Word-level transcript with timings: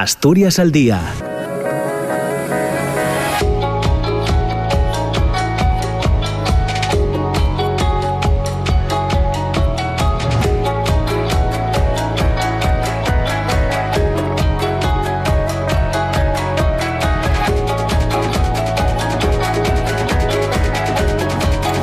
Asturias 0.00 0.58
al 0.58 0.72
Día. 0.72 0.98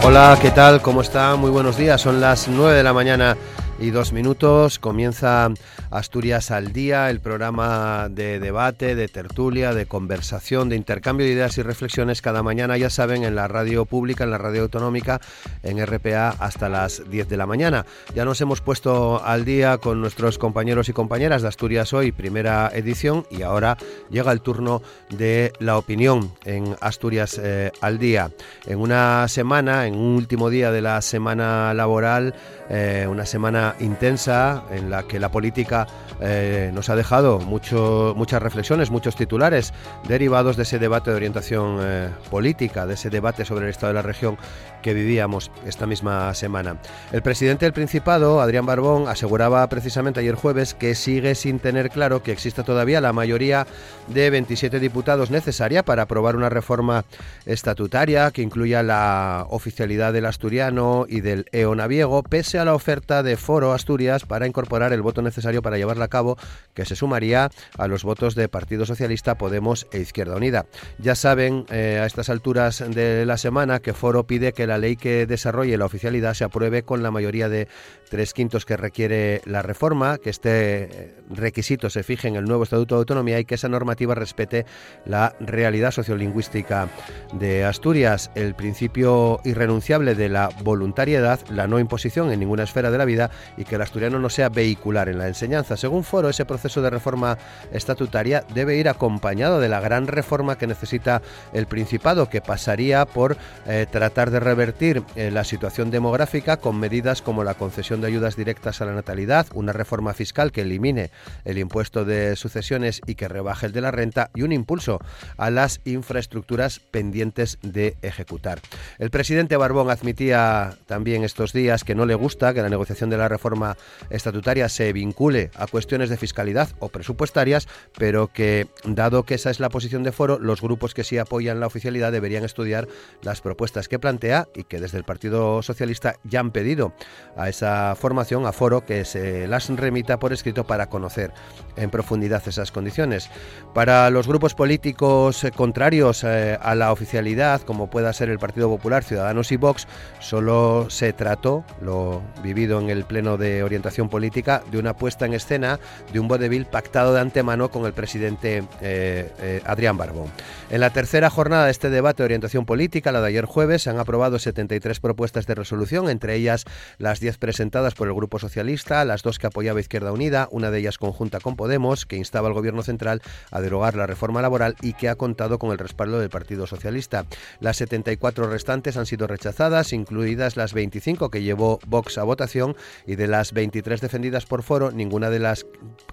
Hola, 0.03 0.39
¿qué 0.41 0.49
tal? 0.49 0.81
¿Cómo 0.81 1.01
está? 1.01 1.35
Muy 1.35 1.51
buenos 1.51 1.77
días. 1.77 2.01
Son 2.01 2.19
las 2.19 2.47
9 2.47 2.77
de 2.77 2.83
la 2.83 2.93
mañana 2.93 3.37
y 3.79 3.91
dos 3.91 4.13
minutos. 4.13 4.79
Comienza 4.79 5.49
Asturias 5.91 6.51
al 6.51 6.73
Día, 6.73 7.09
el 7.09 7.19
programa 7.19 8.07
de 8.09 8.39
debate, 8.39 8.95
de 8.95 9.07
tertulia, 9.07 9.73
de 9.73 9.85
conversación, 9.85 10.69
de 10.69 10.75
intercambio 10.75 11.25
de 11.25 11.33
ideas 11.33 11.57
y 11.57 11.61
reflexiones 11.61 12.21
cada 12.21 12.43
mañana, 12.43 12.77
ya 12.77 12.89
saben, 12.89 13.23
en 13.23 13.35
la 13.35 13.47
radio 13.47 13.85
pública, 13.85 14.23
en 14.23 14.31
la 14.31 14.37
radio 14.37 14.63
autonómica, 14.63 15.21
en 15.63 15.85
RPA 15.85 16.29
hasta 16.39 16.69
las 16.69 17.09
10 17.09 17.29
de 17.29 17.37
la 17.37 17.45
mañana. 17.45 17.85
Ya 18.15 18.25
nos 18.25 18.41
hemos 18.41 18.61
puesto 18.61 19.23
al 19.23 19.45
día 19.45 19.77
con 19.77 20.01
nuestros 20.01 20.37
compañeros 20.37 20.89
y 20.89 20.93
compañeras 20.93 21.41
de 21.41 21.47
Asturias 21.47 21.93
Hoy, 21.93 22.11
primera 22.11 22.69
edición, 22.73 23.25
y 23.29 23.43
ahora 23.43 23.77
llega 24.09 24.31
el 24.31 24.41
turno 24.41 24.81
de 25.09 25.53
la 25.59 25.77
opinión 25.77 26.33
en 26.45 26.75
Asturias 26.81 27.39
eh, 27.41 27.71
al 27.81 27.99
Día. 27.99 28.31
En 28.65 28.79
una 28.79 29.27
semana, 29.27 29.87
en 29.87 29.95
un 29.95 30.15
último 30.15 30.49
día 30.49 30.71
de 30.71 30.81
la 30.81 31.01
semana 31.01 31.73
laboral, 31.73 32.33
eh, 32.69 33.07
una 33.09 33.25
semana 33.25 33.66
intensa 33.79 34.63
en 34.71 34.89
la 34.89 35.03
que 35.03 35.19
la 35.19 35.29
política 35.29 35.87
eh, 36.19 36.71
nos 36.73 36.89
ha 36.89 36.95
dejado 36.95 37.39
mucho, 37.39 38.13
muchas 38.15 38.41
reflexiones, 38.41 38.89
muchos 38.89 39.15
titulares 39.15 39.73
derivados 40.07 40.57
de 40.57 40.63
ese 40.63 40.79
debate 40.79 41.11
de 41.11 41.15
orientación 41.15 41.77
eh, 41.81 42.09
política, 42.29 42.85
de 42.85 42.95
ese 42.95 43.09
debate 43.09 43.45
sobre 43.45 43.65
el 43.65 43.71
estado 43.71 43.89
de 43.89 43.95
la 43.95 44.01
región 44.01 44.37
que 44.81 44.93
vivíamos 44.93 45.51
esta 45.65 45.85
misma 45.85 46.33
semana. 46.33 46.77
El 47.11 47.21
presidente 47.21 47.65
del 47.65 47.73
Principado, 47.73 48.41
Adrián 48.41 48.65
Barbón, 48.65 49.07
aseguraba 49.07 49.67
precisamente 49.69 50.19
ayer 50.19 50.35
jueves 50.35 50.73
que 50.73 50.95
sigue 50.95 51.35
sin 51.35 51.59
tener 51.59 51.89
claro 51.89 52.23
que 52.23 52.31
exista 52.31 52.63
todavía 52.63 53.01
la 53.01 53.13
mayoría 53.13 53.67
de 54.07 54.29
27 54.29 54.79
diputados 54.79 55.31
necesaria 55.31 55.83
para 55.83 56.03
aprobar 56.03 56.35
una 56.35 56.49
reforma 56.49 57.05
estatutaria 57.45 58.31
que 58.31 58.41
incluya 58.41 58.83
la 58.83 59.45
oficialidad 59.49 60.13
del 60.13 60.25
asturiano 60.25 61.05
y 61.07 61.21
del 61.21 61.45
eonaviego, 61.51 62.23
pese 62.23 62.59
a 62.59 62.65
la 62.65 62.75
oferta 62.75 63.23
de 63.23 63.37
Foro 63.37 63.73
Asturias 63.73 64.25
para 64.25 64.47
incorporar 64.47 64.93
el 64.93 65.01
voto 65.01 65.21
necesario 65.21 65.61
para 65.61 65.77
llevarla 65.77 66.05
a 66.05 66.09
cabo, 66.09 66.37
que 66.73 66.85
se 66.85 66.95
sumaría 66.95 67.49
a 67.77 67.87
los 67.87 68.03
votos 68.03 68.35
de 68.35 68.47
Partido 68.49 68.85
Socialista, 68.85 69.37
Podemos 69.37 69.87
e 69.91 69.99
Izquierda 69.99 70.35
Unida. 70.35 70.65
Ya 70.99 71.15
saben 71.15 71.65
eh, 71.69 71.99
a 72.01 72.05
estas 72.05 72.29
alturas 72.29 72.83
de 72.87 73.25
la 73.25 73.37
semana 73.37 73.79
que 73.79 73.93
Foro 73.93 74.25
pide 74.25 74.53
que 74.53 74.66
la 74.67 74.77
ley 74.77 74.95
que 74.95 75.25
desarrolle 75.25 75.77
la 75.77 75.85
oficialidad 75.85 76.33
se 76.33 76.43
apruebe 76.43 76.83
con 76.83 77.01
la 77.03 77.11
mayoría 77.11 77.49
de 77.49 77.67
tres 78.09 78.33
quintos 78.33 78.65
que 78.65 78.77
requiere 78.77 79.41
la 79.45 79.61
reforma, 79.61 80.17
que 80.17 80.29
este 80.29 80.83
eh, 80.83 81.15
requisito 81.29 81.89
se 81.89 82.03
fije 82.03 82.27
en 82.27 82.35
el 82.35 82.45
nuevo 82.45 82.63
Estatuto 82.63 82.95
de 82.95 82.99
Autonomía 82.99 83.39
y 83.39 83.45
que 83.45 83.55
esa 83.55 83.69
normativa 83.69 84.15
respete 84.15 84.65
la 85.05 85.35
realidad 85.39 85.91
sociolingüística 85.91 86.89
de 87.33 87.65
Asturias, 87.65 88.31
el 88.35 88.55
principio 88.55 89.39
irrenunciable 89.43 90.15
de 90.15 90.29
la 90.29 90.49
voluntariedad, 90.63 91.39
la 91.49 91.67
no 91.67 91.79
imposición 91.79 92.31
en 92.31 92.39
ninguna 92.39 92.63
esfera 92.63 92.91
de 92.91 92.97
la 92.97 93.05
vida 93.05 93.31
y 93.57 93.65
que 93.65 93.75
el 93.75 93.81
asturiano 93.81 94.19
no 94.19 94.29
sea 94.29 94.49
vehicular 94.49 95.09
en 95.09 95.17
la 95.17 95.27
enseñanza. 95.27 95.77
Según 95.77 96.03
Foro, 96.03 96.29
ese 96.29 96.45
proceso 96.45 96.81
de 96.81 96.89
reforma 96.89 97.37
estatutaria 97.71 98.43
debe 98.53 98.77
ir 98.77 98.89
acompañado 98.89 99.59
de 99.59 99.69
la 99.69 99.79
gran 99.79 100.07
reforma 100.07 100.57
que 100.57 100.67
necesita 100.67 101.21
el 101.53 101.67
Principado, 101.67 102.29
que 102.29 102.41
pasaría 102.41 103.05
por 103.05 103.37
eh, 103.67 103.85
tratar 103.89 104.31
de 104.31 104.39
revertir 104.39 105.03
eh, 105.15 105.31
la 105.31 105.43
situación 105.43 105.91
demográfica 105.91 106.57
con 106.57 106.79
medidas 106.79 107.21
como 107.21 107.43
la 107.43 107.53
concesión 107.53 107.96
de 108.01 108.07
ayudas 108.07 108.35
directas 108.35 108.81
a 108.81 108.85
la 108.85 108.93
natalidad, 108.93 109.47
una 109.53 109.73
reforma 109.73 110.13
fiscal 110.13 110.51
que 110.51 110.61
elimine 110.61 111.11
el 111.45 111.57
impuesto 111.57 112.05
de 112.05 112.35
sucesiones 112.35 113.01
y 113.05 113.15
que 113.15 113.27
rebaje 113.27 113.65
el 113.65 113.71
de 113.71 113.81
la 113.81 113.91
renta 113.91 114.29
y 114.35 114.43
un 114.43 114.51
impulso 114.51 114.99
a 115.37 115.49
las 115.49 115.81
infraestructuras 115.85 116.79
pendientes 116.79 117.59
de 117.61 117.95
ejecutar. 118.01 118.59
El 118.99 119.09
presidente 119.09 119.57
Barbón 119.57 119.89
admitía 119.89 120.77
también 120.85 121.23
estos 121.23 121.53
días 121.53 121.83
que 121.83 121.95
no 121.95 122.05
le 122.05 122.15
gusta 122.15 122.53
que 122.53 122.61
la 122.61 122.69
negociación 122.69 123.09
de 123.09 123.17
la 123.17 123.27
reforma 123.27 123.77
estatutaria 124.09 124.69
se 124.69 124.93
vincule 124.93 125.51
a 125.55 125.67
cuestiones 125.67 126.09
de 126.09 126.17
fiscalidad 126.17 126.69
o 126.79 126.89
presupuestarias, 126.89 127.67
pero 127.97 128.27
que 128.27 128.67
dado 128.85 129.23
que 129.23 129.35
esa 129.35 129.49
es 129.49 129.59
la 129.59 129.69
posición 129.69 130.03
de 130.03 130.11
foro, 130.11 130.39
los 130.39 130.61
grupos 130.61 130.93
que 130.93 131.03
sí 131.03 131.17
apoyan 131.17 131.59
la 131.59 131.67
oficialidad 131.67 132.11
deberían 132.11 132.43
estudiar 132.43 132.87
las 133.21 133.41
propuestas 133.41 133.87
que 133.87 133.99
plantea 133.99 134.47
y 134.55 134.63
que 134.63 134.79
desde 134.79 134.97
el 134.97 135.03
Partido 135.03 135.61
Socialista 135.61 136.15
ya 136.23 136.39
han 136.39 136.51
pedido 136.51 136.93
a 137.35 137.49
esa 137.49 137.86
formación, 137.95 138.45
a 138.45 138.51
foro, 138.51 138.85
que 138.85 139.05
se 139.05 139.47
las 139.47 139.69
remita 139.69 140.17
por 140.19 140.33
escrito 140.33 140.65
para 140.65 140.87
conocer 140.87 141.31
en 141.75 141.89
profundidad 141.89 142.41
esas 142.47 142.71
condiciones. 142.71 143.29
Para 143.73 144.09
los 144.09 144.27
grupos 144.27 144.55
políticos 144.55 145.43
eh, 145.43 145.51
contrarios 145.51 146.23
eh, 146.23 146.57
a 146.61 146.75
la 146.75 146.91
oficialidad, 146.91 147.61
como 147.61 147.89
pueda 147.89 148.11
ser 148.13 148.29
el 148.29 148.39
Partido 148.39 148.69
Popular, 148.69 149.03
Ciudadanos 149.03 149.51
y 149.51 149.57
Vox, 149.57 149.87
solo 150.19 150.89
se 150.89 151.13
trató, 151.13 151.63
lo 151.81 152.21
vivido 152.43 152.79
en 152.79 152.89
el 152.89 153.05
Pleno 153.05 153.37
de 153.37 153.63
Orientación 153.63 154.09
Política, 154.09 154.63
de 154.71 154.79
una 154.79 154.95
puesta 154.95 155.25
en 155.25 155.33
escena 155.33 155.79
de 156.11 156.19
un 156.19 156.27
vodevil 156.27 156.65
pactado 156.65 157.13
de 157.13 157.21
antemano 157.21 157.69
con 157.69 157.85
el 157.85 157.93
presidente 157.93 158.63
eh, 158.81 159.61
Adrián 159.65 159.97
Barbón. 159.97 160.27
En 160.69 160.81
la 160.81 160.89
tercera 160.89 161.29
jornada 161.29 161.65
de 161.65 161.71
este 161.71 161.89
debate 161.89 162.23
de 162.23 162.25
orientación 162.25 162.65
política, 162.65 163.11
la 163.11 163.21
de 163.21 163.27
ayer 163.27 163.45
jueves, 163.45 163.83
se 163.83 163.89
han 163.89 163.99
aprobado 163.99 164.39
73 164.39 164.99
propuestas 164.99 165.45
de 165.45 165.55
resolución, 165.55 166.09
entre 166.09 166.35
ellas 166.35 166.65
las 166.97 167.19
10 167.19 167.37
presentadas 167.37 167.76
por 167.95 168.07
el 168.07 168.15
Grupo 168.15 168.39
Socialista, 168.39 169.05
las 169.05 169.21
dos 169.21 169.37
que 169.37 169.45
apoyaba 169.45 169.79
Izquierda 169.79 170.11
Unida, 170.11 170.47
una 170.51 170.71
de 170.71 170.79
ellas 170.79 170.97
conjunta 170.97 171.39
con 171.39 171.55
Podemos, 171.55 172.07
que 172.07 172.15
instaba 172.15 172.47
al 172.47 172.55
Gobierno 172.55 172.81
central 172.81 173.21
a 173.51 173.61
derogar 173.61 173.95
la 173.95 174.07
reforma 174.07 174.41
laboral 174.41 174.75
y 174.81 174.93
que 174.93 175.09
ha 175.09 175.15
contado 175.15 175.59
con 175.59 175.71
el 175.71 175.77
respaldo 175.77 176.19
del 176.19 176.31
Partido 176.31 176.65
Socialista. 176.65 177.25
Las 177.59 177.77
74 177.77 178.49
restantes 178.49 178.97
han 178.97 179.05
sido 179.05 179.27
rechazadas, 179.27 179.93
incluidas 179.93 180.57
las 180.57 180.73
25 180.73 181.29
que 181.29 181.43
llevó 181.43 181.79
Vox 181.85 182.17
a 182.17 182.23
votación 182.23 182.75
y 183.05 183.15
de 183.15 183.27
las 183.27 183.53
23 183.53 184.01
defendidas 184.01 184.47
por 184.47 184.63
Foro, 184.63 184.91
ninguna 184.91 185.29
de 185.29 185.39
las 185.39 185.67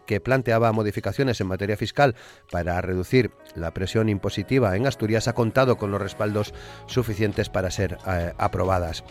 que 0.07 0.21
planteaba 0.21 0.71
modificaciones 0.73 1.41
en 1.41 1.47
materia 1.47 1.79
fiscal 1.79 2.15
para 2.51 2.79
reducir 2.83 3.31
la 3.55 3.73
presión 3.73 4.11
impositiva 4.11 4.77
en 4.77 4.87
Asturias 4.87 5.29
ha 5.29 5.33
contado 5.33 5.77
con 5.77 5.91
los 5.91 6.03
respaldos 6.03 6.53
suficientes 6.87 7.49
para 7.49 7.71
ser 7.71 7.97
eh, 8.07 8.35
aprobadas. 8.37 9.03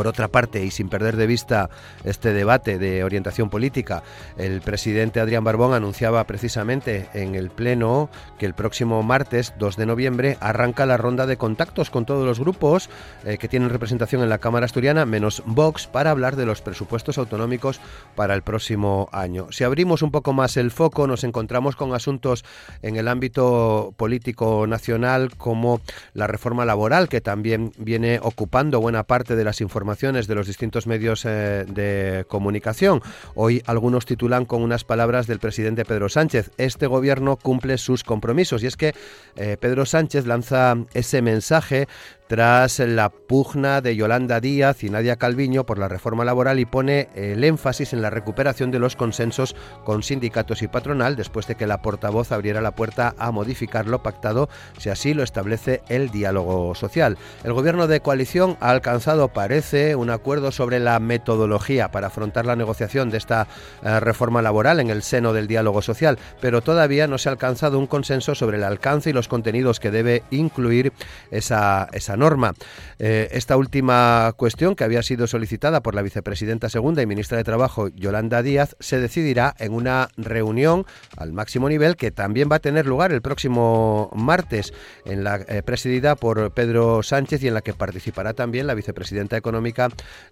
Por 0.00 0.08
otra 0.08 0.28
parte, 0.28 0.64
y 0.64 0.70
sin 0.70 0.88
perder 0.88 1.16
de 1.16 1.26
vista 1.26 1.68
este 2.04 2.32
debate 2.32 2.78
de 2.78 3.04
orientación 3.04 3.50
política, 3.50 4.02
el 4.38 4.62
presidente 4.62 5.20
Adrián 5.20 5.44
Barbón 5.44 5.74
anunciaba 5.74 6.24
precisamente 6.24 7.10
en 7.12 7.34
el 7.34 7.50
Pleno 7.50 8.08
que 8.38 8.46
el 8.46 8.54
próximo 8.54 9.02
martes 9.02 9.52
2 9.58 9.76
de 9.76 9.84
noviembre 9.84 10.38
arranca 10.40 10.86
la 10.86 10.96
ronda 10.96 11.26
de 11.26 11.36
contactos 11.36 11.90
con 11.90 12.06
todos 12.06 12.24
los 12.24 12.40
grupos 12.40 12.88
eh, 13.26 13.36
que 13.36 13.46
tienen 13.46 13.68
representación 13.68 14.22
en 14.22 14.30
la 14.30 14.38
Cámara 14.38 14.64
Asturiana, 14.64 15.04
menos 15.04 15.42
Vox, 15.44 15.86
para 15.86 16.12
hablar 16.12 16.34
de 16.34 16.46
los 16.46 16.62
presupuestos 16.62 17.18
autonómicos 17.18 17.78
para 18.14 18.34
el 18.34 18.40
próximo 18.40 19.10
año. 19.12 19.48
Si 19.50 19.64
abrimos 19.64 20.00
un 20.00 20.12
poco 20.12 20.32
más 20.32 20.56
el 20.56 20.70
foco, 20.70 21.08
nos 21.08 21.24
encontramos 21.24 21.76
con 21.76 21.92
asuntos 21.92 22.42
en 22.80 22.96
el 22.96 23.06
ámbito 23.06 23.92
político 23.98 24.66
nacional 24.66 25.36
como 25.36 25.82
la 26.14 26.26
reforma 26.26 26.64
laboral, 26.64 27.10
que 27.10 27.20
también 27.20 27.72
viene 27.76 28.18
ocupando 28.22 28.80
buena 28.80 29.02
parte 29.02 29.36
de 29.36 29.44
las 29.44 29.60
informaciones 29.60 29.89
de 29.90 30.34
los 30.34 30.46
distintos 30.46 30.86
medios 30.86 31.24
eh, 31.24 31.64
de 31.66 32.24
comunicación. 32.28 33.02
Hoy 33.34 33.62
algunos 33.66 34.06
titulan 34.06 34.44
con 34.44 34.62
unas 34.62 34.84
palabras 34.84 35.26
del 35.26 35.40
presidente 35.40 35.84
Pedro 35.84 36.08
Sánchez. 36.08 36.52
Este 36.58 36.86
gobierno 36.86 37.36
cumple 37.36 37.76
sus 37.76 38.04
compromisos 38.04 38.62
y 38.62 38.66
es 38.66 38.76
que 38.76 38.94
eh, 39.36 39.56
Pedro 39.60 39.84
Sánchez 39.86 40.26
lanza 40.26 40.76
ese 40.94 41.22
mensaje 41.22 41.88
tras 42.30 42.78
la 42.78 43.08
pugna 43.08 43.80
de 43.80 43.96
Yolanda 43.96 44.38
Díaz 44.38 44.84
y 44.84 44.88
Nadia 44.88 45.16
Calviño 45.16 45.66
por 45.66 45.80
la 45.80 45.88
reforma 45.88 46.24
laboral 46.24 46.60
y 46.60 46.64
pone 46.64 47.08
el 47.16 47.42
énfasis 47.42 47.92
en 47.92 48.02
la 48.02 48.10
recuperación 48.10 48.70
de 48.70 48.78
los 48.78 48.94
consensos 48.94 49.56
con 49.84 50.04
sindicatos 50.04 50.62
y 50.62 50.68
patronal 50.68 51.16
después 51.16 51.48
de 51.48 51.56
que 51.56 51.66
la 51.66 51.82
portavoz 51.82 52.30
abriera 52.30 52.60
la 52.60 52.76
puerta 52.76 53.16
a 53.18 53.32
modificar 53.32 53.88
lo 53.88 54.04
pactado 54.04 54.48
si 54.78 54.90
así 54.90 55.12
lo 55.12 55.24
establece 55.24 55.82
el 55.88 56.10
diálogo 56.10 56.76
social. 56.76 57.18
El 57.42 57.52
gobierno 57.52 57.88
de 57.88 57.98
coalición 57.98 58.56
ha 58.60 58.70
alcanzado, 58.70 59.26
parece, 59.26 59.96
un 59.96 60.10
acuerdo 60.10 60.52
sobre 60.52 60.78
la 60.78 61.00
metodología 61.00 61.90
para 61.90 62.06
afrontar 62.06 62.46
la 62.46 62.54
negociación 62.54 63.10
de 63.10 63.18
esta 63.18 63.48
eh, 63.82 63.98
reforma 63.98 64.40
laboral 64.40 64.78
en 64.78 64.90
el 64.90 65.02
seno 65.02 65.32
del 65.32 65.48
diálogo 65.48 65.82
social, 65.82 66.16
pero 66.40 66.62
todavía 66.62 67.08
no 67.08 67.18
se 67.18 67.28
ha 67.28 67.32
alcanzado 67.32 67.76
un 67.76 67.88
consenso 67.88 68.36
sobre 68.36 68.58
el 68.58 68.62
alcance 68.62 69.10
y 69.10 69.14
los 69.14 69.26
contenidos 69.26 69.80
que 69.80 69.90
debe 69.90 70.22
incluir 70.30 70.92
esa, 71.32 71.88
esa 71.92 72.19
norma. 72.20 72.54
Eh, 73.00 73.28
esta 73.32 73.56
última 73.56 74.32
cuestión, 74.36 74.76
que 74.76 74.84
había 74.84 75.02
sido 75.02 75.26
solicitada 75.26 75.82
por 75.82 75.96
la 75.96 76.02
vicepresidenta 76.02 76.68
segunda 76.68 77.02
y 77.02 77.06
ministra 77.06 77.36
de 77.36 77.42
Trabajo, 77.42 77.88
Yolanda 77.88 78.42
Díaz, 78.42 78.76
se 78.78 79.00
decidirá 79.00 79.56
en 79.58 79.72
una 79.72 80.08
reunión 80.16 80.86
al 81.16 81.32
máximo 81.32 81.68
nivel 81.68 81.96
que 81.96 82.12
también 82.12 82.48
va 82.50 82.56
a 82.56 82.60
tener 82.60 82.86
lugar 82.86 83.10
el 83.10 83.22
próximo 83.22 84.10
martes, 84.14 84.72
en 85.04 85.24
la 85.24 85.36
eh, 85.48 85.62
presidida 85.64 86.14
por 86.14 86.52
Pedro 86.52 87.02
Sánchez 87.02 87.42
y 87.42 87.48
en 87.48 87.54
la 87.54 87.62
que 87.62 87.74
participará 87.74 88.34
también 88.34 88.68
la 88.68 88.74
vicepresidenta 88.74 89.36
económica 89.36 89.88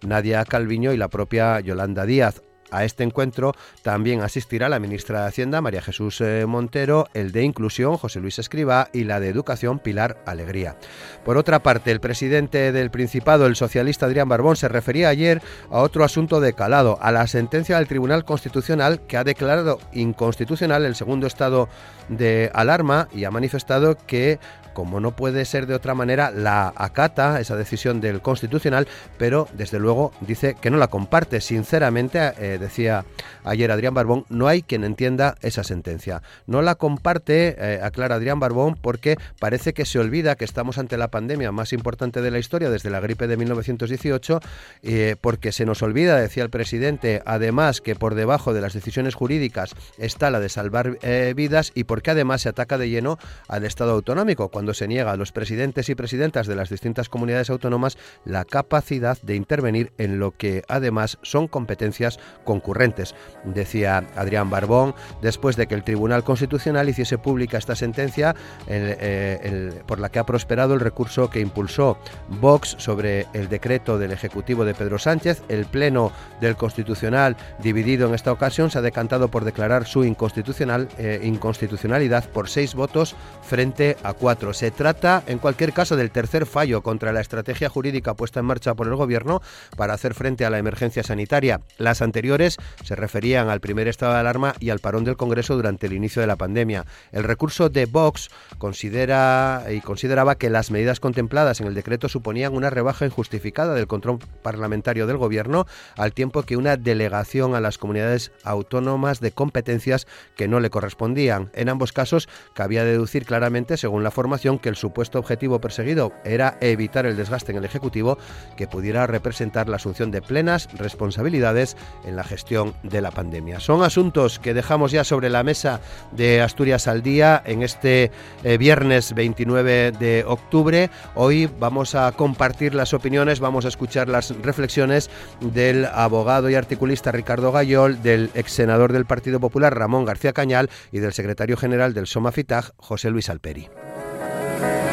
Nadia 0.07 0.45
Calviño 0.45 0.93
y 0.93 0.97
la 0.97 1.09
propia 1.09 1.59
Yolanda 1.61 2.07
Díaz. 2.07 2.48
A 2.71 2.85
este 2.85 3.05
encuentro 3.05 3.55
también 3.83 4.23
asistirá 4.23 4.69
la 4.69 4.79
ministra 4.79 5.23
de 5.23 5.29
Hacienda, 5.29 5.61
María 5.61 5.83
Jesús 5.83 6.21
eh, 6.21 6.45
Montero, 6.47 7.09
el 7.15 7.33
de 7.33 7.43
Inclusión, 7.45 7.97
José 7.97 8.21
Luis 8.21 8.39
Escriba, 8.39 8.89
y 8.93 9.05
la 9.05 9.21
de 9.21 9.29
Educación, 9.29 9.79
Pilar 9.79 10.23
Alegría. 10.27 10.77
Por 11.25 11.37
otra 11.37 11.63
parte, 11.63 11.91
el 11.91 12.01
presidente 12.01 12.73
del 12.73 12.91
Principado, 12.91 13.47
el 13.47 13.57
socialista 13.57 14.07
Adrián 14.07 14.29
Barbón, 14.29 14.57
se 14.57 14.69
refería 14.69 15.09
ayer 15.09 15.43
a 15.71 15.81
otro 15.81 16.05
asunto 16.05 16.41
de 16.41 16.53
calado, 16.53 16.99
a 17.01 17.13
la 17.13 17.27
sentencia 17.27 17.77
del 17.77 17.89
Tribunal 17.89 18.25
Constitucional 18.25 19.01
que 19.07 19.17
ha 19.17 19.25
declarado 19.25 19.79
inconstitucional 19.93 20.85
el 20.85 20.95
segundo 20.95 21.27
estado 21.27 21.69
de 22.09 22.51
alarma 22.55 23.09
y 23.13 23.25
ha 23.25 23.31
manifestado 23.31 23.97
que 24.07 24.39
como 24.79 25.01
no 25.01 25.11
puede 25.11 25.45
ser 25.45 25.67
de 25.67 25.75
otra 25.75 25.97
manera, 25.97 26.31
la 26.31 26.73
acata, 26.77 27.41
esa 27.41 27.57
decisión 27.57 28.01
del 28.01 28.23
Constitucional, 28.23 28.87
pero 29.17 29.49
desde 29.55 29.81
luego 29.81 30.13
dice 30.21 30.55
que 30.55 30.71
no 30.71 30.77
la 30.77 30.87
comparte. 30.87 31.41
Sinceramente, 31.41 32.33
eh, 32.39 32.58
decía 32.59 33.05
ayer 33.45 33.71
Adrián 33.71 33.95
Barbón, 33.95 34.25
no 34.29 34.49
hay 34.49 34.63
quien 34.63 34.85
entienda 34.85 35.37
esa 35.43 35.65
sentencia. 35.65 36.23
No 36.47 36.63
la 36.63 36.75
comparte, 36.75 37.57
eh, 37.59 37.81
aclara 37.83 38.17
Adrián 38.17 38.41
Barbón, 38.41 38.77
porque 38.81 39.17
parece 39.39 39.73
que 39.73 39.85
se 39.85 39.99
olvida 39.99 40.37
que 40.37 40.45
estamos 40.45 40.79
ante 40.79 40.97
la 40.97 41.09
pandemia 41.09 41.53
más 41.53 41.73
importante 41.73 42.21
de 42.21 42.31
la 42.31 42.39
historia 42.39 42.71
desde 42.71 42.91
la 42.91 43.01
gripe 43.01 43.27
de 43.27 43.37
1918, 43.37 44.41
eh, 44.83 45.17
porque 45.21 45.53
se 45.53 45.65
nos 45.65 45.83
olvida, 45.83 46.21
decía 46.21 46.43
el 46.43 46.51
presidente, 46.51 47.23
además 47.25 47.81
que 47.81 47.95
por 47.95 48.15
debajo 48.15 48.53
de 48.53 48.61
las 48.61 48.75
decisiones 48.75 49.15
jurídicas 49.15 49.75
está 49.99 50.31
la 50.31 50.41
de 50.41 50.49
salvar 50.49 50.99
vidas 51.35 51.73
y 51.75 51.85
porque 51.85 52.11
además 52.11 52.43
se 52.43 52.49
ataca 52.49 52.79
de 52.79 52.89
lleno 52.89 53.19
al 53.49 53.65
Estado 53.65 53.93
autonómico. 53.93 54.49
Cuando 54.49 54.75
se 54.75 54.89
niega 54.89 55.13
a 55.13 55.17
los 55.17 55.33
presidentes 55.33 55.89
y 55.89 55.95
presidentas 55.95 56.47
de 56.47 56.57
las 56.57 56.71
distintas 56.71 57.09
comunidades 57.09 57.51
autónomas 57.51 57.99
la 58.25 58.45
capacidad 58.45 59.21
de 59.23 59.37
intervenir 59.37 59.93
en 59.99 60.19
lo 60.19 60.33
que 60.33 60.65
además 60.69 61.19
son 61.23 61.49
competencias 61.49 62.19
concurrentes, 62.49 63.15
decía 63.45 64.07
Adrián 64.17 64.49
Barbón, 64.49 64.95
después 65.21 65.57
de 65.57 65.67
que 65.67 65.75
el 65.75 65.85
Tribunal 65.85 66.25
Constitucional 66.25 66.89
hiciese 66.89 67.19
pública 67.19 67.59
esta 67.59 67.77
sentencia 67.77 68.35
eh, 68.67 69.83
por 69.85 70.01
la 70.01 70.09
que 70.09 70.19
ha 70.19 70.25
prosperado 70.25 70.73
el 70.73 70.81
recurso 70.81 71.29
que 71.29 71.41
impulsó 71.41 71.99
Vox 72.41 72.77
sobre 72.79 73.27
el 73.35 73.51
decreto 73.51 73.99
del 73.99 74.13
Ejecutivo 74.13 74.65
de 74.65 74.73
Pedro 74.73 74.99
Sánchez. 74.99 75.43
El 75.51 75.67
Pleno 75.67 76.11
del 76.41 76.57
Constitucional, 76.57 77.37
dividido 77.63 78.09
en 78.09 78.15
esta 78.15 78.33
ocasión, 78.33 78.71
se 78.71 78.79
ha 78.79 78.83
decantado 78.83 79.29
por 79.29 79.45
declarar 79.45 79.85
su 79.85 80.05
inconstitucional, 80.05 80.89
eh, 80.97 81.21
inconstitucionalidad 81.23 82.31
por 82.31 82.49
seis 82.49 82.75
votos 82.75 83.15
frente 83.43 83.99
a 84.03 84.15
cuatro. 84.15 84.55
Se 84.55 84.71
trata, 84.71 85.23
en 85.27 85.39
cualquier 85.39 85.75
caso, 85.75 85.97
del 85.97 86.11
tercer 86.11 86.47
fallo 86.47 86.83
contra 86.83 87.13
la 87.13 87.21
estrategia 87.21 87.69
jurídica 87.69 88.15
puesta 88.15 88.41
en 88.41 88.47
marcha 88.47 88.75
por 88.75 88.87
el 88.87 88.97
Gobierno 88.97 89.43
para 89.77 89.93
hacer 89.93 90.15
frente 90.15 90.47
a 90.47 90.51
la 90.51 90.57
emergencia 90.57 91.03
sanitaria. 91.03 91.61
Las 91.77 92.01
anteriores 92.01 92.38
se 92.39 92.97
referían 92.97 93.49
al 93.49 93.61
primer 93.61 93.89
estado 93.89 94.13
de 94.13 94.21
alarma 94.21 94.55
y 94.61 94.71
al 94.71 94.79
parón 94.79 95.05
del 95.05 95.17
Congreso 95.17 95.57
durante 95.57 95.87
el 95.87 95.93
inicio 95.93 96.21
de 96.21 96.29
la 96.29 96.37
pandemia. 96.37 96.85
El 97.13 97.25
recurso 97.25 97.69
de 97.69 97.87
Vox 97.87 98.31
considera 98.59 99.65
y 99.71 99.81
consideraba 99.81 100.37
que 100.37 100.51
las 100.51 100.71
medidas 100.71 101.01
contempladas 101.01 101.61
en 101.61 101.67
el 101.67 101.75
decreto 101.75 102.09
suponían 102.09 102.55
una 102.55 102.71
rebaja 102.71 103.07
injustificada 103.07 103.75
del 103.75 103.87
control 103.87 104.19
parlamentario 104.43 105.07
del 105.07 105.17
Gobierno, 105.17 105.67
al 105.97 106.13
tiempo 106.13 106.43
que 106.43 106.57
una 106.57 106.77
delegación 106.77 107.55
a 107.55 107.61
las 107.61 107.79
comunidades 107.79 108.33
autónomas 108.45 109.21
de 109.21 109.33
competencias 109.33 110.07
que 110.37 110.49
no 110.49 110.61
le 110.61 110.71
correspondían. 110.71 111.51
En 111.55 111.69
ambos 111.69 111.93
casos, 111.93 112.29
cabía 112.55 112.85
deducir 112.85 113.25
claramente, 113.25 113.77
según 113.77 114.03
la 114.03 114.11
formación, 114.11 114.59
que 114.59 114.69
el 114.69 114.77
supuesto 114.77 115.19
objetivo 115.19 115.61
perseguido 115.61 116.13
era 116.25 116.59
evitar 116.61 117.07
el 117.07 117.17
desgaste 117.17 117.53
en 117.53 117.59
el 117.59 117.65
Ejecutivo 117.65 118.19
que 118.57 118.67
pudiera 118.67 119.07
representar 119.07 119.69
la 119.69 119.77
asunción 119.77 120.11
de 120.11 120.23
plenas 120.23 120.69
responsabilidades 120.77 121.77
en 122.05 122.17
la 122.17 122.25
gestión 122.25 122.75
de 122.83 123.01
la 123.01 123.11
pandemia. 123.11 123.61
Son 123.61 123.83
asuntos 123.83 124.39
que 124.39 124.55
dejamos 124.55 124.93
ya 124.93 125.05
sobre 125.05 125.31
la 125.31 125.43
mesa 125.43 125.81
de 126.13 126.41
Asturias 126.41 126.89
al 126.89 127.03
día 127.03 127.43
en 127.45 127.63
este 127.63 128.11
eh, 128.49 128.57
viernes 128.57 129.13
29 129.13 129.93
de 129.93 130.25
octubre. 130.27 130.89
Hoy 131.15 131.51
vamos 131.61 131.95
a 131.95 132.11
compartir 132.13 132.75
las 132.75 132.95
opiniones, 132.95 133.41
vamos 133.41 133.67
a 133.67 133.69
escuchar 133.69 134.09
las 134.09 134.35
reflexiones 134.41 135.11
del 135.41 135.85
abogado 135.85 136.49
y 136.49 136.55
articulista 136.55 137.13
Ricardo 137.13 137.53
Gayol, 137.53 138.03
del 138.03 138.31
ex 138.33 138.53
senador 138.53 138.95
del 138.95 139.05
Partido 139.05 139.39
Popular 139.39 139.77
Ramón 139.77 140.07
García 140.07 140.33
Cañal 140.33 140.71
y 140.93 141.01
del 141.01 141.13
secretario 141.13 141.59
general 141.59 141.93
del 141.93 142.07
Somafitag 142.07 142.73
José 142.79 143.11
Luis 143.11 143.29
Alperi. 143.29 143.69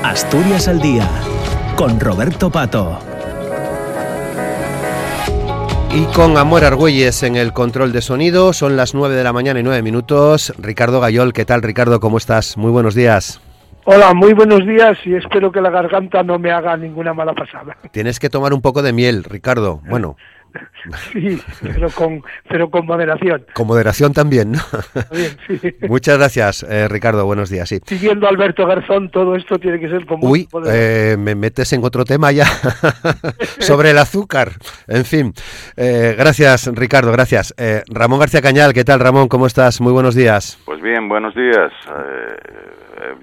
Asturias 0.03 0.67
al 0.67 0.81
Día, 0.81 1.09
con 1.77 1.97
Roberto 1.97 2.51
Pato. 2.51 2.99
Y 5.93 6.03
con 6.07 6.35
Amor 6.35 6.65
Argüelles 6.65 7.23
en 7.23 7.37
el 7.37 7.53
control 7.53 7.93
de 7.93 8.01
sonido, 8.01 8.51
son 8.51 8.75
las 8.75 8.93
9 8.93 9.15
de 9.15 9.23
la 9.23 9.31
mañana 9.31 9.61
y 9.61 9.63
9 9.63 9.81
minutos. 9.81 10.51
Ricardo 10.57 10.99
Gayol, 10.99 11.31
¿qué 11.31 11.45
tal 11.45 11.61
Ricardo? 11.61 12.01
¿Cómo 12.01 12.17
estás? 12.17 12.57
Muy 12.57 12.69
buenos 12.69 12.95
días. 12.95 13.39
Hola, 13.85 14.13
muy 14.13 14.33
buenos 14.33 14.65
días 14.65 14.97
y 15.05 15.15
espero 15.15 15.51
que 15.51 15.61
la 15.61 15.69
garganta 15.69 16.23
no 16.23 16.39
me 16.39 16.51
haga 16.51 16.75
ninguna 16.75 17.13
mala 17.13 17.33
pasada. 17.33 17.77
Tienes 17.91 18.19
que 18.19 18.29
tomar 18.29 18.53
un 18.53 18.61
poco 18.61 18.81
de 18.81 18.93
miel, 18.93 19.23
Ricardo. 19.23 19.81
Bueno, 19.87 20.17
Sí, 21.13 21.41
pero 21.61 21.89
con, 21.89 22.21
pero 22.47 22.69
con 22.69 22.85
moderación. 22.85 23.45
Con 23.53 23.67
moderación 23.67 24.13
también, 24.13 24.51
¿no? 24.51 24.59
Muchas 25.87 26.17
gracias, 26.17 26.63
eh, 26.63 26.87
Ricardo. 26.87 27.25
Buenos 27.25 27.49
días. 27.49 27.67
Sí. 27.69 27.79
Siguiendo 27.85 28.27
a 28.27 28.29
Alberto 28.29 28.65
Garzón, 28.65 29.09
todo 29.09 29.35
esto 29.35 29.57
tiene 29.57 29.79
que 29.79 29.89
ser 29.89 30.05
como. 30.05 30.27
Uy, 30.27 30.47
eh, 30.67 31.15
me 31.17 31.35
metes 31.35 31.73
en 31.73 31.83
otro 31.83 32.05
tema 32.05 32.31
ya 32.31 32.45
sobre 33.59 33.91
el 33.91 33.97
azúcar. 33.97 34.51
En 34.87 35.05
fin, 35.05 35.33
eh, 35.75 36.15
gracias, 36.17 36.69
Ricardo. 36.73 37.11
Gracias. 37.11 37.53
Ramón 37.87 38.19
García 38.19 38.41
Cañal, 38.41 38.73
¿qué 38.73 38.83
tal, 38.83 38.99
Ramón? 38.99 39.27
¿Cómo 39.27 39.47
estás? 39.47 39.81
Muy 39.81 39.91
buenos 39.91 40.15
días. 40.15 40.59
Pues 40.65 40.81
bien, 40.81 41.09
buenos 41.09 41.33
días. 41.35 41.71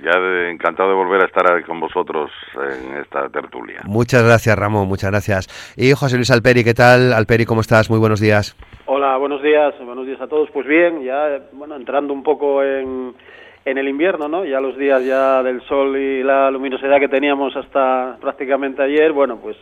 Ya 0.03 0.51
encantado 0.51 0.91
de 0.91 0.95
volver 0.95 1.23
a 1.23 1.27
estar 1.27 1.65
con 1.65 1.81
vosotros 1.81 2.31
en 2.55 2.97
esta 2.99 3.29
tertulia. 3.29 3.81
Muchas 3.87 4.23
gracias, 4.25 4.59
Ramón. 4.59 4.89
Muchas 4.89 5.11
gracias. 5.11 5.75
Y 5.77 5.93
José 5.93 6.17
Luis 6.17 6.31
Alperi, 6.31 6.65
¿qué 6.65 6.75
tal? 6.75 7.13
Alperi, 7.13 7.45
¿cómo 7.45 7.61
estás? 7.61 7.91
Muy 7.91 7.99
buenos 7.99 8.21
días. 8.21 8.57
Hola, 8.87 9.17
buenos 9.17 9.43
días, 9.43 9.75
buenos 9.85 10.07
días 10.07 10.21
a 10.21 10.27
todos. 10.27 10.51
Pues 10.51 10.67
bien, 10.67 11.03
ya 11.03 11.41
bueno, 11.53 11.77
entrando 11.77 12.13
un 12.13 12.23
poco 12.23 12.63
en, 12.63 13.15
en 13.65 13.79
el 13.79 13.89
invierno, 13.89 14.29
¿no? 14.29 14.45
Ya 14.45 14.61
los 14.61 14.77
días 14.77 15.05
ya 15.05 15.43
del 15.43 15.63
sol 15.63 15.97
y 15.97 16.23
la 16.23 16.51
luminosidad 16.51 16.99
que 16.99 17.09
teníamos 17.09 17.57
hasta 17.57 18.17
prácticamente 18.21 18.83
ayer, 18.83 19.13
bueno, 19.13 19.39
pues 19.41 19.57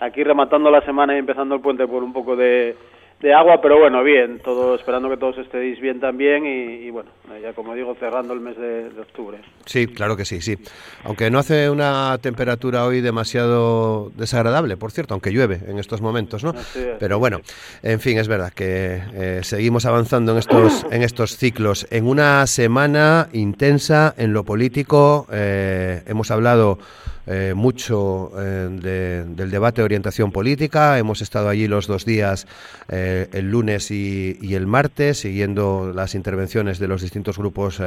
aquí 0.00 0.24
rematando 0.24 0.70
la 0.70 0.82
semana 0.82 1.14
y 1.14 1.18
empezando 1.18 1.54
el 1.54 1.60
puente 1.60 1.86
por 1.86 2.02
un 2.02 2.12
poco 2.12 2.36
de, 2.36 2.74
de 3.20 3.32
agua, 3.32 3.60
pero 3.62 3.78
bueno, 3.78 4.04
bien, 4.04 4.40
todo 4.40 4.74
esperando 4.74 5.08
que 5.08 5.16
todos 5.16 5.38
estéis 5.38 5.80
bien 5.80 6.00
también 6.00 6.44
y, 6.44 6.90
bueno, 6.90 7.10
ya 7.42 7.54
como 7.54 7.74
digo, 7.74 7.94
cerrando 7.94 8.34
el 8.34 8.40
mes 8.40 8.56
de, 8.58 8.90
octubre. 9.00 9.38
Sí, 9.64 9.86
claro 9.86 10.16
que 10.16 10.26
sí, 10.26 10.42
sí. 10.42 10.56
Aunque 11.04 11.30
no 11.30 11.38
hace 11.38 11.70
una 11.70 12.18
temperatura 12.20 12.84
hoy 12.84 13.00
demasiado 13.00 14.10
desagradable, 14.16 14.76
por 14.76 14.92
cierto, 14.92 15.14
aunque 15.14 15.32
llueve 15.32 15.60
en 15.66 15.78
estos 15.78 16.02
momentos, 16.02 16.44
¿no? 16.44 16.54
pero 16.98 17.18
bueno, 17.18 17.40
en 17.82 18.00
fin, 18.00 18.18
es 18.18 18.28
verdad 18.28 18.52
que 18.52 19.00
eh, 19.14 19.40
seguimos 19.42 19.86
avanzando 19.86 20.32
en 20.32 20.38
estos, 20.38 20.86
en 20.90 21.02
estos 21.02 21.36
ciclos. 21.38 21.86
En 21.90 22.06
una 22.06 22.46
semana 22.46 23.28
intensa 23.32 24.14
en 24.18 24.34
lo 24.34 24.44
político, 24.44 25.26
eh, 25.32 26.02
hemos 26.06 26.30
hablado 26.30 26.78
eh, 27.26 27.54
mucho 27.54 28.30
eh, 28.38 29.24
del 29.28 29.50
debate 29.50 29.80
de 29.80 29.84
orientación 29.84 30.30
política. 30.30 30.98
Hemos 30.98 31.22
estado 31.22 31.48
allí 31.48 31.66
los 31.66 31.88
dos 31.88 32.04
días, 32.04 32.46
eh, 32.88 33.28
el 33.32 33.50
lunes 33.50 33.90
y, 33.90 34.54
el 34.54 34.66
martes, 34.66 35.18
siguiendo 35.18 35.92
las 35.92 36.14
intervenciones 36.14 36.78
de 36.78 36.88
los 36.88 37.02
distintos 37.02 37.36
grupos 37.36 37.82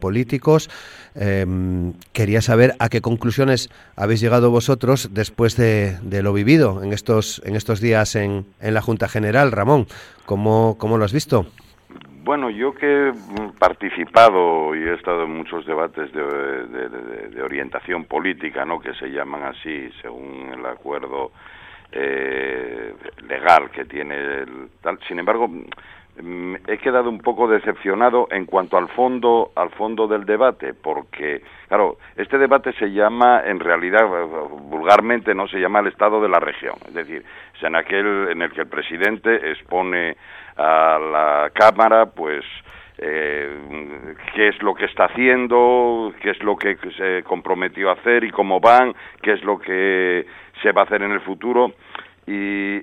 políticos. 0.00 0.70
Em, 1.14 1.92
quería 2.12 2.40
saber 2.40 2.74
a 2.78 2.88
qué 2.88 3.00
conclusiones 3.00 3.68
habéis 3.94 4.20
llegado 4.20 4.50
vosotros 4.50 5.10
después 5.12 5.56
de, 5.56 5.98
lo 6.22 6.32
vivido 6.32 6.82
en 6.82 6.92
estos, 6.92 7.42
en 7.44 7.56
estos 7.56 7.80
días 7.80 8.16
en, 8.16 8.46
en 8.60 8.74
la 8.74 8.82
Junta 8.82 9.08
General. 9.08 9.52
Ramón, 9.52 9.86
¿cómo, 10.24 10.76
cómo 10.78 10.98
lo 10.98 11.04
has 11.04 11.12
visto? 11.12 11.46
Bueno, 12.28 12.50
yo 12.50 12.74
que 12.74 13.08
he 13.08 13.12
participado 13.58 14.74
y 14.76 14.82
he 14.82 14.92
estado 14.92 15.22
en 15.22 15.34
muchos 15.34 15.64
debates 15.64 16.12
de, 16.12 17.42
orientación 17.42 18.04
política, 18.04 18.66
¿no? 18.66 18.78
que 18.80 18.92
se 18.96 19.08
llaman 19.08 19.44
así 19.44 19.90
según 20.02 20.50
el 20.52 20.66
acuerdo 20.66 21.32
eh, 21.90 22.92
legal 23.26 23.70
que 23.70 23.86
tiene 23.86 24.42
el 24.42 24.68
tal. 24.82 24.98
Sin 25.08 25.18
embargo, 25.18 25.48
mm, 25.48 26.54
he 26.66 26.76
quedado 26.76 27.08
un 27.08 27.20
poco 27.20 27.48
decepcionado 27.48 28.28
en 28.30 28.44
cuanto 28.44 28.76
al 28.76 28.88
fondo 28.88 29.52
al 29.56 29.70
fondo 29.70 30.06
del 30.06 30.26
debate 30.26 30.74
porque 30.74 31.40
claro 31.68 31.96
este 32.14 32.36
debate 32.36 32.74
se 32.74 32.90
llama 32.90 33.40
en 33.46 33.58
realidad 33.58 34.04
vulgarmente 34.68 35.34
no 35.34 35.48
se 35.48 35.58
llama 35.58 35.80
el 35.80 35.86
estado 35.86 36.20
de 36.20 36.28
la 36.28 36.40
región 36.40 36.74
es 36.88 36.94
decir 36.94 37.24
es 37.56 37.62
en 37.62 37.74
aquel 37.74 38.28
en 38.32 38.42
el 38.42 38.52
que 38.52 38.62
el 38.62 38.68
presidente 38.68 39.50
expone 39.50 40.16
a 40.58 40.98
la 40.98 41.50
cámara 41.54 42.06
pues 42.06 42.44
eh, 42.98 44.16
qué 44.34 44.48
es 44.48 44.60
lo 44.62 44.74
que 44.74 44.86
está 44.86 45.04
haciendo, 45.04 46.12
qué 46.20 46.30
es 46.30 46.42
lo 46.42 46.56
que 46.56 46.76
se 46.96 47.22
comprometió 47.22 47.90
a 47.90 47.94
hacer 47.94 48.24
y 48.24 48.30
cómo 48.30 48.58
van, 48.58 48.92
qué 49.22 49.34
es 49.34 49.44
lo 49.44 49.58
que 49.58 50.26
se 50.62 50.72
va 50.72 50.82
a 50.82 50.84
hacer 50.84 51.02
en 51.02 51.12
el 51.12 51.20
futuro. 51.20 51.72
Y 52.26 52.80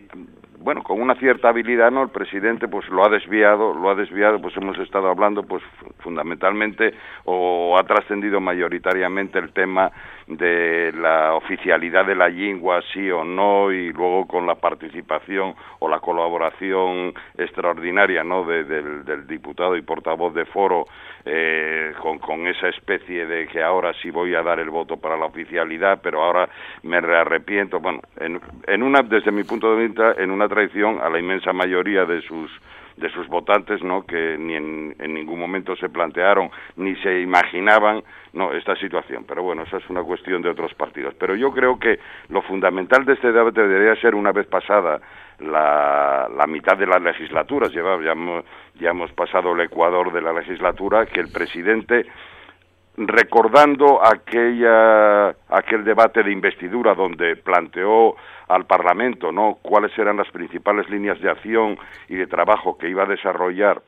bueno, 0.58 0.84
con 0.84 1.02
una 1.02 1.16
cierta 1.16 1.50
habilidad, 1.50 1.92
¿no? 1.92 2.04
El 2.04 2.10
presidente 2.10 2.68
pues 2.68 2.88
lo 2.90 3.06
ha 3.06 3.10
desviado, 3.10 3.74
lo 3.74 3.90
ha 3.90 3.96
desviado, 3.96 4.42
pues 4.42 4.56
hemos 4.58 4.78
estado 4.80 5.10
hablando 5.10 5.44
pues 5.44 5.64
fundamentalmente 6.00 6.94
o 7.26 7.78
ha 7.78 7.84
trascendido 7.84 8.40
mayoritariamente 8.40 9.40
el 9.40 9.52
tema 9.54 9.92
de 10.28 10.92
la 10.94 11.36
oficialidad 11.36 12.06
de 12.06 12.16
la 12.16 12.30
lengua, 12.30 12.82
sí 12.94 13.12
o 13.12 13.24
no, 13.24 13.72
y 13.72 13.92
luego 13.94 14.28
con 14.28 14.48
la 14.48 14.56
participación 14.56 15.54
o 15.80 15.88
la 15.88 16.00
colaboración 16.00 17.14
extraordinaria, 17.38 18.24
¿no? 18.24 18.44
del, 18.44 19.06
del, 19.06 19.28
diputado 19.28 19.76
y 19.76 19.82
portavoz 19.82 20.34
de 20.34 20.46
foro 20.46 20.86
eh, 21.26 21.94
con, 22.02 22.18
con 22.20 22.48
esa 22.48 22.70
especie 22.70 23.26
de 23.26 23.48
que 23.48 23.62
ahora 23.62 23.94
sí 24.02 24.10
voy 24.10 24.34
a 24.36 24.42
dar 24.42 24.60
el 24.60 24.70
voto 24.70 24.98
para 24.98 25.18
la 25.18 25.26
oficialidad, 25.26 26.00
pero 26.02 26.24
ahora 26.24 26.50
me 26.84 26.98
arrepiento. 26.98 27.80
Bueno, 27.80 28.02
en, 28.20 28.40
en 28.68 28.84
una, 28.84 29.02
desde 29.02 29.32
mi 29.32 29.44
punto 29.44 29.76
de 29.76 29.88
vista, 29.88 30.16
en 30.18 30.32
una 30.32 30.45
traición 30.48 31.00
a 31.02 31.10
la 31.10 31.20
inmensa 31.20 31.54
mayoría 31.54 32.06
de 32.06 32.22
sus 32.22 32.52
de 32.98 33.10
sus 33.10 33.28
votantes, 33.28 33.84
¿no? 33.84 34.06
Que 34.06 34.38
ni 34.38 34.56
en, 34.56 34.96
en, 35.00 35.14
ningún 35.14 35.40
momento 35.40 35.76
se 35.76 35.90
plantearon 35.90 36.50
ni 36.78 36.96
se 36.98 37.20
imaginaban, 37.20 38.02
no, 38.34 38.54
esta 38.54 38.76
situación. 38.78 39.26
Pero 39.28 39.44
bueno, 39.44 39.64
esa 39.64 39.78
es 39.78 39.90
una 39.90 40.02
cuestión 40.04 40.42
de 40.42 40.50
otros 40.50 40.74
partidos. 40.76 41.14
Pero 41.16 41.36
yo 41.36 41.52
creo 41.52 41.78
que 41.78 42.00
lo 42.30 42.42
fundamental 42.44 43.04
de 43.04 43.14
este 43.14 43.32
debate 43.32 43.68
debería 43.68 44.00
ser 44.02 44.16
una 44.16 44.32
vez 44.32 44.48
pasada 44.48 45.02
la, 45.40 46.30
la 46.36 46.48
mitad 46.48 46.78
de 46.78 46.88
las 46.88 47.02
legislaturas, 47.02 47.72
ya, 47.72 47.82
ya, 48.02 48.12
hemos, 48.14 48.46
ya 48.76 48.92
hemos 48.92 49.12
pasado 49.12 49.54
el 49.54 49.62
ecuador 49.62 50.14
de 50.14 50.22
la 50.22 50.32
legislatura, 50.32 51.06
que 51.06 51.20
el 51.20 51.32
presidente 51.32 52.06
recordando 52.98 54.00
aquella, 54.04 55.36
aquel 55.50 55.84
debate 55.84 56.24
de 56.24 56.32
investidura 56.32 56.94
donde 56.94 57.36
planteó 57.36 58.16
al 58.48 58.66
Parlamento 58.66 59.32
no 59.32 59.58
cuáles 59.62 59.98
eran 59.98 60.18
las 60.18 60.30
principales 60.32 60.90
líneas 60.90 61.20
de 61.20 61.30
acción 61.30 61.78
y 62.08 62.16
de 62.16 62.28
trabajo 62.28 62.78
que 62.78 62.90
iba 62.90 63.04
a 63.04 63.08
desarrollar 63.08 63.82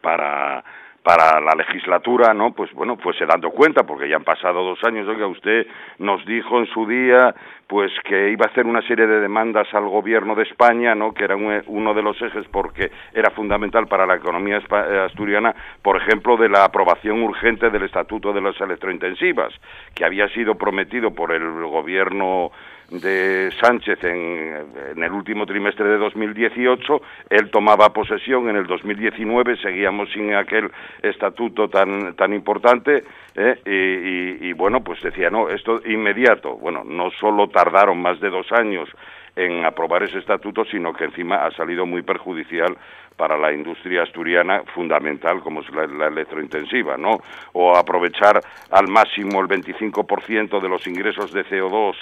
para 0.00 0.64
para 1.04 1.38
la 1.38 1.52
legislatura, 1.52 2.32
¿no? 2.32 2.52
Pues 2.52 2.72
bueno, 2.72 2.96
pues 2.96 3.18
se 3.18 3.26
dando 3.26 3.50
cuenta, 3.50 3.82
porque 3.84 4.08
ya 4.08 4.16
han 4.16 4.24
pasado 4.24 4.64
dos 4.64 4.82
años, 4.84 5.06
oiga, 5.06 5.26
usted 5.26 5.66
nos 5.98 6.24
dijo 6.24 6.58
en 6.58 6.66
su 6.68 6.86
día, 6.86 7.34
pues 7.66 7.92
que 8.04 8.30
iba 8.30 8.46
a 8.46 8.48
hacer 8.48 8.64
una 8.64 8.80
serie 8.80 9.06
de 9.06 9.20
demandas 9.20 9.68
al 9.74 9.86
gobierno 9.86 10.34
de 10.34 10.44
España, 10.44 10.94
¿no? 10.94 11.12
Que 11.12 11.24
era 11.24 11.36
uno 11.36 11.92
de 11.92 12.02
los 12.02 12.20
ejes 12.22 12.46
porque 12.50 12.90
era 13.12 13.30
fundamental 13.32 13.86
para 13.86 14.06
la 14.06 14.14
economía 14.14 14.56
eh, 14.56 14.98
asturiana, 15.04 15.54
por 15.82 15.98
ejemplo, 15.98 16.38
de 16.38 16.48
la 16.48 16.64
aprobación 16.64 17.22
urgente 17.22 17.68
del 17.68 17.82
Estatuto 17.82 18.32
de 18.32 18.40
las 18.40 18.58
Electrointensivas, 18.58 19.52
que 19.94 20.06
había 20.06 20.26
sido 20.28 20.54
prometido 20.54 21.10
por 21.10 21.32
el 21.32 21.44
gobierno 21.66 22.50
de 23.00 23.50
Sánchez 23.60 24.02
en, 24.04 25.02
el 25.02 25.12
último 25.12 25.46
trimestre 25.46 25.86
de 25.86 25.98
2018, 25.98 27.00
él 27.30 27.50
tomaba 27.50 27.92
posesión 27.92 28.48
en 28.48 28.56
el 28.56 28.66
2019, 28.66 29.56
seguíamos 29.56 30.10
sin 30.12 30.34
aquel 30.34 30.70
estatuto 31.02 31.68
tan, 31.68 32.14
tan 32.14 32.32
importante, 32.32 33.04
¿eh? 33.34 34.38
y, 34.40 34.52
bueno, 34.52 34.82
pues 34.82 35.02
decía, 35.02 35.30
no, 35.30 35.48
esto 35.48 35.80
inmediato, 35.86 36.56
bueno, 36.56 36.82
no 36.84 37.10
solo 37.10 37.48
tardaron 37.48 38.00
más 38.00 38.20
de 38.20 38.30
dos 38.30 38.50
años 38.52 38.88
en 39.36 39.64
aprobar 39.64 40.04
ese 40.04 40.18
estatuto, 40.18 40.64
sino 40.64 40.92
que 40.92 41.04
encima 41.04 41.44
ha 41.44 41.50
salido 41.50 41.86
muy 41.86 42.02
perjudicial 42.02 42.76
para 43.16 43.36
la 43.36 43.52
industria 43.52 44.02
asturiana 44.02 44.62
fundamental 44.74 45.40
como 45.40 45.60
es 45.60 45.70
la, 45.70 45.86
la 45.86 46.08
electrointensiva, 46.08 46.96
¿no? 46.96 47.18
O 47.52 47.76
aprovechar 47.76 48.40
al 48.70 48.88
máximo 48.88 49.40
el 49.40 49.48
25% 49.48 50.60
de 50.60 50.68
los 50.68 50.86
ingresos 50.86 51.32
de 51.32 51.44
CO2 51.44 51.94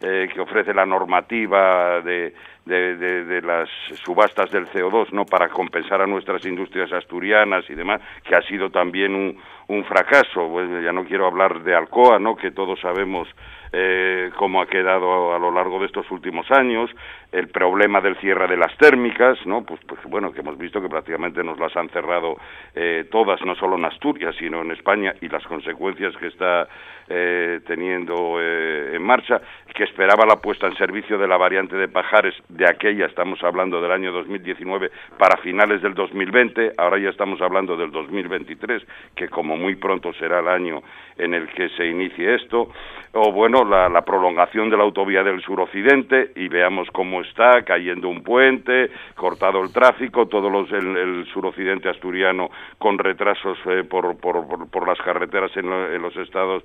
eh, 0.00 0.28
que 0.32 0.40
ofrece 0.40 0.72
la 0.72 0.86
normativa 0.86 2.00
de, 2.00 2.32
de, 2.64 2.96
de, 2.96 3.24
de, 3.24 3.42
las 3.42 3.68
subastas 4.04 4.50
del 4.50 4.66
CO2, 4.68 5.12
¿no? 5.12 5.26
Para 5.26 5.48
compensar 5.48 6.00
a 6.00 6.06
nuestras 6.06 6.44
industrias 6.46 6.90
asturianas 6.92 7.68
y 7.68 7.74
demás, 7.74 8.00
que 8.24 8.34
ha 8.34 8.42
sido 8.42 8.70
también 8.70 9.14
un, 9.14 9.38
un 9.68 9.84
fracaso. 9.84 10.48
Pues 10.48 10.68
ya 10.82 10.92
no 10.92 11.04
quiero 11.04 11.26
hablar 11.26 11.62
de 11.62 11.74
Alcoa, 11.74 12.18
¿no? 12.18 12.34
Que 12.34 12.50
todos 12.50 12.80
sabemos 12.80 13.28
eh, 13.72 14.30
cómo 14.36 14.60
ha 14.60 14.66
quedado 14.66 15.32
a, 15.32 15.38
lo 15.38 15.52
largo 15.52 15.78
de 15.78 15.86
estos 15.86 16.10
últimos 16.10 16.50
años, 16.50 16.90
el 17.30 17.48
problema 17.48 18.00
del 18.00 18.16
cierre 18.16 18.48
de 18.48 18.56
las 18.56 18.76
térmicas, 18.76 19.38
¿no? 19.46 19.62
Pues, 19.62 19.80
pues 19.86 20.00
bueno, 20.06 20.32
que 20.32 20.40
hemos 20.40 20.58
visto 20.58 20.82
que 20.82 20.88
prácticamente 20.88 21.44
nos 21.44 21.58
las 21.58 21.76
han 21.76 21.88
cerrado 21.90 22.36
eh, 22.74 23.06
todas, 23.12 23.40
no 23.42 23.54
solo 23.54 23.76
en 23.76 23.84
Asturias, 23.84 24.34
sino 24.38 24.62
en 24.62 24.72
España, 24.72 25.14
y 25.20 25.28
las 25.28 25.44
consecuencias 25.44 26.16
que 26.16 26.26
está 26.26 26.66
eh, 27.10 27.60
teniendo 27.66 28.40
eh, 28.40 28.94
en 28.94 29.02
marcha, 29.02 29.40
que 29.74 29.84
esperaba 29.84 30.24
la 30.26 30.36
puesta 30.36 30.66
en 30.66 30.76
servicio 30.76 31.18
de 31.18 31.26
la 31.26 31.36
variante 31.36 31.76
de 31.76 31.88
Pajares, 31.88 32.34
de 32.48 32.64
aquella 32.68 33.06
estamos 33.06 33.42
hablando 33.42 33.82
del 33.82 33.90
año 33.90 34.12
2019 34.12 34.90
para 35.18 35.36
finales 35.38 35.82
del 35.82 35.94
2020, 35.94 36.72
ahora 36.78 36.98
ya 36.98 37.10
estamos 37.10 37.40
hablando 37.40 37.76
del 37.76 37.90
2023, 37.90 38.82
que 39.14 39.28
como 39.28 39.56
muy 39.56 39.74
pronto 39.74 40.12
será 40.14 40.40
el 40.40 40.48
año 40.48 40.82
en 41.18 41.34
el 41.34 41.48
que 41.48 41.68
se 41.70 41.86
inicie 41.86 42.34
esto, 42.36 42.70
o 43.12 43.32
bueno, 43.32 43.64
la, 43.64 43.88
la 43.88 44.02
prolongación 44.02 44.70
de 44.70 44.76
la 44.76 44.84
autovía 44.84 45.22
del 45.22 45.42
suroccidente, 45.42 46.30
y 46.36 46.48
veamos 46.48 46.88
cómo 46.92 47.20
está, 47.22 47.62
cayendo 47.62 48.08
un 48.08 48.22
puente, 48.22 48.90
cortado 49.16 49.62
el 49.62 49.72
tráfico, 49.72 50.26
todos 50.26 50.50
los, 50.50 50.70
el, 50.72 50.96
el 50.96 51.26
suroccidente 51.26 51.88
asturiano 51.88 52.50
con 52.78 52.98
retrasos 52.98 53.58
eh, 53.66 53.84
por, 53.84 54.16
por, 54.18 54.46
por, 54.46 54.70
por, 54.70 54.88
las 54.88 54.98
carreteras 54.98 55.54
en, 55.56 55.68
lo, 55.68 55.92
en, 55.92 56.02
los 56.02 56.16
estados 56.16 56.62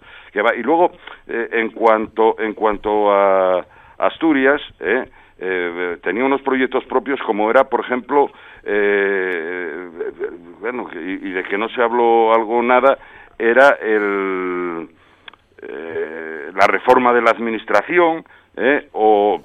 Y 0.58 0.64
luego, 0.64 0.92
eh, 1.28 1.50
en 1.54 1.70
cuanto, 1.70 2.36
en 2.40 2.54
cuanto 2.54 3.12
a 3.12 3.66
Asturias, 3.98 4.62
eh, 4.82 5.06
eh, 5.40 5.98
tenía 6.04 6.26
unos 6.26 6.42
proyectos 6.42 6.84
propios 6.86 7.22
como 7.22 7.50
era, 7.50 7.64
por 7.66 7.82
ejemplo, 7.82 8.30
bueno, 10.60 10.90
y, 10.94 11.32
de 11.32 11.44
que 11.44 11.58
no 11.58 11.70
se 11.70 11.82
habló 11.82 12.34
algo 12.34 12.62
nada, 12.64 12.98
era 13.38 13.78
el, 13.82 14.90
la 16.54 16.68
reforma 16.68 17.14
de 17.14 17.22
la 17.22 17.32
administración 17.32 18.26
o 18.94 19.42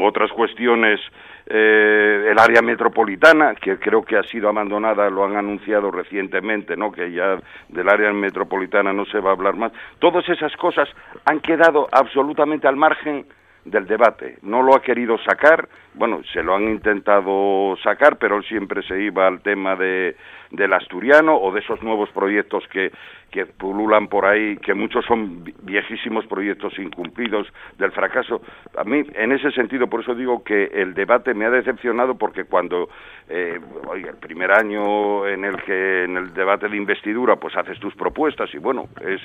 otras 0.00 0.30
cuestiones 0.32 1.00
eh, 1.48 2.28
el 2.30 2.38
área 2.38 2.60
metropolitana, 2.60 3.54
que 3.54 3.78
creo 3.78 4.02
que 4.02 4.16
ha 4.16 4.22
sido 4.24 4.48
abandonada, 4.48 5.08
lo 5.08 5.24
han 5.24 5.36
anunciado 5.36 5.90
recientemente, 5.92 6.76
¿no? 6.76 6.90
que 6.90 7.12
ya 7.12 7.38
del 7.68 7.88
área 7.88 8.12
metropolitana 8.12 8.92
no 8.92 9.04
se 9.06 9.20
va 9.20 9.30
a 9.30 9.34
hablar 9.34 9.54
más. 9.54 9.72
Todas 10.00 10.28
esas 10.28 10.54
cosas 10.56 10.88
han 11.24 11.40
quedado 11.40 11.88
absolutamente 11.92 12.66
al 12.66 12.76
margen 12.76 13.26
del 13.64 13.86
debate. 13.86 14.38
No 14.42 14.62
lo 14.62 14.74
ha 14.74 14.82
querido 14.82 15.18
sacar, 15.18 15.68
bueno, 15.94 16.20
se 16.32 16.42
lo 16.42 16.54
han 16.54 16.64
intentado 16.64 17.76
sacar, 17.82 18.16
pero 18.16 18.36
él 18.36 18.44
siempre 18.44 18.82
se 18.82 19.00
iba 19.00 19.26
al 19.26 19.40
tema 19.40 19.76
de, 19.76 20.16
del 20.50 20.72
asturiano 20.72 21.36
o 21.36 21.52
de 21.52 21.60
esos 21.60 21.82
nuevos 21.82 22.10
proyectos 22.10 22.64
que, 22.68 22.90
que 23.30 23.46
pululan 23.46 24.08
por 24.08 24.26
ahí, 24.26 24.56
que 24.58 24.74
muchos 24.74 25.04
son 25.04 25.44
viejísimos 25.62 26.26
proyectos 26.26 26.78
incumplidos 26.78 27.46
del 27.78 27.92
fracaso. 27.92 28.40
A 28.76 28.84
mí, 28.84 29.02
en 29.14 29.32
ese 29.32 29.50
sentido, 29.52 29.88
por 29.88 30.00
eso 30.00 30.14
digo 30.14 30.42
que 30.42 30.64
el 30.64 30.94
debate 30.94 31.34
me 31.34 31.46
ha 31.46 31.50
decepcionado 31.50 32.16
porque 32.16 32.44
cuando, 32.44 32.88
eh, 33.28 33.60
oiga, 33.86 34.10
el 34.10 34.16
primer 34.16 34.52
año 34.52 35.26
en 35.26 35.44
el 35.44 35.56
que 35.62 36.04
en 36.04 36.16
el 36.16 36.34
debate 36.34 36.68
de 36.68 36.76
investidura, 36.76 37.36
pues 37.36 37.56
haces 37.56 37.78
tus 37.80 37.94
propuestas 37.94 38.52
y 38.54 38.58
bueno, 38.58 38.88
es 39.00 39.20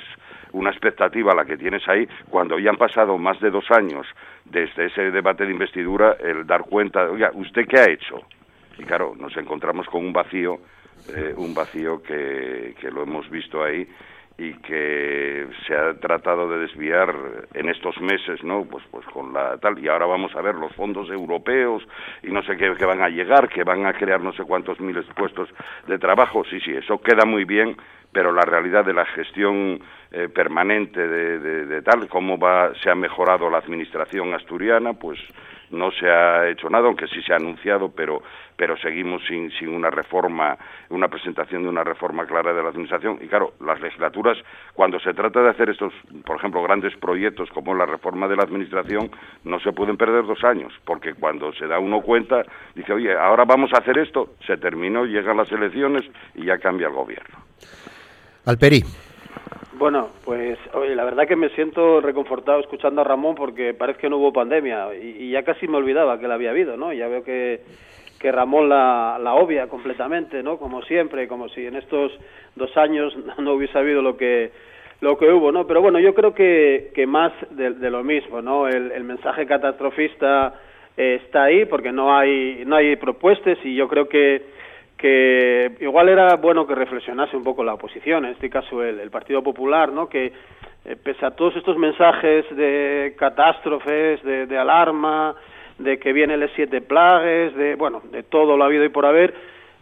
una 0.52 0.70
expectativa 0.70 1.34
la 1.34 1.44
que 1.44 1.56
tienes 1.56 1.86
ahí, 1.88 2.06
cuando 2.28 2.58
ya 2.58 2.70
han 2.70 2.76
pasado 2.76 3.16
más 3.18 3.40
de 3.40 3.50
dos 3.50 3.70
años 3.70 4.06
desde 4.44 4.86
ese 4.86 5.10
debate 5.10 5.46
de 5.46 5.52
investidura, 5.52 6.16
el 6.20 6.46
dar 6.46 6.62
cuenta, 6.62 7.04
oiga, 7.10 7.30
¿usted 7.34 7.66
qué 7.66 7.78
ha 7.78 7.90
hecho? 7.90 8.20
Y 8.78 8.84
claro, 8.84 9.14
nos 9.18 9.36
encontramos 9.36 9.86
con 9.86 10.04
un 10.04 10.12
vacío 10.12 10.58
eh, 11.08 11.34
un 11.36 11.54
vacío 11.54 12.02
que, 12.02 12.74
que 12.80 12.90
lo 12.90 13.02
hemos 13.02 13.28
visto 13.30 13.62
ahí 13.62 13.86
y 14.38 14.54
que 14.54 15.46
se 15.66 15.74
ha 15.76 15.94
tratado 15.94 16.48
de 16.48 16.58
desviar 16.58 17.14
en 17.54 17.68
estos 17.68 18.00
meses, 18.00 18.42
¿no? 18.42 18.64
Pues, 18.64 18.84
pues 18.90 19.04
con 19.06 19.32
la 19.32 19.58
tal 19.58 19.78
y 19.78 19.88
ahora 19.88 20.06
vamos 20.06 20.34
a 20.34 20.40
ver 20.40 20.54
los 20.54 20.74
fondos 20.74 21.10
europeos 21.10 21.86
y 22.22 22.28
no 22.28 22.42
sé 22.42 22.56
qué 22.56 22.74
que 22.74 22.84
van 22.84 23.02
a 23.02 23.08
llegar, 23.08 23.48
que 23.48 23.62
van 23.62 23.86
a 23.86 23.92
crear 23.92 24.20
no 24.20 24.32
sé 24.32 24.44
cuántos 24.44 24.80
miles 24.80 25.06
de 25.06 25.14
puestos 25.14 25.48
de 25.86 25.98
trabajo. 25.98 26.44
Sí, 26.44 26.60
sí, 26.60 26.72
eso 26.72 27.00
queda 27.00 27.24
muy 27.24 27.44
bien, 27.44 27.76
pero 28.10 28.32
la 28.32 28.42
realidad 28.42 28.84
de 28.84 28.94
la 28.94 29.04
gestión 29.06 29.80
eh, 30.10 30.28
permanente 30.28 31.06
de, 31.06 31.38
de, 31.38 31.66
de, 31.66 31.82
tal, 31.82 32.08
cómo 32.08 32.38
va, 32.38 32.72
se 32.82 32.90
ha 32.90 32.94
mejorado 32.94 33.50
la 33.50 33.58
administración 33.58 34.32
asturiana, 34.34 34.94
pues 34.94 35.18
no 35.72 35.90
se 35.90 36.08
ha 36.08 36.48
hecho 36.48 36.68
nada, 36.70 36.86
aunque 36.86 37.08
sí 37.08 37.22
se 37.22 37.32
ha 37.32 37.36
anunciado, 37.36 37.90
pero, 37.90 38.22
pero 38.56 38.76
seguimos 38.76 39.22
sin, 39.26 39.50
sin 39.52 39.70
una 39.70 39.90
reforma, 39.90 40.56
una 40.90 41.08
presentación 41.08 41.62
de 41.62 41.68
una 41.68 41.82
reforma 41.82 42.26
clara 42.26 42.52
de 42.52 42.62
la 42.62 42.68
Administración. 42.68 43.18
Y 43.20 43.26
claro, 43.26 43.54
las 43.60 43.80
legislaturas, 43.80 44.38
cuando 44.74 45.00
se 45.00 45.12
trata 45.14 45.42
de 45.42 45.50
hacer 45.50 45.70
estos, 45.70 45.92
por 46.24 46.36
ejemplo, 46.36 46.62
grandes 46.62 46.96
proyectos 46.96 47.50
como 47.50 47.74
la 47.74 47.86
reforma 47.86 48.28
de 48.28 48.36
la 48.36 48.44
Administración, 48.44 49.10
no 49.44 49.58
se 49.60 49.72
pueden 49.72 49.96
perder 49.96 50.26
dos 50.26 50.44
años, 50.44 50.72
porque 50.84 51.14
cuando 51.14 51.52
se 51.54 51.66
da 51.66 51.78
uno 51.78 52.00
cuenta, 52.02 52.42
dice, 52.74 52.92
oye, 52.92 53.16
ahora 53.16 53.44
vamos 53.44 53.72
a 53.72 53.78
hacer 53.78 53.98
esto, 53.98 54.34
se 54.46 54.56
terminó, 54.56 55.04
llegan 55.04 55.36
las 55.36 55.50
elecciones 55.50 56.02
y 56.34 56.44
ya 56.44 56.58
cambia 56.58 56.88
el 56.88 56.94
gobierno. 56.94 57.38
Alperi. 58.44 58.82
Bueno, 59.82 60.10
pues 60.24 60.60
oye, 60.74 60.94
la 60.94 61.02
verdad 61.02 61.26
que 61.26 61.34
me 61.34 61.48
siento 61.56 62.00
reconfortado 62.00 62.60
escuchando 62.60 63.00
a 63.00 63.04
Ramón 63.04 63.34
porque 63.34 63.74
parece 63.74 63.98
que 63.98 64.08
no 64.08 64.18
hubo 64.18 64.32
pandemia 64.32 64.94
y, 64.94 65.28
ya 65.32 65.42
casi 65.42 65.66
me 65.66 65.76
olvidaba 65.76 66.20
que 66.20 66.28
la 66.28 66.34
había 66.34 66.50
habido, 66.50 66.76
¿no? 66.76 66.92
Ya 66.92 67.08
veo 67.08 67.24
que, 67.24 67.62
que 68.20 68.30
Ramón 68.30 68.68
la, 68.68 69.18
la 69.20 69.34
obvia 69.34 69.66
completamente, 69.66 70.40
¿no? 70.40 70.56
Como 70.56 70.82
siempre, 70.82 71.26
como 71.26 71.48
si 71.48 71.66
en 71.66 71.74
estos 71.74 72.12
dos 72.54 72.76
años 72.76 73.12
no 73.38 73.54
hubiese 73.54 73.76
habido 73.76 74.02
lo 74.02 74.16
que 74.16 74.52
lo 75.00 75.18
que 75.18 75.28
hubo, 75.28 75.50
¿no? 75.50 75.66
Pero 75.66 75.82
bueno, 75.82 75.98
yo 75.98 76.14
creo 76.14 76.32
que, 76.32 76.92
que 76.94 77.04
más 77.04 77.32
de, 77.50 77.90
lo 77.90 78.04
mismo, 78.04 78.40
¿no? 78.40 78.68
El, 78.68 78.92
el 78.92 79.02
mensaje 79.02 79.46
catastrofista 79.46 80.60
eh, 80.96 81.18
está 81.24 81.42
ahí 81.42 81.64
porque 81.64 81.90
no 81.90 82.16
hay 82.16 82.62
no 82.66 82.76
hay 82.76 82.94
propuestas 82.94 83.58
y 83.64 83.74
yo 83.74 83.88
creo 83.88 84.08
que 84.08 84.42
que 85.02 85.72
igual 85.80 86.08
era 86.08 86.36
bueno 86.36 86.64
que 86.64 86.76
reflexionase 86.76 87.36
un 87.36 87.42
poco 87.42 87.64
la 87.64 87.74
oposición, 87.74 88.24
en 88.24 88.30
este 88.30 88.48
caso 88.48 88.84
el, 88.84 89.10
Partido 89.10 89.42
Popular, 89.42 89.90
¿no? 89.90 90.08
que 90.08 90.32
eh, 90.84 90.96
pese 91.02 91.26
a 91.26 91.32
todos 91.32 91.56
estos 91.56 91.76
mensajes 91.76 92.44
de 92.54 93.16
catástrofes, 93.18 94.22
de, 94.22 94.56
alarma, 94.56 95.34
de 95.78 95.98
que 95.98 96.12
vienen 96.12 96.38
las 96.38 96.52
siete 96.54 96.82
plagues, 96.82 97.52
de 97.56 97.74
bueno, 97.74 98.00
de 98.12 98.22
todo 98.22 98.56
lo 98.56 98.62
habido 98.62 98.84
y 98.84 98.90
por 98.90 99.04
haber, 99.04 99.34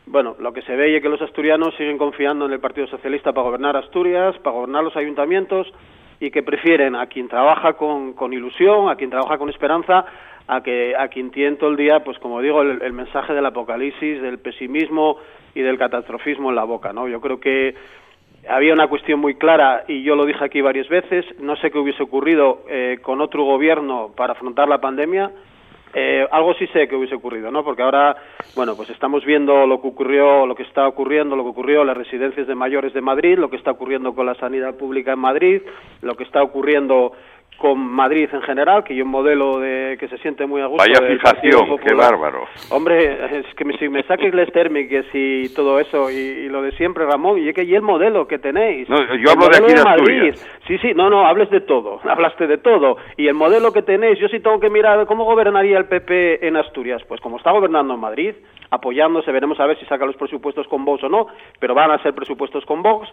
bueno, 0.07 0.37
lo 0.39 0.55
que 0.55 0.62
se 0.62 0.75
ve 0.75 0.97
es 0.97 1.03
que 1.03 1.11
los 1.11 1.21
asturianos 1.21 1.75
siguen 1.77 1.99
confiando 1.99 2.47
en 2.47 2.53
el 2.53 2.61
Partido 2.61 2.87
Socialista 2.87 3.35
para 3.35 3.45
gobernar 3.45 3.77
Asturias, 3.77 4.39
para 4.39 4.57
gobernar 4.57 4.85
los 4.85 4.97
ayuntamientos 4.97 5.71
y 6.19 6.31
que 6.31 6.43
prefieren 6.43 6.97
a 6.97 7.09
quien 7.09 7.29
trabaja 7.29 7.75
con 7.75 8.33
ilusión, 8.33 8.89
a 8.89 8.97
quien 8.97 9.11
trabaja 9.11 9.37
con 9.37 9.50
esperanza, 9.50 10.07
a 10.50 10.64
que 10.64 10.97
a 10.97 11.07
quien 11.07 11.30
el 11.33 11.76
día, 11.76 12.00
pues 12.00 12.19
como 12.19 12.40
digo, 12.40 12.61
el, 12.62 12.92
mensaje 12.92 13.33
del 13.33 13.47
apocalipsis, 13.47 14.21
del 14.21 14.40
pesimismo 14.40 15.16
y 15.54 15.61
del 15.61 15.78
catastrofismo 15.78 16.50
en 16.50 16.57
la 16.57 16.64
boca, 16.64 16.92
¿no? 16.92 17.07
Yo 17.07 17.21
creo 17.21 17.38
que 17.38 17.76
había 18.49 18.73
una 18.73 18.88
cuestión 18.88 19.21
muy 19.21 19.37
clara 19.37 19.85
y 19.87 20.02
yo 20.02 20.16
lo 20.16 20.26
dije 20.26 20.45
aquí 20.45 20.61
varias 20.61 20.88
veces. 20.88 21.25
No 21.38 21.54
sé 21.54 21.71
qué 21.71 21.78
hubiese 21.78 22.02
ocurrido 22.02 22.64
eh, 22.69 22.99
con 23.00 23.21
otro 23.21 23.45
gobierno 23.45 24.11
para 24.16 24.33
afrontar 24.33 24.69
la 24.69 24.80
pandemia. 24.80 25.30
Eh, 25.95 26.26
algo 26.33 26.54
sí 26.54 26.66
sé 26.69 26.88
que 26.88 26.97
hubiese 26.97 27.14
ocurrido, 27.14 27.52
¿no? 27.52 27.62
Porque 27.62 27.83
ahora, 27.83 28.16
bueno, 28.57 28.75
pues 28.76 28.90
estamos 28.90 29.25
viendo 29.25 29.69
lo 29.69 29.80
que 29.80 29.87
ocurrió, 29.87 30.47
lo 30.47 30.57
que 30.57 30.64
está 30.64 30.88
ocurriendo, 30.88 31.37
lo 31.37 31.45
que 31.45 31.50
ocurrió 31.50 31.83
en 31.83 31.87
las 31.87 31.97
residencias 31.97 32.49
de 32.49 32.54
mayores 32.57 32.92
de 32.92 33.00
Madrid, 33.00 33.38
lo 33.38 33.50
que 33.50 33.57
está 33.57 33.71
ocurriendo 33.71 34.14
con 34.14 34.26
la 34.26 34.35
sanidad 34.35 34.76
pública 34.76 35.12
en 35.12 35.21
Madrid, 35.21 35.62
lo 36.02 36.16
que 36.16 36.25
está 36.25 36.42
ocurriendo 36.42 37.12
con 37.61 37.79
Madrid 37.79 38.26
en 38.33 38.40
general, 38.40 38.83
que 38.85 38.95
hay 38.95 39.02
un 39.02 39.11
modelo 39.11 39.61
de 39.61 39.99
que 40.00 40.09
se 40.09 40.17
siente 40.19 40.47
muy 40.47 40.62
a 40.62 40.67
gusto. 40.67 40.83
Vaya 40.83 41.07
fijación, 41.07 41.76
qué 41.87 41.95
bárbaro. 41.95 42.47
Hombre, 42.71 43.38
es 43.38 43.55
que 43.55 43.67
me, 43.67 43.76
si 43.76 43.87
me 43.90 44.02
saques 44.05 44.33
les 44.33 44.50
térmicas 44.50 45.05
y 45.12 45.55
todo 45.55 45.79
eso, 45.79 46.11
y, 46.11 46.49
lo 46.49 46.62
de 46.62 46.73
siempre, 46.73 47.05
Ramón, 47.05 47.38
y, 47.38 47.52
que, 47.52 47.64
y 47.64 47.75
el 47.75 47.83
modelo 47.83 48.26
que 48.26 48.38
tenéis. 48.38 48.88
No, 48.88 48.97
yo 49.14 49.31
hablo 49.31 49.49
de 49.49 49.59
aquí 49.59 49.75
de, 49.75 49.85
Madrid. 49.85 50.35
Sí, 50.67 50.79
sí, 50.79 50.93
no, 50.95 51.11
no, 51.11 51.26
hables 51.26 51.50
de 51.50 51.61
todo, 51.61 52.00
hablaste 52.09 52.47
de 52.47 52.57
todo. 52.57 52.97
Y 53.19 53.29
el 53.29 53.35
modelo 53.35 53.75
que 53.75 53.83
tenéis, 53.83 54.19
yo 54.19 54.29
sí 54.29 54.40
tengo 54.40 54.59
que 54.59 54.71
mirar 54.71 55.05
cómo 55.05 55.25
gobernaría 55.25 55.76
el 55.76 55.85
PP 55.85 56.47
en 56.49 56.57
Asturias. 56.57 57.02
Pues 57.07 57.21
como 57.21 57.37
está 57.37 57.50
gobernando 57.50 57.93
en 57.93 58.00
Madrid, 58.00 58.35
apoyándose, 58.71 59.33
veremos 59.33 59.61
a 59.61 59.67
ver 59.67 59.79
si 59.79 59.85
saca 59.85 60.07
los 60.07 60.17
presupuestos 60.17 60.67
con 60.67 60.87
Vox 60.87 61.05
o 61.05 61.11
no, 61.11 61.26
pero 61.59 61.75
van 61.75 61.90
a 61.90 62.02
ser 62.02 62.14
presupuestos 62.14 62.64
con 62.64 62.83
Vox. 62.83 63.07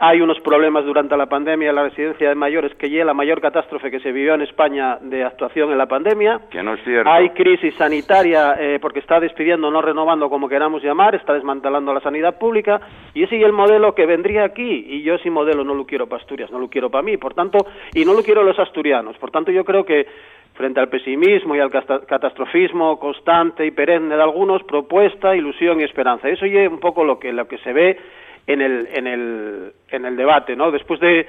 Hay 0.00 0.20
unos 0.20 0.38
problemas 0.42 0.84
durante 0.84 1.16
la 1.16 1.26
pandemia 1.26 1.70
en 1.70 1.74
la 1.74 1.82
residencia 1.82 2.28
de 2.28 2.36
mayores 2.36 2.72
que 2.76 2.88
ya 2.88 3.04
la 3.04 3.14
mayor 3.14 3.40
catástrofe 3.40 3.90
que 3.90 3.98
se 3.98 4.12
vivió 4.12 4.34
en 4.34 4.42
España 4.42 4.96
de 5.00 5.24
actuación 5.24 5.72
en 5.72 5.78
la 5.78 5.86
pandemia. 5.86 6.40
Que 6.50 6.62
no 6.62 6.74
es 6.74 6.84
cierto. 6.84 7.10
Hay 7.10 7.30
crisis 7.30 7.74
sanitaria 7.74 8.54
eh, 8.60 8.78
porque 8.80 9.00
está 9.00 9.18
despidiendo, 9.18 9.72
no 9.72 9.82
renovando 9.82 10.30
como 10.30 10.48
queramos 10.48 10.84
llamar, 10.84 11.16
está 11.16 11.34
desmantelando 11.34 11.92
la 11.92 11.98
sanidad 11.98 12.38
pública 12.38 12.80
y 13.12 13.24
ese 13.24 13.38
es 13.38 13.44
el 13.44 13.50
modelo 13.50 13.96
que 13.96 14.06
vendría 14.06 14.44
aquí 14.44 14.86
y 14.88 15.02
yo 15.02 15.16
ese 15.16 15.30
modelo 15.30 15.64
no 15.64 15.74
lo 15.74 15.84
quiero 15.84 16.06
para 16.06 16.22
Asturias, 16.22 16.52
no 16.52 16.60
lo 16.60 16.70
quiero 16.70 16.90
para 16.90 17.02
mí, 17.02 17.16
por 17.16 17.34
tanto, 17.34 17.58
y 17.92 18.04
no 18.04 18.14
lo 18.14 18.22
quiero 18.22 18.44
los 18.44 18.56
asturianos. 18.56 19.18
Por 19.18 19.32
tanto, 19.32 19.50
yo 19.50 19.64
creo 19.64 19.84
que 19.84 20.06
frente 20.54 20.78
al 20.78 20.88
pesimismo 20.88 21.56
y 21.56 21.60
al 21.60 21.70
catastrofismo 21.70 23.00
constante 23.00 23.66
y 23.66 23.72
perenne 23.72 24.14
de 24.14 24.22
algunos, 24.22 24.62
propuesta, 24.62 25.34
ilusión 25.34 25.80
y 25.80 25.84
esperanza. 25.84 26.28
Eso 26.28 26.44
es 26.44 26.68
un 26.68 26.78
poco 26.78 27.02
lo 27.02 27.18
que, 27.18 27.32
lo 27.32 27.48
que 27.48 27.58
se 27.58 27.72
ve 27.72 27.98
en 28.48 28.62
el, 28.62 28.88
en 28.92 29.06
el, 29.06 29.72
en 29.90 30.04
el 30.06 30.16
debate, 30.16 30.56
¿no? 30.56 30.70
Después 30.70 30.98
de 31.00 31.26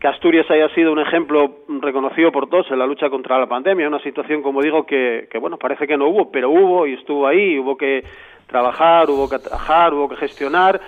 que 0.00 0.08
Asturias 0.08 0.50
haya 0.50 0.68
sido 0.70 0.90
un 0.90 0.98
ejemplo 0.98 1.58
reconocido 1.80 2.32
por 2.32 2.48
todos 2.48 2.68
en 2.70 2.78
la 2.78 2.86
lucha 2.86 3.10
contra 3.10 3.38
la 3.38 3.46
pandemia, 3.46 3.86
una 3.86 4.02
situación, 4.02 4.42
como 4.42 4.62
digo, 4.62 4.84
que, 4.84 5.28
que 5.30 5.38
bueno, 5.38 5.58
parece 5.58 5.86
que 5.86 5.96
no 5.96 6.08
hubo, 6.08 6.32
pero 6.32 6.50
hubo 6.50 6.86
y 6.86 6.94
estuvo 6.94 7.26
ahí, 7.26 7.58
hubo 7.58 7.76
que 7.76 8.02
trabajar, 8.46 9.08
hubo 9.10 9.28
que 9.28 9.38
trabajar, 9.38 9.92
hubo 9.92 10.08
que 10.08 10.16
gestionar, 10.16 10.80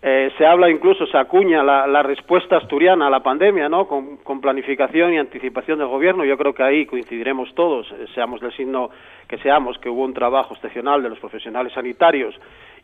eh, 0.00 0.30
se 0.38 0.46
habla 0.46 0.70
incluso, 0.70 1.06
se 1.06 1.18
acuña 1.18 1.62
la, 1.62 1.86
la, 1.86 2.02
respuesta 2.02 2.56
asturiana 2.56 3.08
a 3.08 3.10
la 3.10 3.20
pandemia, 3.20 3.68
¿no? 3.68 3.86
Con, 3.86 4.16
con, 4.18 4.40
planificación 4.40 5.12
y 5.12 5.18
anticipación 5.18 5.78
del 5.78 5.88
gobierno. 5.88 6.24
Yo 6.24 6.38
creo 6.38 6.54
que 6.54 6.62
ahí 6.62 6.86
coincidiremos 6.86 7.54
todos, 7.54 7.90
eh, 7.92 8.06
seamos 8.14 8.40
del 8.40 8.52
signo 8.52 8.90
que 9.28 9.38
seamos, 9.38 9.76
que 9.78 9.90
hubo 9.90 10.04
un 10.04 10.14
trabajo 10.14 10.54
excepcional 10.54 11.02
de 11.02 11.10
los 11.10 11.18
profesionales 11.18 11.72
sanitarios 11.74 12.34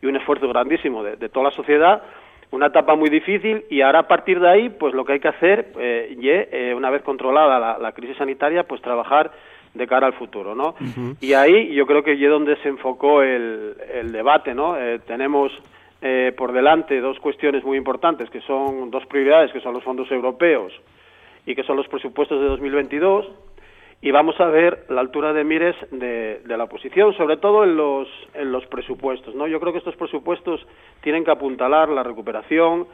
y 0.01 0.05
un 0.05 0.15
esfuerzo 0.15 0.47
grandísimo 0.47 1.03
de, 1.03 1.15
de 1.15 1.29
toda 1.29 1.45
la 1.45 1.51
sociedad 1.51 2.03
una 2.51 2.67
etapa 2.67 2.95
muy 2.95 3.09
difícil 3.09 3.65
y 3.69 3.81
ahora 3.81 3.99
a 3.99 4.07
partir 4.07 4.39
de 4.39 4.49
ahí, 4.49 4.69
pues 4.69 4.93
lo 4.93 5.03
que 5.05 5.13
hay 5.13 5.19
que 5.19 5.27
hacer, 5.27 5.71
eh, 5.79 6.15
eh, 6.21 6.73
una 6.75 6.89
vez 6.89 7.01
controlada 7.01 7.77
la, 7.77 7.91
crisis 7.91 8.17
sanitaria, 8.17 8.63
pues 8.63 8.81
trabajar 8.81 9.31
de 9.73 9.87
cara 9.87 10.07
al 10.07 10.13
futuro, 10.13 10.55
¿no? 10.55 10.75
Y 11.19 11.33
ahí 11.33 11.73
yo 11.73 11.85
creo 11.85 12.01
que 12.01 12.13
es 12.13 12.29
donde 12.29 12.55
se 12.57 12.69
enfocó 12.69 13.21
el, 13.21 13.75
el 13.93 14.11
debate, 14.11 14.53
¿no? 14.53 14.79
Eh, 14.79 14.99
tenemos 15.05 15.51
eh, 16.01 16.33
por 16.37 16.51
delante 16.53 16.99
dos 17.01 17.19
cuestiones 17.19 17.63
muy 17.63 17.77
importantes, 17.77 18.29
que 18.29 18.41
son 18.41 18.91
dos 18.91 19.05
prioridades, 19.07 19.51
que 19.51 19.59
son 19.59 19.73
los 19.73 19.83
fondos 19.83 20.11
europeos 20.11 20.71
y 21.45 21.55
que 21.55 21.63
son 21.63 21.77
los 21.77 21.87
presupuestos 21.87 22.39
de 22.39 22.47
2022 22.47 23.25
y 24.01 24.11
vamos 24.11 24.39
a 24.39 24.45
ver 24.45 24.85
la 24.89 25.01
altura 25.01 25.33
de 25.33 25.43
mires 25.43 25.75
de, 25.91 26.41
la 26.45 26.65
oposición, 26.65 27.13
sobre 27.13 27.37
todo 27.37 27.63
en 27.63 27.75
los, 27.75 28.07
en 28.33 28.51
los 28.51 28.65
presupuestos. 28.67 29.33
¿no? 29.35 29.47
Yo 29.47 29.59
creo 29.59 29.71
que 29.71 29.79
estos 29.79 29.95
presupuestos 29.95 30.65
tienen 31.01 31.23
que 31.23 31.31
apuntalar 31.31 31.89
la 31.89 32.03
recuperación, 32.03 32.87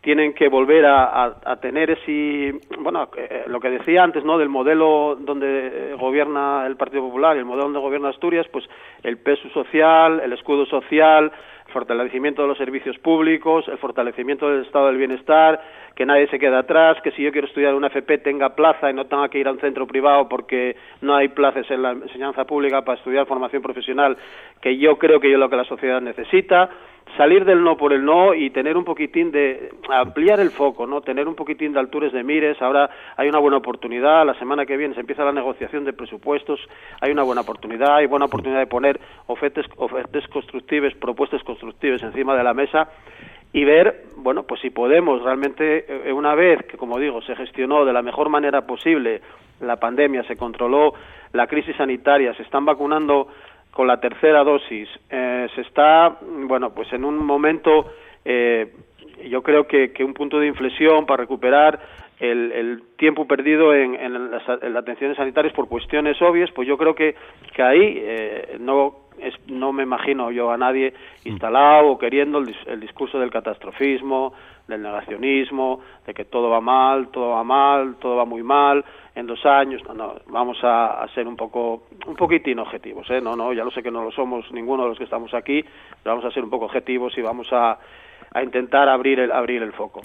tienen 0.00 0.34
que 0.34 0.48
volver 0.48 0.84
a, 0.84 1.58
tener 1.62 1.90
ese, 1.90 2.60
bueno, 2.78 3.08
eh, 3.16 3.44
lo 3.46 3.58
que 3.58 3.70
decía 3.70 4.02
antes, 4.04 4.22
¿no? 4.22 4.36
Del 4.36 4.50
modelo 4.50 5.16
donde 5.18 5.96
gobierna 5.98 6.66
el 6.66 6.76
Partido 6.76 7.02
Popular 7.04 7.34
y 7.34 7.38
el 7.38 7.46
modelo 7.46 7.64
donde 7.64 7.80
gobierna 7.80 8.10
Asturias, 8.10 8.46
pues 8.52 8.66
el 9.02 9.16
peso 9.16 9.48
social, 9.48 10.20
el 10.20 10.34
escudo 10.34 10.66
social, 10.66 11.32
fortalecimiento 11.74 12.40
de 12.40 12.48
los 12.48 12.56
servicios 12.56 12.96
públicos, 12.98 13.66
el 13.68 13.76
fortalecimiento 13.78 14.48
del 14.48 14.62
estado 14.62 14.86
del 14.86 14.96
bienestar, 14.96 15.60
que 15.94 16.06
nadie 16.06 16.28
se 16.28 16.38
quede 16.38 16.56
atrás, 16.56 16.96
que 17.02 17.10
si 17.10 17.22
yo 17.22 17.32
quiero 17.32 17.48
estudiar 17.48 17.74
una 17.74 17.88
FP 17.88 18.18
tenga 18.18 18.54
plaza 18.54 18.90
y 18.90 18.94
no 18.94 19.04
tenga 19.06 19.28
que 19.28 19.38
ir 19.38 19.48
a 19.48 19.52
un 19.52 19.60
centro 19.60 19.86
privado 19.86 20.28
porque 20.28 20.76
no 21.02 21.14
hay 21.14 21.28
plazas 21.28 21.70
en 21.70 21.82
la 21.82 21.90
enseñanza 21.90 22.44
pública 22.44 22.82
para 22.82 22.98
estudiar 22.98 23.26
formación 23.26 23.60
profesional, 23.60 24.16
que 24.62 24.78
yo 24.78 24.96
creo 24.96 25.20
que 25.20 25.30
es 25.30 25.38
lo 25.38 25.50
que 25.50 25.56
la 25.56 25.64
sociedad 25.64 26.00
necesita 26.00 26.70
salir 27.16 27.44
del 27.44 27.62
no 27.62 27.76
por 27.76 27.92
el 27.92 28.04
no 28.04 28.34
y 28.34 28.50
tener 28.50 28.76
un 28.76 28.84
poquitín 28.84 29.30
de 29.30 29.70
ampliar 29.88 30.40
el 30.40 30.50
foco, 30.50 30.86
¿no? 30.86 31.00
Tener 31.00 31.28
un 31.28 31.34
poquitín 31.34 31.72
de 31.72 31.78
alturas 31.78 32.12
de 32.12 32.24
mires. 32.24 32.60
Ahora 32.60 32.90
hay 33.16 33.28
una 33.28 33.38
buena 33.38 33.58
oportunidad, 33.58 34.26
la 34.26 34.34
semana 34.34 34.66
que 34.66 34.76
viene 34.76 34.94
se 34.94 35.00
empieza 35.00 35.24
la 35.24 35.32
negociación 35.32 35.84
de 35.84 35.92
presupuestos, 35.92 36.60
hay 37.00 37.12
una 37.12 37.22
buena 37.22 37.42
oportunidad, 37.42 37.96
hay 37.96 38.06
buena 38.06 38.26
oportunidad 38.26 38.60
de 38.60 38.66
poner 38.66 39.00
ofertas, 39.26 39.66
ofertas 39.76 40.26
constructivas, 40.28 40.94
propuestas 40.94 41.42
constructivas 41.44 41.63
encima 41.80 42.36
de 42.36 42.44
la 42.44 42.54
mesa 42.54 42.88
y 43.52 43.64
ver, 43.64 44.06
bueno, 44.16 44.42
pues 44.42 44.60
si 44.60 44.70
podemos 44.70 45.22
realmente, 45.22 46.08
eh, 46.08 46.12
una 46.12 46.34
vez 46.34 46.64
que, 46.66 46.76
como 46.76 46.98
digo, 46.98 47.22
se 47.22 47.36
gestionó 47.36 47.84
de 47.84 47.92
la 47.92 48.02
mejor 48.02 48.28
manera 48.28 48.66
posible 48.66 49.20
la 49.60 49.76
pandemia, 49.76 50.24
se 50.24 50.36
controló 50.36 50.94
la 51.32 51.46
crisis 51.46 51.76
sanitaria, 51.76 52.34
se 52.34 52.42
están 52.42 52.64
vacunando 52.64 53.28
con 53.70 53.86
la 53.86 54.00
tercera 54.00 54.42
dosis, 54.42 54.88
eh, 55.10 55.48
se 55.54 55.60
está, 55.60 56.16
bueno, 56.46 56.74
pues 56.74 56.92
en 56.92 57.04
un 57.04 57.24
momento 57.24 57.92
eh, 58.24 58.72
yo 59.28 59.42
creo 59.42 59.66
que, 59.66 59.92
que 59.92 60.04
un 60.04 60.14
punto 60.14 60.38
de 60.38 60.46
inflexión 60.46 61.06
para 61.06 61.22
recuperar 61.22 61.80
el, 62.20 62.52
el 62.52 62.82
tiempo 62.96 63.26
perdido 63.26 63.74
en, 63.74 64.30
las, 64.30 64.42
en 64.62 64.76
atenciones 64.76 65.16
sanitarias 65.16 65.52
por 65.54 65.68
cuestiones 65.68 66.20
obvias, 66.22 66.50
pues 66.52 66.68
yo 66.68 66.78
creo 66.78 66.94
que, 66.94 67.14
que 67.54 67.62
ahí 67.62 67.94
eh, 67.96 68.56
no 68.60 69.03
es, 69.18 69.34
no 69.46 69.72
me 69.72 69.82
imagino 69.82 70.30
yo 70.30 70.50
a 70.50 70.56
nadie 70.56 70.94
instalado 71.24 71.88
o 71.88 71.98
queriendo 71.98 72.38
el, 72.38 72.54
el, 72.66 72.80
discurso 72.80 73.18
del 73.18 73.30
catastrofismo, 73.30 74.32
del 74.66 74.82
negacionismo, 74.82 75.80
de 76.06 76.14
que 76.14 76.24
todo 76.24 76.50
va 76.50 76.60
mal, 76.60 77.08
todo 77.08 77.30
va 77.30 77.44
mal, 77.44 77.96
todo 77.96 78.16
va 78.16 78.24
muy 78.24 78.42
mal 78.42 78.84
en 79.14 79.26
dos 79.26 79.44
años. 79.46 79.82
No, 79.84 79.94
no, 79.94 80.14
vamos 80.26 80.58
a, 80.62 81.02
a 81.02 81.08
ser 81.14 81.26
un 81.26 81.36
poco, 81.36 81.84
un 82.06 82.16
poquitín 82.16 82.58
objetivos, 82.58 83.08
¿eh? 83.10 83.20
No, 83.20 83.36
no, 83.36 83.52
ya 83.52 83.64
lo 83.64 83.70
sé 83.70 83.82
que 83.82 83.90
no 83.90 84.02
lo 84.02 84.10
somos 84.10 84.50
ninguno 84.52 84.84
de 84.84 84.90
los 84.90 84.98
que 84.98 85.04
estamos 85.04 85.32
aquí, 85.34 85.62
pero 86.02 86.16
vamos 86.16 86.24
a 86.24 86.34
ser 86.34 86.44
un 86.44 86.50
poco 86.50 86.66
objetivos 86.66 87.16
y 87.16 87.22
vamos 87.22 87.52
a, 87.52 87.78
a 88.32 88.42
intentar 88.42 88.88
abrir 88.88 89.20
el, 89.20 89.32
abrir 89.32 89.62
el 89.62 89.72
foco. 89.72 90.00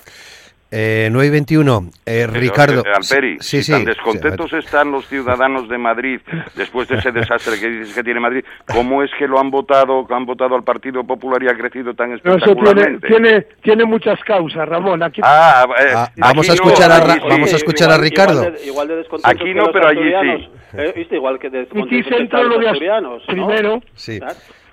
Eh, 0.72 1.10
9 1.12 1.28
y 1.28 1.30
21, 1.32 1.84
eh, 2.06 2.28
Pero, 2.28 2.34
Ricardo. 2.40 2.82
eh, 2.86 2.92
Alperi, 2.96 3.38
sí, 3.40 3.58
si 3.58 3.64
sí. 3.64 3.72
tan 3.72 3.86
descontentos 3.86 4.54
están 4.54 4.92
los 4.92 5.08
ciudadanos 5.08 5.68
de 5.68 5.80
Madrid 5.80 6.20
después 6.56 6.88
de 6.88 6.98
ese 6.98 7.12
desastre 7.12 7.60
que 7.60 7.68
dices 7.70 7.96
que 7.96 8.04
tiene 8.04 8.20
Madrid, 8.20 8.44
¿cómo 8.72 9.02
es 9.02 9.10
que 9.18 9.28
lo 9.28 9.40
han 9.40 9.50
votado, 9.50 10.06
que 10.06 10.14
han 10.14 10.28
votado 10.28 10.56
al 10.56 10.64
Partido 10.64 11.04
Popular 11.04 11.42
y 11.42 11.48
ha 11.48 11.58
crecido 11.58 11.96
tan 11.96 12.10
No, 12.12 12.16
eso 12.18 12.22
tiene, 12.28 12.42
espectacularmente? 12.42 13.08
tiene, 13.08 13.42
tiene 13.64 13.86
muchas 13.86 14.20
causas, 14.24 14.70
Ramón. 14.70 15.02
Aquí, 15.02 15.22
Ah, 15.24 15.66
eh, 15.80 15.92
Ah, 15.96 16.04
aquí 16.04 16.22
vamos 16.22 16.46
a 16.48 16.50
no, 16.50 16.54
escuchar 16.54 16.92
a 16.92 16.98
aquí 16.98 17.08
Ra- 17.08 17.14
sí. 17.16 17.22
vamos 17.30 17.54
a 17.54 17.56
escuchar 17.56 17.90
a 17.90 17.94
igual- 17.96 18.04
Ricardo. 18.10 18.34
Igual 18.44 18.54
de, 18.54 18.66
igual 18.68 18.88
de 18.90 18.96
descontentos 18.98 19.42
Aquí 19.42 19.54
no, 19.56 19.66
pero 19.74 19.88
allí 19.88 20.00
sí. 20.22 20.50
eh, 20.78 20.94
¿viste? 20.96 21.16
Igual 21.16 21.40
que 21.40 21.50
de 21.50 21.60
aquí 21.62 21.70
descontentos 21.74 22.16
centra 22.16 22.40
que 22.40 22.44
lo 22.46 22.50
los 22.52 22.60
de 22.60 22.68
asturianos, 22.68 23.22
¿no? 23.28 23.34
primero. 23.34 23.82
Sí. 23.96 24.20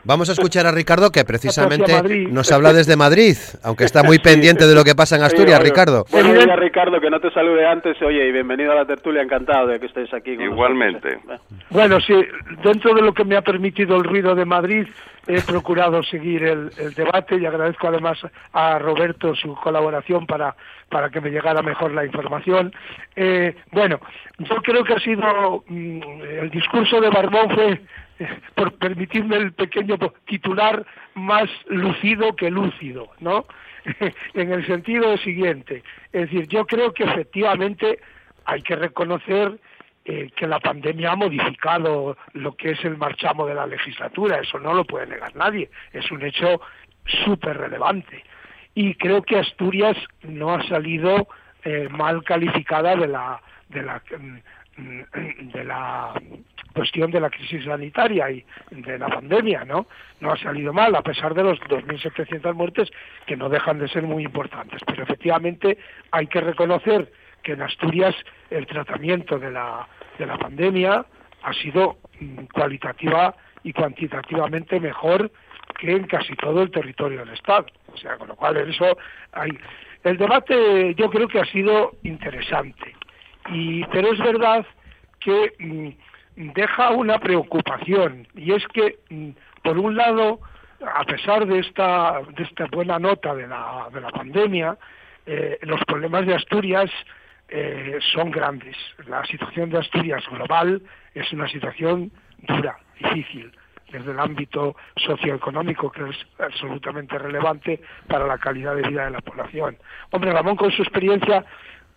Vamos 0.07 0.29
a 0.29 0.33
escuchar 0.33 0.66
a 0.66 0.71
Ricardo 0.71 1.11
que 1.11 1.25
precisamente 1.25 1.92
nos 2.31 2.53
habla 2.53 2.73
desde 2.73 2.95
Madrid, 2.95 3.37
aunque 3.64 3.83
está 3.83 4.05
muy 4.05 4.19
pendiente 4.23 4.64
de 4.64 4.73
lo 4.73 4.85
que 4.85 4.95
pasa 4.95 5.16
en 5.16 5.25
Asturias, 5.25 5.61
Ricardo. 5.61 6.05
Buenos 6.12 6.33
días, 6.33 6.57
Ricardo, 6.61 7.01
que 7.01 7.11
no 7.11 7.19
te 7.19 7.33
salude 7.33 7.66
antes. 7.66 8.01
Oye, 8.03 8.29
y 8.29 8.31
bienvenido 8.31 8.71
a 8.71 8.77
la 8.77 8.85
tertulia, 8.87 9.21
encantado 9.21 9.66
de 9.66 9.81
que 9.81 9.87
estés 9.87 10.14
aquí. 10.14 10.37
Con 10.37 10.45
Igualmente. 10.45 11.16
nosotros. 11.16 11.40
Bueno, 11.71 12.01
sí, 12.01 12.14
dentro 12.62 12.95
de 12.95 13.03
lo 13.03 13.12
que 13.12 13.25
me 13.25 13.37
ha 13.37 13.42
permitido 13.42 13.97
el 13.97 14.05
ruido 14.05 14.37
de 14.37 14.45
Madrid, 14.45 14.87
he 15.27 15.40
procurado 15.42 16.01
seguir 16.05 16.45
el, 16.45 16.71
el 16.79 16.95
debate 16.95 17.37
y 17.37 17.47
agradezco 17.47 17.88
además 17.88 18.16
a 18.53 18.79
Roberto 18.79 19.35
su 19.35 19.57
colaboración 19.57 20.25
para, 20.25 20.55
para 20.88 21.11
que 21.11 21.21
me 21.21 21.31
llegara 21.31 21.62
mejor 21.62 21.92
la 21.92 22.05
información. 22.05 22.73
Eh, 23.16 23.57
bueno, 23.73 23.99
yo 24.38 24.57
creo 24.62 24.85
que 24.85 24.95
ha 24.95 25.01
sido 25.01 25.64
mm, 25.66 26.01
el 26.42 26.51
discurso 26.51 27.01
de 27.01 27.11
Barbón 27.11 27.51
fue, 27.55 27.81
por 28.55 28.72
permitirme 28.74 29.37
el 29.37 29.52
pequeño 29.52 29.96
titular, 30.26 30.85
más 31.14 31.48
lucido 31.66 32.35
que 32.37 32.50
lúcido, 32.50 33.11
¿no? 33.20 33.46
en 34.35 34.52
el 34.52 34.66
sentido 34.66 35.16
siguiente, 35.18 35.83
es 36.12 36.22
decir, 36.22 36.48
yo 36.48 36.66
creo 36.66 36.92
que 36.92 37.05
efectivamente 37.05 38.00
hay 38.44 38.62
que 38.62 38.74
reconocer 38.76 39.59
eh, 40.05 40.31
que 40.37 40.46
la 40.46 40.61
pandemia 40.61 41.12
ha 41.12 41.16
modificado 41.16 42.16
lo 42.33 42.57
que 42.57 42.72
es 42.72 42.85
el 42.85 42.96
marchamo 42.96 43.46
de 43.46 43.55
la 43.55 43.66
legislatura, 43.66 44.40
eso 44.40 44.59
no 44.59 44.74
lo 44.74 44.85
puede 44.85 45.07
negar 45.07 45.35
nadie, 45.37 45.70
es 45.92 46.11
un 46.11 46.24
hecho 46.24 46.61
súper 47.24 47.57
relevante. 47.57 48.24
Y 48.74 48.94
creo 48.94 49.22
que 49.22 49.38
Asturias 49.38 49.96
no 50.22 50.55
ha 50.55 50.62
salido 50.68 51.29
eh, 51.64 51.88
mal 51.90 52.22
calificada 52.24 52.94
de 52.94 53.09
la, 53.09 53.40
de 53.68 53.83
la 53.83 54.02
mm, 54.16 54.38
de 55.52 55.64
la 55.64 56.12
cuestión 56.76 57.10
de 57.10 57.20
la 57.20 57.30
crisis 57.30 57.64
sanitaria 57.64 58.30
y 58.30 58.44
de 58.70 58.98
la 58.98 59.08
pandemia, 59.08 59.64
¿no? 59.64 59.86
No 60.20 60.32
ha 60.32 60.36
salido 60.36 60.74
mal, 60.74 60.94
a 60.94 61.02
pesar 61.02 61.32
de 61.32 61.42
los 61.42 61.58
2.700 61.60 62.52
muertes 62.52 62.90
que 63.26 63.36
no 63.36 63.48
dejan 63.48 63.78
de 63.78 63.88
ser 63.88 64.02
muy 64.02 64.24
importantes. 64.24 64.82
Pero 64.86 65.04
efectivamente 65.04 65.78
hay 66.10 66.26
que 66.26 66.42
reconocer 66.42 67.10
que 67.42 67.52
en 67.52 67.62
Asturias 67.62 68.14
el 68.50 68.66
tratamiento 68.66 69.38
de 69.38 69.50
la, 69.50 69.88
de 70.18 70.26
la 70.26 70.36
pandemia 70.36 71.06
ha 71.42 71.52
sido 71.54 71.96
mm, 72.20 72.44
cualitativa 72.52 73.34
y 73.64 73.72
cuantitativamente 73.72 74.78
mejor 74.78 75.30
que 75.78 75.92
en 75.92 76.06
casi 76.06 76.36
todo 76.36 76.60
el 76.60 76.70
territorio 76.70 77.20
del 77.20 77.30
Estado. 77.30 77.66
O 77.92 77.96
sea, 77.96 78.16
con 78.18 78.28
lo 78.28 78.36
cual 78.36 78.56
eso 78.58 78.98
hay... 79.32 79.50
El 80.04 80.18
debate 80.18 80.94
yo 80.94 81.10
creo 81.10 81.26
que 81.26 81.40
ha 81.40 81.46
sido 81.46 81.92
interesante, 82.02 82.94
y, 83.50 83.84
pero 83.86 84.12
es 84.12 84.18
verdad 84.18 84.64
que 85.18 85.52
mm, 85.58 85.88
deja 86.37 86.90
una 86.90 87.18
preocupación, 87.18 88.29
y 88.35 88.53
es 88.53 88.66
que, 88.68 88.99
mm, 89.11 89.31
por 89.62 89.79
un 89.79 89.96
lado, 89.96 90.40
a 90.81 91.05
pesar 91.05 91.46
de 91.46 91.59
esta, 91.61 92.20
de 92.37 92.44
esta 92.44 92.66
buena 92.66 92.99
nota 92.99 93.35
de 93.35 93.46
la, 93.46 93.88
de 93.92 94.01
la 94.01 94.11
pandemia, 94.11 94.77
eh, 95.25 95.59
los 95.62 95.83
problemas 95.85 96.27
de 96.27 96.35
Asturias 96.35 96.90
eh, 97.49 97.99
son 98.12 98.31
grandes. 98.31 98.77
La 99.07 99.25
situación 99.25 99.70
de 99.70 99.79
Asturias 99.79 100.25
global 100.31 100.83
es 101.14 101.33
una 101.33 101.49
situación 101.49 102.12
dura, 102.38 102.79
difícil, 102.99 103.51
desde 103.90 104.11
el 104.11 104.18
ámbito 104.18 104.77
socioeconómico, 104.96 105.90
que 105.90 106.09
es 106.11 106.16
absolutamente 106.38 107.18
relevante 107.18 107.81
para 108.09 108.27
la 108.27 108.38
calidad 108.38 108.77
de 108.77 108.88
vida 108.88 109.07
de 109.07 109.12
la 109.12 109.20
población. 109.20 109.79
Hombre, 110.11 110.33
Ramón, 110.33 110.57
con 110.57 110.70
su 110.70 110.83
experiencia, 110.83 111.44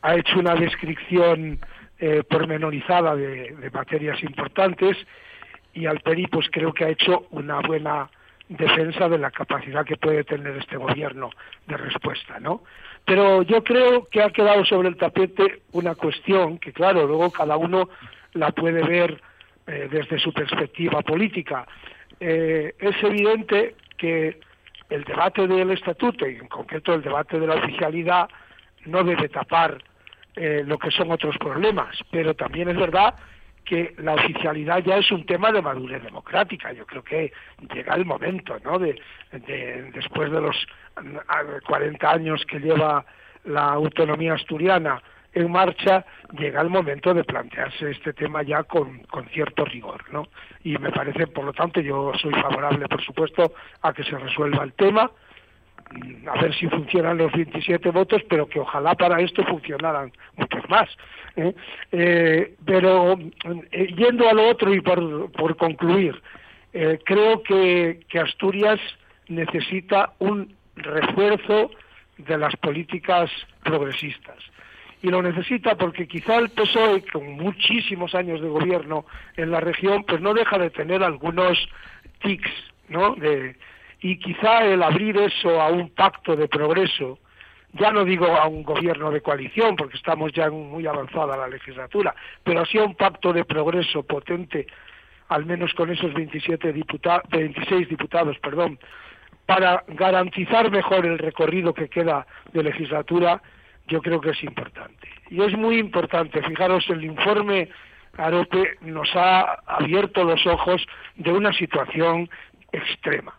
ha 0.01 0.15
hecho 0.15 0.39
una 0.39 0.55
descripción 0.55 1.59
eh, 1.99 2.23
pormenorizada 2.23 3.15
de, 3.15 3.69
materias 3.73 4.21
importantes 4.23 4.97
y 5.73 5.85
Alperi, 5.85 6.27
pues 6.27 6.47
creo 6.49 6.73
que 6.73 6.85
ha 6.85 6.89
hecho 6.89 7.27
una 7.31 7.59
buena 7.59 8.09
defensa 8.47 9.07
de 9.09 9.17
la 9.17 9.31
capacidad 9.31 9.85
que 9.85 9.97
puede 9.97 10.23
tener 10.23 10.55
este 10.57 10.77
gobierno 10.77 11.29
de 11.67 11.77
respuesta, 11.77 12.39
¿no? 12.39 12.63
Pero 13.05 13.43
yo 13.43 13.63
creo 13.63 14.07
que 14.09 14.23
ha 14.23 14.29
quedado 14.29 14.65
sobre 14.65 14.87
el 14.87 14.97
tapete 14.97 15.61
una 15.73 15.95
cuestión 15.95 16.57
que, 16.57 16.73
claro, 16.73 17.05
luego 17.05 17.31
cada 17.31 17.57
uno 17.57 17.89
la 18.33 18.51
puede 18.51 18.81
ver 18.81 19.21
eh, 19.67 19.87
desde 19.91 20.19
su 20.19 20.33
perspectiva 20.33 21.01
política. 21.01 21.67
Eh, 22.19 22.73
es 22.79 23.03
evidente 23.03 23.75
que 23.97 24.39
el 24.89 25.03
debate 25.03 25.47
del 25.47 25.71
estatuto 25.71 26.27
y 26.27 26.35
en 26.35 26.47
concreto 26.47 26.93
el 26.93 27.01
debate 27.01 27.39
de 27.39 27.47
la 27.47 27.55
oficialidad 27.55 28.29
no 28.85 29.03
debe 29.03 29.29
tapar 29.29 29.83
eh, 30.35 30.63
lo 30.65 30.77
que 30.77 30.91
son 30.91 31.11
otros 31.11 31.37
problemas, 31.37 31.97
pero 32.11 32.33
también 32.33 32.69
es 32.69 32.77
verdad 32.77 33.15
que 33.65 33.93
la 33.99 34.15
oficialidad 34.15 34.83
ya 34.83 34.97
es 34.97 35.11
un 35.11 35.25
tema 35.25 35.51
de 35.51 35.61
madurez 35.61 36.01
democrática. 36.01 36.71
Yo 36.71 36.85
creo 36.85 37.03
que 37.03 37.31
llega 37.73 37.93
el 37.93 38.05
momento, 38.05 38.57
¿no? 38.63 38.79
De, 38.79 38.99
de 39.31 39.91
después 39.93 40.31
de 40.31 40.41
los 40.41 40.67
40 41.67 42.11
años 42.11 42.43
que 42.47 42.59
lleva 42.59 43.05
la 43.45 43.73
autonomía 43.73 44.33
asturiana 44.33 45.01
en 45.33 45.51
marcha, 45.51 46.05
llega 46.37 46.61
el 46.61 46.69
momento 46.69 47.13
de 47.13 47.23
plantearse 47.23 47.91
este 47.91 48.13
tema 48.13 48.41
ya 48.41 48.63
con, 48.63 48.99
con 49.03 49.27
cierto 49.29 49.65
rigor, 49.65 50.03
¿no? 50.11 50.27
Y 50.63 50.77
me 50.77 50.91
parece, 50.91 51.27
por 51.27 51.45
lo 51.45 51.53
tanto, 51.53 51.79
yo 51.81 52.11
soy 52.19 52.33
favorable, 52.33 52.87
por 52.87 53.03
supuesto, 53.03 53.53
a 53.81 53.93
que 53.93 54.03
se 54.03 54.17
resuelva 54.17 54.63
el 54.63 54.73
tema, 54.73 55.11
a 56.27 56.41
ver 56.41 56.53
si 56.55 56.67
funcionan 56.67 57.17
los 57.17 57.31
27 57.31 57.89
votos, 57.89 58.21
pero 58.29 58.47
que 58.47 58.59
ojalá 58.59 58.95
para 58.95 59.21
esto 59.21 59.43
funcionaran 59.45 60.11
muchos 60.35 60.69
más. 60.69 60.89
¿eh? 61.35 61.53
Eh, 61.91 62.55
pero 62.65 63.17
eh, 63.71 63.93
yendo 63.95 64.29
a 64.29 64.33
lo 64.33 64.49
otro 64.49 64.73
y 64.73 64.81
por, 64.81 65.31
por 65.31 65.55
concluir, 65.57 66.21
creo 66.71 67.41
que, 67.41 68.01
que 68.07 68.19
Asturias 68.19 68.79
necesita 69.27 70.13
un 70.19 70.53
refuerzo 70.75 71.71
de 72.17 72.37
las 72.37 72.55
políticas 72.57 73.31
progresistas. 73.63 74.37
Y 75.01 75.07
lo 75.07 75.23
necesita 75.23 75.75
porque 75.75 76.07
quizá 76.07 76.35
el 76.37 76.49
PSOE, 76.49 77.03
con 77.11 77.31
muchísimos 77.31 78.13
años 78.13 78.41
de 78.41 78.49
gobierno 78.49 79.05
en 79.37 79.49
la 79.49 79.61
región, 79.61 80.03
pues 80.03 80.21
no 80.21 80.33
deja 80.33 80.59
de 80.59 80.69
tener 80.69 81.01
algunos 81.01 81.57
tics, 82.21 82.51
¿no? 82.89 83.15
De, 83.15 83.55
y 84.01 84.17
quizá 84.17 84.65
el 84.65 84.81
abrir 84.81 85.17
eso 85.17 85.61
a 85.61 85.69
un 85.69 85.89
pacto 85.89 86.35
de 86.35 86.47
progreso, 86.47 87.19
ya 87.73 87.91
no 87.91 88.03
digo 88.03 88.27
a 88.27 88.47
un 88.47 88.63
gobierno 88.63 89.11
de 89.11 89.21
coalición, 89.21 89.75
porque 89.75 89.97
estamos 89.97 90.31
ya 90.31 90.49
muy 90.49 90.87
avanzada 90.87 91.37
la 91.37 91.47
legislatura, 91.47 92.15
pero 92.43 92.65
sí 92.65 92.77
a 92.77 92.83
un 92.83 92.95
pacto 92.95 93.33
de 93.33 93.45
progreso 93.45 94.03
potente, 94.03 94.67
al 95.27 95.45
menos 95.45 95.73
con 95.73 95.91
esos 95.91 96.13
27 96.13 96.73
diputados, 96.73 97.23
26 97.29 97.89
diputados, 97.89 98.37
perdón, 98.39 98.79
para 99.45 99.83
garantizar 99.87 100.71
mejor 100.71 101.05
el 101.05 101.17
recorrido 101.17 101.73
que 101.73 101.89
queda 101.89 102.25
de 102.53 102.63
legislatura, 102.63 103.41
yo 103.87 104.01
creo 104.01 104.21
que 104.21 104.31
es 104.31 104.43
importante. 104.43 105.09
Y 105.29 105.41
es 105.41 105.55
muy 105.57 105.77
importante, 105.77 106.41
fijaros, 106.43 106.89
el 106.89 107.03
informe 107.03 107.69
Arope 108.17 108.77
nos 108.81 109.09
ha 109.15 109.59
abierto 109.65 110.23
los 110.23 110.45
ojos 110.45 110.85
de 111.15 111.31
una 111.31 111.53
situación 111.53 112.29
extrema. 112.71 113.38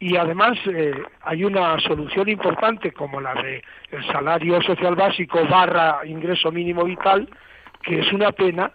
Y 0.00 0.16
además 0.16 0.58
eh, 0.66 0.94
hay 1.20 1.44
una 1.44 1.78
solución 1.80 2.26
importante 2.30 2.90
como 2.90 3.20
la 3.20 3.34
de 3.34 3.62
el 3.90 4.06
salario 4.06 4.60
social 4.62 4.96
básico 4.96 5.46
barra 5.46 6.00
ingreso 6.06 6.50
mínimo 6.50 6.84
vital, 6.84 7.28
que 7.82 8.00
es 8.00 8.10
una 8.10 8.32
pena 8.32 8.72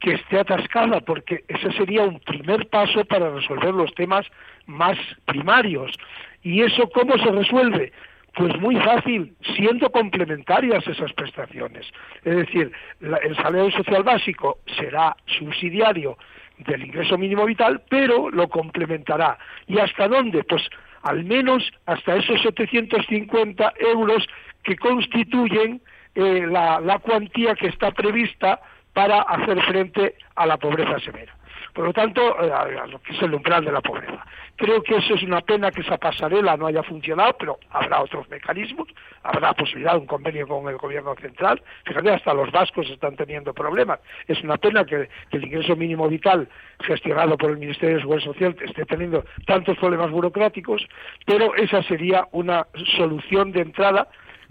que 0.00 0.14
esté 0.14 0.40
atascada, 0.40 1.00
porque 1.00 1.44
ese 1.46 1.70
sería 1.72 2.02
un 2.02 2.18
primer 2.20 2.68
paso 2.68 3.04
para 3.04 3.30
resolver 3.30 3.74
los 3.74 3.94
temas 3.94 4.26
más 4.66 4.96
primarios. 5.26 5.94
¿Y 6.42 6.62
eso 6.62 6.88
cómo 6.88 7.18
se 7.18 7.30
resuelve? 7.30 7.92
Pues 8.34 8.58
muy 8.58 8.76
fácil, 8.76 9.36
siendo 9.54 9.90
complementarias 9.90 10.86
esas 10.88 11.12
prestaciones. 11.12 11.86
Es 12.24 12.34
decir, 12.34 12.72
el 13.00 13.36
salario 13.36 13.70
social 13.72 14.02
básico 14.02 14.58
será 14.78 15.14
subsidiario 15.26 16.16
del 16.58 16.84
ingreso 16.84 17.18
mínimo 17.18 17.44
vital, 17.44 17.82
pero 17.88 18.30
lo 18.30 18.48
complementará. 18.48 19.38
¿Y 19.66 19.78
hasta 19.78 20.08
dónde? 20.08 20.44
Pues 20.44 20.62
al 21.02 21.24
menos 21.24 21.70
hasta 21.86 22.16
esos 22.16 22.40
750 22.42 23.72
euros 23.80 24.26
que 24.62 24.76
constituyen 24.76 25.80
eh, 26.14 26.46
la, 26.46 26.80
la 26.80 26.98
cuantía 26.98 27.54
que 27.54 27.68
está 27.68 27.90
prevista 27.90 28.60
para 28.92 29.22
hacer 29.22 29.60
frente 29.62 30.14
a 30.36 30.46
la 30.46 30.56
pobreza 30.56 30.98
severa. 31.00 31.34
Por 31.72 31.86
lo 31.86 31.92
tanto, 31.92 32.20
eh, 32.42 32.50
lo 32.88 33.00
que 33.00 33.12
es 33.12 33.22
el 33.22 33.34
umbral 33.34 33.64
de 33.64 33.72
la 33.72 33.80
pobreza. 33.80 34.24
Creo 34.56 34.82
que 34.82 34.96
eso 34.96 35.14
es 35.14 35.22
una 35.22 35.40
pena 35.40 35.70
que 35.70 35.80
esa 35.80 35.96
pasarela 35.96 36.56
no 36.56 36.66
haya 36.66 36.82
funcionado, 36.82 37.34
pero 37.38 37.58
habrá 37.70 38.02
otros 38.02 38.28
mecanismos, 38.28 38.88
habrá 39.22 39.54
posibilidad 39.54 39.92
de 39.92 40.00
un 40.00 40.06
convenio 40.06 40.46
con 40.46 40.68
el 40.68 40.76
gobierno 40.76 41.14
central. 41.16 41.62
Fíjate, 41.84 42.10
hasta 42.10 42.34
los 42.34 42.52
vascos 42.52 42.88
están 42.90 43.16
teniendo 43.16 43.54
problemas. 43.54 44.00
Es 44.28 44.42
una 44.42 44.58
pena 44.58 44.84
que, 44.84 45.08
el 45.30 45.44
ingreso 45.44 45.74
mínimo 45.74 46.08
vital 46.08 46.46
gestionado 46.80 47.38
por 47.38 47.50
el 47.50 47.58
Ministerio 47.58 47.96
de 47.96 48.02
Seguridad 48.02 48.24
Social 48.26 48.56
esté 48.60 48.84
teniendo 48.84 49.24
tantos 49.46 49.78
problemas 49.78 50.10
burocráticos, 50.10 50.86
pero 51.24 51.54
esa 51.54 51.82
sería 51.84 52.28
una 52.32 52.66
solución 52.96 53.50
de 53.52 53.62
entrada 53.62 54.08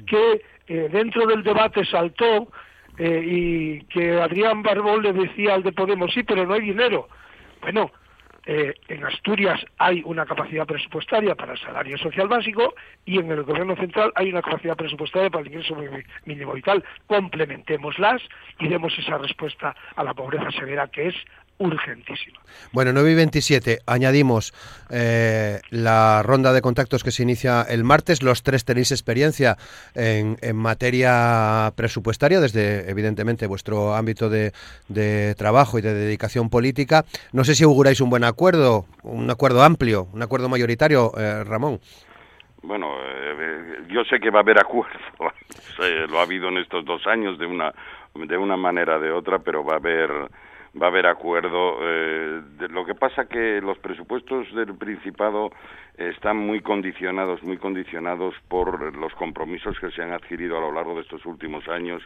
que 0.08 0.42
eh, 0.68 0.90
dentro 0.92 1.28
del 1.28 1.44
debate 1.44 1.86
saltó 1.86 2.48
eh, 2.98 3.24
y 3.26 3.82
que 3.86 4.20
Adrián 4.20 4.64
Barbón 4.64 5.04
le 5.04 5.14
decía 5.14 5.54
al 5.54 5.64
de 5.64 5.72
Podemos, 5.72 6.12
sí, 6.14 6.24
pero 6.24 6.46
no 6.46 6.54
hay 6.54 6.62
dinero. 6.62 7.08
Bueno, 7.62 7.92
eh, 8.46 8.74
en 8.88 9.06
Asturias 9.06 9.64
hay 9.78 10.02
una 10.04 10.26
capacidad 10.26 10.66
presupuestaria 10.66 11.36
para 11.36 11.54
el 11.54 11.60
salario 11.60 11.98
social 12.00 12.28
básico 12.28 12.74
y 13.06 13.20
en 13.20 13.30
el 13.30 13.44
gobierno 13.44 13.76
central 13.76 14.12
hay 14.16 14.32
una 14.32 14.42
capacidad 14.42 14.76
presupuestaria 14.76 15.30
para 15.30 15.42
el 15.42 15.48
ingreso 15.50 15.78
mínimo 16.26 16.54
vital. 16.54 16.84
Complementémoslas 17.06 18.22
y 18.60 18.68
demos 18.68 18.98
esa 18.98 19.20
respuesta 19.20 19.76
a 19.96 20.04
la 20.04 20.16
pobreza 20.16 20.50
severa 20.52 20.88
que 20.88 21.10
es 21.10 21.16
urgentísima. 21.62 22.40
Bueno, 22.74 22.92
9 22.94 23.12
y 23.12 23.16
27, 23.16 23.80
añadimos 23.86 24.54
eh, 24.90 25.60
la 25.70 26.24
ronda 26.24 26.54
de 26.54 26.62
contactos 26.62 27.04
que 27.04 27.12
se 27.12 27.24
inicia 27.24 27.62
el 27.64 27.84
martes. 27.84 28.24
Los 28.24 28.44
tres 28.44 28.66
tenéis 28.66 28.92
experiencia 28.92 29.58
en, 29.96 30.38
materia 30.56 31.72
presupuestaria, 31.76 32.40
desde 32.40 32.90
evidentemente 32.90 33.48
vuestro 33.48 33.96
ámbito 33.96 34.30
de, 34.30 34.52
trabajo 35.38 35.80
y 35.80 35.82
de 35.82 35.94
dedicación 35.94 36.50
política. 36.50 37.04
No 37.32 37.44
sé 37.44 37.56
si 37.56 37.64
auguráis 37.64 38.02
un 38.02 38.10
buen 38.10 38.24
acuerdo, 38.24 38.86
un 39.04 39.30
acuerdo 39.30 39.64
amplio, 39.64 40.08
un 40.14 40.22
acuerdo 40.22 40.50
mayoritario, 40.50 41.12
eh, 41.18 41.44
Ramón. 41.44 41.80
Bueno, 42.64 42.88
eh, 43.04 43.86
yo 43.90 44.04
sé 44.06 44.20
que 44.20 44.30
va 44.30 44.40
a 44.40 44.44
haber 44.44 44.60
acuerdo, 44.60 45.00
lo 46.10 46.20
ha 46.20 46.24
habido 46.24 46.50
en 46.50 46.58
estos 46.58 46.86
dos 46.86 47.06
años 47.08 47.38
de 47.40 47.46
una 47.46 47.74
de 48.14 48.38
una 48.38 48.58
manera 48.58 48.98
o 48.98 49.00
de 49.00 49.12
otra, 49.12 49.40
pero 49.40 49.64
va 49.64 49.76
a 49.76 49.78
haber 49.78 50.10
va 50.80 50.88
a 50.88 50.90
haber 50.90 51.08
acuerdo. 51.08 51.78
Eh, 51.82 52.42
lo 52.70 52.86
que 52.86 52.96
pasa 52.96 53.26
que 53.26 53.62
los 53.62 53.78
presupuestos 53.80 54.54
del 54.54 54.76
Principado 54.76 55.52
están 55.98 56.38
muy 56.38 56.62
condicionados, 56.62 57.44
muy 57.44 57.58
condicionados 57.58 58.36
por 58.48 58.96
los 58.96 59.14
compromisos 59.16 59.80
que 59.80 59.92
se 59.92 60.02
han 60.02 60.14
adquirido 60.14 60.58
a 60.58 60.62
lo 60.62 60.72
largo 60.72 60.96
de 60.96 61.02
estos 61.02 61.26
últimos 61.26 61.68
años 61.68 62.02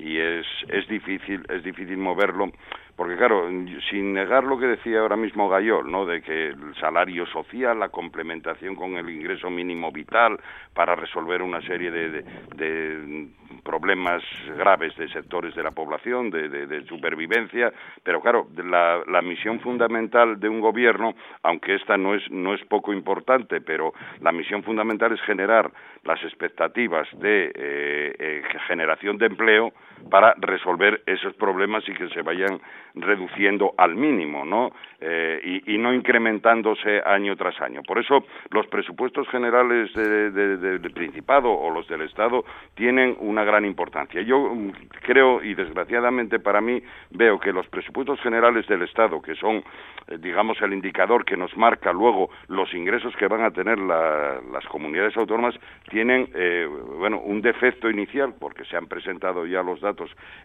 y 0.00 0.18
es, 0.18 0.46
es 0.68 0.88
difícil, 0.88 1.44
es 1.48 1.62
difícil 1.62 1.98
moverlo, 1.98 2.50
porque 2.96 3.16
claro, 3.16 3.48
sin 3.88 4.12
negar 4.12 4.44
lo 4.44 4.58
que 4.58 4.66
decía 4.66 5.00
ahora 5.00 5.16
mismo 5.16 5.48
Gayol, 5.48 5.90
¿no? 5.90 6.04
de 6.04 6.20
que 6.20 6.48
el 6.48 6.74
salario 6.78 7.26
social, 7.26 7.78
la 7.78 7.88
complementación 7.88 8.74
con 8.74 8.96
el 8.96 9.08
ingreso 9.08 9.48
mínimo 9.48 9.90
vital 9.90 10.38
para 10.74 10.94
resolver 10.94 11.42
una 11.42 11.60
serie 11.62 11.90
de, 11.90 12.22
de, 12.56 13.28
problemas 13.64 14.22
graves 14.56 14.96
de 14.96 15.08
sectores 15.08 15.54
de 15.54 15.62
la 15.62 15.70
población, 15.70 16.30
de, 16.30 16.48
de 16.48 16.84
supervivencia, 16.86 17.72
pero 18.02 18.20
claro, 18.20 18.48
la, 18.56 19.02
la, 19.06 19.22
misión 19.22 19.60
fundamental 19.60 20.38
de 20.38 20.48
un 20.48 20.60
gobierno, 20.60 21.14
aunque 21.42 21.74
esta 21.76 21.96
no 21.96 22.14
es, 22.14 22.30
no 22.30 22.54
es 22.54 22.64
poco 22.66 22.92
importante, 22.92 23.60
pero 23.60 23.92
la 24.20 24.32
misión 24.32 24.62
fundamental 24.62 25.12
es 25.12 25.20
generar 25.22 25.70
las 26.04 26.22
expectativas 26.22 27.08
de 27.18 27.46
eh, 27.46 28.14
eh, 28.18 28.42
generación 28.66 29.18
de 29.18 29.26
empleo 29.26 29.72
para 30.08 30.34
resolver 30.38 31.02
esos 31.06 31.34
problemas 31.34 31.86
y 31.88 31.92
que 31.92 32.08
se 32.08 32.22
vayan 32.22 32.60
reduciendo 32.94 33.74
al 33.76 33.94
mínimo, 33.94 34.44
¿no? 34.44 34.72
Eh, 35.00 35.62
y, 35.66 35.78
no 35.78 35.94
incrementándose 35.94 37.00
año 37.06 37.34
tras 37.34 37.58
año. 37.62 37.82
Por 37.82 37.98
eso 37.98 38.24
los 38.50 38.66
presupuestos 38.66 39.26
generales 39.28 39.90
del 39.94 40.92
Principado 40.92 41.50
o 41.50 41.70
los 41.70 41.88
del 41.88 42.02
Estado 42.02 42.44
tienen 42.74 43.16
una 43.20 43.42
gran 43.44 43.64
importancia. 43.64 44.20
Yo 44.20 44.54
mm, 44.54 44.72
creo, 45.02 45.42
y 45.42 45.54
desgraciadamente 45.54 46.38
para 46.38 46.60
mí, 46.60 46.82
veo 47.10 47.40
que 47.40 47.52
los 47.52 47.66
presupuestos 47.68 48.20
generales 48.20 48.66
del 48.66 48.82
Estado, 48.82 49.22
que 49.22 49.34
son, 49.36 49.64
eh, 50.08 50.18
digamos, 50.18 50.60
el 50.60 50.74
indicador 50.74 51.24
que 51.24 51.36
nos 51.36 51.56
marca 51.56 51.92
luego 51.92 52.30
los 52.48 52.72
ingresos 52.74 53.16
que 53.16 53.26
van 53.26 53.42
a 53.42 53.50
tener 53.50 53.78
las 53.78 54.66
comunidades 54.68 55.16
autónomas, 55.16 55.54
tienen, 55.88 56.28
eh, 56.34 56.68
bueno, 56.98 57.20
un 57.20 57.40
defecto 57.40 57.88
inicial, 57.88 58.34
porque 58.38 58.64
se 58.64 58.76
han 58.76 58.86
presentado 58.86 59.46
ya 59.46 59.62
los 59.62 59.80
datos 59.80 59.89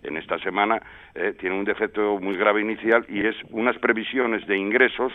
en 0.04 0.18
esta 0.18 0.38
semana, 0.40 0.82
tienen 1.40 1.60
un 1.60 1.66
defecto 1.66 2.20
muy 2.20 2.38
grave 2.38 2.62
inicial 2.62 3.06
y 3.10 3.26
es 3.26 3.36
unas 3.50 3.78
previsiones 3.78 4.46
de 4.48 4.58
ingresos 4.58 5.14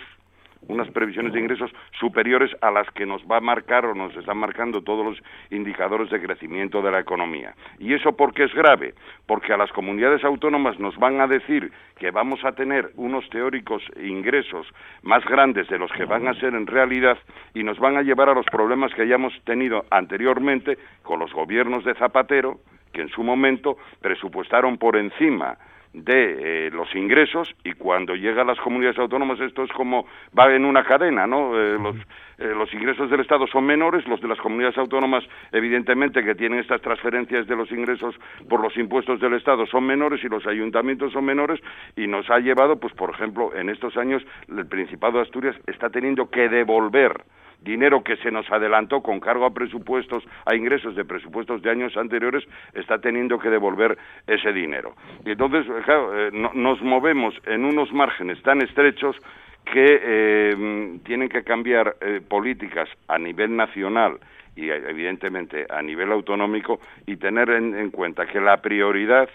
unas 0.68 0.90
previsiones 0.90 1.32
de 1.32 1.40
ingresos 1.40 1.70
superiores 1.98 2.50
a 2.60 2.70
las 2.70 2.88
que 2.90 3.06
nos 3.06 3.22
va 3.22 3.38
a 3.38 3.40
marcar 3.40 3.86
o 3.86 3.94
nos 3.94 4.14
están 4.16 4.38
marcando 4.38 4.82
todos 4.82 5.04
los 5.04 5.18
indicadores 5.50 6.10
de 6.10 6.20
crecimiento 6.20 6.82
de 6.82 6.90
la 6.90 7.00
economía. 7.00 7.54
¿Y 7.78 7.94
eso 7.94 8.16
por 8.16 8.34
qué 8.34 8.44
es 8.44 8.54
grave? 8.54 8.94
Porque 9.26 9.52
a 9.52 9.56
las 9.56 9.72
comunidades 9.72 10.22
autónomas 10.24 10.78
nos 10.78 10.96
van 10.96 11.20
a 11.20 11.26
decir 11.26 11.72
que 11.98 12.10
vamos 12.10 12.44
a 12.44 12.52
tener 12.52 12.90
unos 12.96 13.28
teóricos 13.30 13.82
ingresos 14.02 14.66
más 15.02 15.24
grandes 15.24 15.68
de 15.68 15.78
los 15.78 15.90
que 15.92 16.04
van 16.04 16.28
a 16.28 16.34
ser 16.34 16.54
en 16.54 16.66
realidad 16.66 17.18
y 17.54 17.62
nos 17.62 17.78
van 17.78 17.96
a 17.96 18.02
llevar 18.02 18.28
a 18.28 18.34
los 18.34 18.46
problemas 18.46 18.92
que 18.94 19.02
hayamos 19.02 19.32
tenido 19.44 19.84
anteriormente 19.90 20.78
con 21.02 21.18
los 21.18 21.32
gobiernos 21.32 21.84
de 21.84 21.94
Zapatero, 21.94 22.60
que 22.92 23.03
en 23.03 23.09
su 23.09 23.22
momento 23.22 23.76
presupuestaron 24.00 24.79
por 24.79 24.96
encima 24.96 25.57
de 25.92 26.66
eh, 26.66 26.70
los 26.70 26.94
ingresos 26.94 27.48
y 27.64 27.72
cuando 27.72 28.14
llega 28.14 28.42
a 28.42 28.44
las 28.44 28.59
comunidades 28.61 28.98
autónomas 28.98 29.40
esto 29.40 29.64
es 29.64 29.72
como 29.72 30.07
va 30.38 30.55
en 30.55 30.64
una 30.64 30.85
cadena, 30.85 31.26
¿no? 31.26 31.59
Eh, 31.59 31.79
los, 31.81 31.96
eh, 32.38 32.55
los 32.57 32.72
ingresos 32.72 33.11
del 33.11 33.20
Estado 33.20 33.48
son 33.48 33.66
menores, 33.66 34.07
los 34.07 34.20
de 34.20 34.29
las 34.29 34.38
comunidades 34.38 34.79
autónomas 34.79 35.24
evidentemente 35.50 36.22
que 36.22 36.37
tienen 36.37 36.61
estas 36.61 36.81
transferencias 36.81 37.46
de 37.48 37.57
los 37.57 37.72
ingresos 37.72 38.14
por 38.48 38.62
los 38.62 38.76
impuestos 38.76 39.18
del 39.20 39.35
Estado 39.35 39.66
son 39.66 39.85
menores 39.85 40.22
y 40.22 40.29
los 40.29 40.46
ayuntamientos 40.46 41.12
son 41.12 41.24
menores 41.24 41.61
y 41.96 42.07
nos 42.07 42.31
ha 42.31 42.38
llevado, 42.38 42.79
pues 42.79 42.94
por 42.94 43.11
ejemplo, 43.11 43.50
en 43.57 43.68
estos 43.68 43.96
años 43.96 44.22
el 44.48 44.66
Principado 44.66 45.18
de 45.18 45.22
Asturias 45.22 45.57
está 45.66 45.90
teniendo 45.90 46.31
que 46.31 46.48
devolver 46.48 47.24
dinero 47.62 48.03
que 48.03 48.16
se 48.16 48.31
nos 48.31 48.51
adelantó 48.51 49.03
con 49.03 49.20
cargo 49.20 49.44
a 49.44 49.55
presupuestos, 49.55 50.25
a 50.46 50.55
ingresos 50.55 50.94
de 50.96 51.05
presupuestos 51.05 51.62
de 51.62 51.70
años 51.70 51.96
anteriores, 51.96 52.44
está 52.75 52.99
teniendo 52.99 53.38
que 53.38 53.51
devolver 53.51 53.99
ese 54.27 54.53
dinero. 54.53 54.94
Y 55.25 55.33
entonces, 55.33 55.66
claro, 55.85 56.18
eh, 56.18 56.31
nos 56.33 56.81
movemos 56.83 57.35
en 57.46 57.64
unos 57.64 57.92
márgenes 57.92 58.42
tan 58.42 58.62
estrechos 58.62 59.16
que 59.64 60.01
eh, 60.03 60.99
tienen 61.05 61.29
que 61.29 61.44
cambiar 61.44 61.96
eh, 62.01 62.20
políticas 62.27 62.88
a 63.09 63.18
nivel 63.18 63.55
nacional 63.55 64.18
y 64.57 64.68
evidentemente 64.68 65.66
a 65.70 65.81
nivel 65.81 66.11
autonómico 66.12 66.81
y 67.07 67.16
tener 67.16 67.51
en 67.51 67.90
cuenta 67.90 68.27
que 68.27 68.40
la 68.40 68.61
prioridad, 68.61 69.29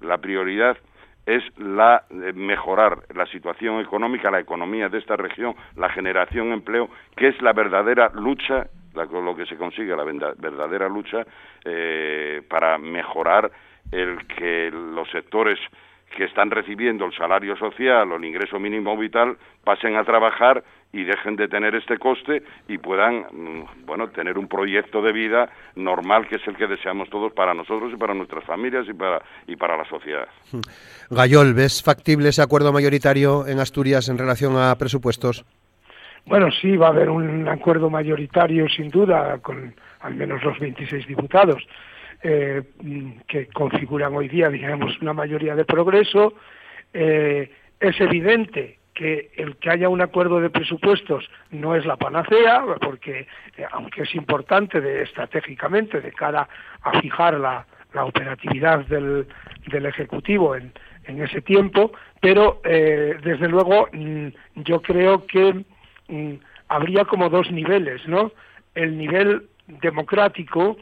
la 0.00 0.18
prioridad 0.18 0.76
es 1.26 1.42
la 1.58 2.04
eh, 2.10 2.32
mejorar 2.34 2.98
la 3.14 3.26
situación 3.26 3.80
económica, 3.80 4.30
la 4.30 4.40
economía 4.40 4.88
de 4.88 4.98
esta 4.98 5.16
región, 5.16 5.54
la 5.76 5.88
generación 5.90 6.48
de 6.48 6.54
empleo, 6.54 6.88
que 7.16 7.28
es 7.28 7.40
la 7.42 7.52
verdadera 7.52 8.10
lucha, 8.14 8.66
lo 8.94 9.36
que 9.36 9.46
se 9.46 9.56
consigue, 9.56 9.96
la 9.96 10.04
verdadera 10.04 10.88
lucha 10.88 11.24
eh, 11.64 12.42
para 12.48 12.76
mejorar 12.78 13.50
el 13.90 14.26
que 14.26 14.70
los 14.70 15.10
sectores 15.10 15.58
que 16.16 16.24
están 16.24 16.50
recibiendo 16.50 17.04
el 17.04 17.12
salario 17.12 17.56
social 17.56 18.10
o 18.12 18.16
el 18.16 18.24
ingreso 18.24 18.58
mínimo 18.58 18.96
vital 18.96 19.36
pasen 19.64 19.96
a 19.96 20.04
trabajar 20.04 20.62
y 20.92 21.04
dejen 21.04 21.36
de 21.36 21.48
tener 21.48 21.74
este 21.74 21.96
coste 21.98 22.42
y 22.68 22.78
puedan, 22.78 23.26
mm, 23.32 23.86
bueno, 23.86 24.08
tener 24.08 24.36
un 24.36 24.46
proyecto 24.46 25.00
de 25.00 25.12
vida 25.12 25.48
normal 25.74 26.28
que 26.28 26.36
es 26.36 26.46
el 26.46 26.56
que 26.56 26.66
deseamos 26.66 27.08
todos 27.08 27.32
para 27.32 27.54
nosotros 27.54 27.92
y 27.92 27.96
para 27.96 28.14
nuestras 28.14 28.44
familias 28.44 28.86
y 28.88 28.92
para, 28.92 29.22
y 29.46 29.56
para 29.56 29.76
la 29.76 29.84
sociedad. 29.88 30.28
Gayol, 31.10 31.54
¿ves 31.54 31.82
factible 31.82 32.28
ese 32.28 32.42
acuerdo 32.42 32.72
mayoritario 32.72 33.46
en 33.46 33.58
Asturias 33.58 34.08
en 34.08 34.18
relación 34.18 34.56
a 34.56 34.74
presupuestos? 34.76 35.44
Bueno, 36.26 36.50
sí, 36.52 36.76
va 36.76 36.86
a 36.86 36.90
haber 36.90 37.10
un 37.10 37.48
acuerdo 37.48 37.90
mayoritario 37.90 38.68
sin 38.68 38.90
duda 38.90 39.38
con 39.38 39.74
al 40.00 40.14
menos 40.14 40.42
los 40.42 40.58
26 40.58 41.06
diputados 41.06 41.66
eh, 42.22 42.62
que 43.26 43.46
configuran 43.48 44.14
hoy 44.14 44.28
día, 44.28 44.48
digamos, 44.48 44.96
una 45.00 45.12
mayoría 45.12 45.56
de 45.56 45.64
progreso. 45.64 46.34
Eh, 46.92 47.50
es 47.80 48.00
evidente 48.00 48.78
que 48.94 49.30
el 49.36 49.56
que 49.56 49.70
haya 49.70 49.88
un 49.88 50.02
acuerdo 50.02 50.40
de 50.40 50.50
presupuestos 50.50 51.28
no 51.50 51.74
es 51.74 51.84
la 51.84 51.96
panacea, 51.96 52.64
porque 52.80 53.26
eh, 53.56 53.66
aunque 53.72 54.02
es 54.02 54.14
importante 54.14 54.80
de, 54.80 55.02
estratégicamente 55.02 56.00
de 56.00 56.12
cara 56.12 56.48
a 56.82 57.00
fijar 57.00 57.34
la, 57.40 57.66
operatividad 57.94 58.86
del, 58.86 59.26
del 59.66 59.86
Ejecutivo 59.86 60.56
en, 60.56 60.72
en, 61.04 61.22
ese 61.22 61.42
tiempo, 61.42 61.92
pero 62.22 62.62
desde 62.64 63.48
luego 63.48 63.86
mm, 63.92 64.28
yo 64.64 64.80
creo 64.80 65.26
que 65.26 65.62
mm, 66.08 66.34
habría 66.68 67.04
como 67.04 67.28
dos 67.28 67.50
niveles, 67.50 68.00
¿no? 68.08 68.32
El 68.74 68.96
nivel 68.96 69.46
democrático, 69.66 70.78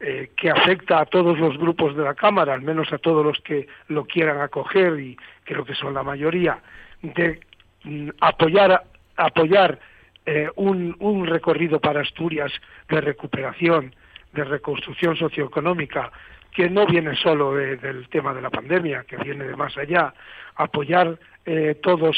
eh, 0.00 0.32
que 0.36 0.50
afecta 0.50 1.00
a 1.00 1.06
todos 1.06 1.38
los 1.38 1.56
grupos 1.56 1.96
de 1.96 2.02
la 2.02 2.14
Cámara, 2.14 2.52
al 2.52 2.62
menos 2.62 2.92
a 2.92 2.98
todos 2.98 3.24
los 3.24 3.38
que 3.40 3.68
lo 3.88 4.04
quieran 4.04 4.40
acoger 4.40 4.98
y 4.98 5.16
creo 5.44 5.64
que 5.64 5.76
son 5.76 5.94
la 5.94 6.02
mayoría, 6.02 6.58
de 7.00 7.38
mm, 7.84 8.08
apoyar, 8.20 8.82
apoyar 9.16 9.78
eh, 10.26 10.48
un, 10.56 11.26
recorrido 11.26 11.80
para 11.80 12.00
Asturias 12.00 12.52
de 12.88 13.00
recuperación, 13.00 13.94
de 14.32 14.42
reconstrucción 14.42 15.16
socioeconómica, 15.16 16.10
que 16.50 16.68
no 16.68 16.86
viene 16.86 17.14
solo 17.14 17.54
del 17.54 18.08
tema 18.08 18.34
de 18.34 18.42
la 18.42 18.50
pandemia, 18.50 19.04
que 19.04 19.16
viene 19.16 19.44
de 19.44 19.56
más 19.56 19.78
allá, 19.78 20.12
apoyar 20.56 21.18
eh, 21.46 21.78
todos 21.82 22.16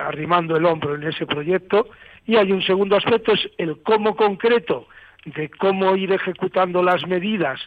arrimando 0.00 0.56
el 0.56 0.66
hombro 0.66 0.96
en 0.96 1.04
ese 1.04 1.24
proyecto. 1.24 1.88
Y 2.26 2.36
hay 2.36 2.52
un 2.52 2.62
segundo 2.62 2.96
aspecto, 2.96 3.32
es 3.32 3.48
el 3.56 3.82
cómo 3.82 4.16
concreto 4.16 4.86
de 5.34 5.48
cómo 5.50 5.96
ir 5.96 6.12
ejecutando 6.12 6.82
las 6.82 7.06
medidas 7.06 7.60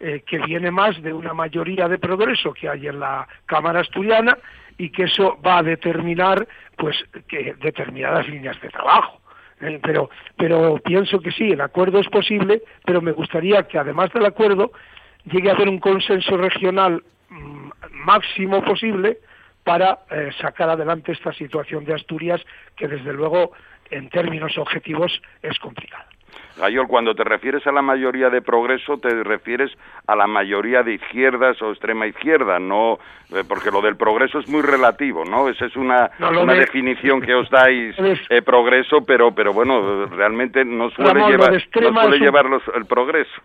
eh, 0.00 0.22
que 0.26 0.38
viene 0.38 0.70
más 0.70 1.00
de 1.02 1.12
una 1.12 1.34
mayoría 1.34 1.88
de 1.88 1.98
progreso 1.98 2.52
que 2.52 2.68
hay 2.68 2.86
en 2.86 3.00
la 3.00 3.26
Cámara 3.46 3.80
Asturiana 3.80 4.38
y 4.76 4.90
que 4.90 5.04
eso 5.04 5.38
va 5.44 5.58
a 5.58 5.62
determinar 5.62 6.46
pues 6.76 6.96
determinadas 7.60 8.28
líneas 8.28 8.60
de 8.60 8.68
trabajo. 8.68 9.20
Eh, 9.60 9.80
pero, 9.82 10.08
pero 10.36 10.78
pienso 10.84 11.18
que 11.20 11.32
sí, 11.32 11.50
el 11.50 11.60
acuerdo 11.60 11.98
es 11.98 12.08
posible, 12.08 12.62
pero 12.84 13.02
me 13.02 13.12
gustaría 13.12 13.64
que 13.64 13.78
además 13.78 14.12
del 14.12 14.26
acuerdo 14.26 14.70
llegue 15.24 15.50
a 15.50 15.54
haber 15.54 15.68
un 15.68 15.80
consenso 15.80 16.36
regional 16.36 17.02
mm, 17.28 17.70
máximo 17.90 18.62
posible 18.62 19.18
para 19.64 19.98
eh, 20.10 20.30
sacar 20.40 20.70
adelante 20.70 21.12
esta 21.12 21.32
situación 21.32 21.84
de 21.84 21.94
Asturias 21.94 22.40
que 22.76 22.88
desde 22.88 23.12
luego 23.12 23.52
en 23.90 24.08
términos 24.10 24.56
objetivos 24.58 25.20
es 25.42 25.58
complicada. 25.58 26.06
Gayol, 26.58 26.88
cuando 26.88 27.14
te 27.14 27.24
refieres 27.24 27.66
a 27.66 27.72
la 27.72 27.82
mayoría 27.82 28.30
de 28.30 28.42
progreso, 28.42 28.98
te 28.98 29.08
refieres 29.22 29.70
a 30.06 30.16
la 30.16 30.26
mayoría 30.26 30.82
de 30.82 30.94
izquierdas 30.94 31.60
o 31.62 31.70
extrema 31.70 32.06
izquierda, 32.06 32.58
no, 32.58 32.98
eh, 33.34 33.44
porque 33.48 33.70
lo 33.70 33.80
del 33.80 33.96
progreso 33.96 34.38
es 34.38 34.48
muy 34.48 34.62
relativo, 34.62 35.24
¿no? 35.24 35.48
Esa 35.48 35.66
es 35.66 35.76
una, 35.76 36.10
una 36.18 36.54
definición 36.54 37.20
que 37.20 37.34
os 37.34 37.48
dais 37.50 37.94
eh, 38.30 38.42
progreso, 38.42 39.04
pero, 39.04 39.34
pero 39.34 39.52
bueno, 39.52 40.06
realmente 40.06 40.64
no 40.64 40.90
suele 40.90 41.28
llevar, 41.28 41.52
no 41.52 42.00
suele 42.00 42.18
llevar 42.18 42.46
el 42.74 42.86
progreso. 42.86 43.40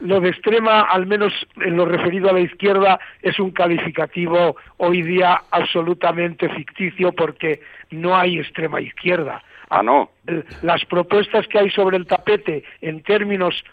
Lo 0.00 0.20
de 0.20 0.28
extrema, 0.28 0.82
al 0.82 1.06
menos 1.06 1.32
en 1.56 1.76
lo 1.76 1.86
referido 1.86 2.28
a 2.28 2.34
la 2.34 2.40
izquierda, 2.40 2.98
es 3.22 3.38
un 3.38 3.52
calificativo 3.52 4.56
hoy 4.76 5.02
día 5.02 5.40
absolutamente 5.50 6.48
ficticio 6.50 7.12
porque 7.12 7.60
no 7.90 8.14
hay 8.14 8.38
extrema 8.38 8.80
izquierda 8.80 9.42
Ah, 9.72 9.82
no. 9.82 10.10
Las 10.60 10.84
propuestas 10.84 11.48
que 11.48 11.58
hay 11.58 11.70
sobre 11.70 11.96
el 11.96 12.06
tapete 12.06 12.62
en 12.82 13.02
términos 13.02 13.64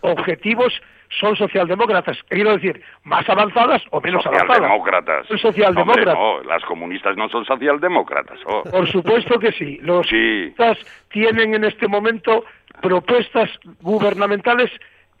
objetivos 0.00 0.72
son 1.20 1.36
socialdemócratas. 1.36 2.18
Quiero 2.28 2.54
decir, 2.54 2.82
más 3.04 3.28
avanzadas 3.28 3.80
o 3.90 4.00
menos 4.00 4.24
socialdemócratas. 4.24 5.28
Son 5.28 5.38
socialdemócratas. 5.38 6.14
no, 6.14 6.42
las 6.42 6.64
comunistas 6.64 7.16
no 7.16 7.28
son 7.28 7.44
socialdemócratas. 7.44 8.40
Oh. 8.46 8.64
Por 8.64 8.90
supuesto 8.90 9.38
que 9.38 9.52
sí. 9.52 9.78
Los 9.82 10.08
comunistas 10.08 10.78
tienen 11.10 11.54
en 11.54 11.64
este 11.64 11.86
momento 11.86 12.44
propuestas 12.82 13.48
gubernamentales 13.80 14.72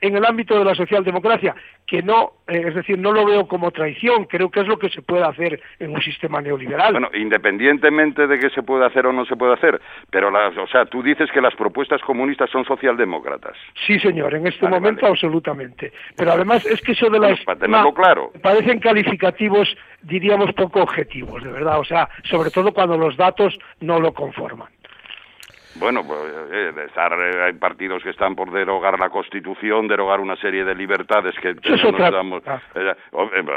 en 0.06 0.16
el 0.16 0.24
ámbito 0.24 0.58
de 0.58 0.64
la 0.64 0.74
socialdemocracia, 0.74 1.54
que 1.86 2.02
no, 2.02 2.32
eh, 2.46 2.64
es 2.66 2.74
decir, 2.74 2.98
no 2.98 3.12
lo 3.12 3.24
veo 3.24 3.48
como 3.48 3.70
traición, 3.70 4.24
creo 4.24 4.50
que 4.50 4.60
es 4.60 4.66
lo 4.66 4.78
que 4.78 4.90
se 4.90 5.00
puede 5.00 5.24
hacer 5.24 5.60
en 5.78 5.92
un 5.92 6.02
sistema 6.02 6.42
neoliberal. 6.42 6.92
Bueno, 6.92 7.08
independientemente 7.14 8.26
de 8.26 8.38
que 8.38 8.50
se 8.50 8.62
puede 8.62 8.84
hacer 8.84 9.06
o 9.06 9.12
no 9.12 9.24
se 9.24 9.36
puede 9.36 9.54
hacer, 9.54 9.80
pero, 10.10 10.30
las, 10.30 10.56
o 10.58 10.66
sea, 10.66 10.84
tú 10.84 11.02
dices 11.02 11.30
que 11.32 11.40
las 11.40 11.54
propuestas 11.54 12.02
comunistas 12.02 12.50
son 12.50 12.64
socialdemócratas. 12.64 13.56
Sí, 13.86 13.98
señor, 13.98 14.34
en 14.34 14.46
este 14.46 14.68
momento 14.68 15.06
absolutamente. 15.06 15.92
Pero 16.16 16.32
además 16.32 16.64
es 16.66 16.80
que 16.82 16.92
eso 16.92 17.08
de 17.08 17.18
las... 17.18 17.40
para 17.40 17.58
tenerlo 17.58 17.94
claro. 17.94 18.30
Parecen 18.42 18.80
calificativos, 18.80 19.74
diríamos, 20.02 20.52
poco 20.52 20.82
objetivos, 20.82 21.42
de 21.42 21.50
verdad, 21.50 21.78
o 21.78 21.84
sea, 21.84 22.08
sobre 22.24 22.50
todo 22.50 22.72
cuando 22.72 22.98
los 22.98 23.16
datos 23.16 23.58
no 23.80 24.00
lo 24.00 24.12
conforman. 24.12 24.68
Bueno, 25.76 26.02
pues 26.06 26.20
eh, 26.52 26.72
eh, 26.76 27.42
hay 27.44 27.52
partidos 27.54 28.02
que 28.02 28.10
están 28.10 28.36
por 28.36 28.52
derogar 28.52 28.98
la 28.98 29.10
Constitución, 29.10 29.88
derogar 29.88 30.20
una 30.20 30.36
serie 30.36 30.64
de 30.64 30.74
libertades 30.74 31.34
que 31.40 31.54
tenemos. 31.54 32.42
Ah. 32.46 32.60
Eh, 32.74 32.94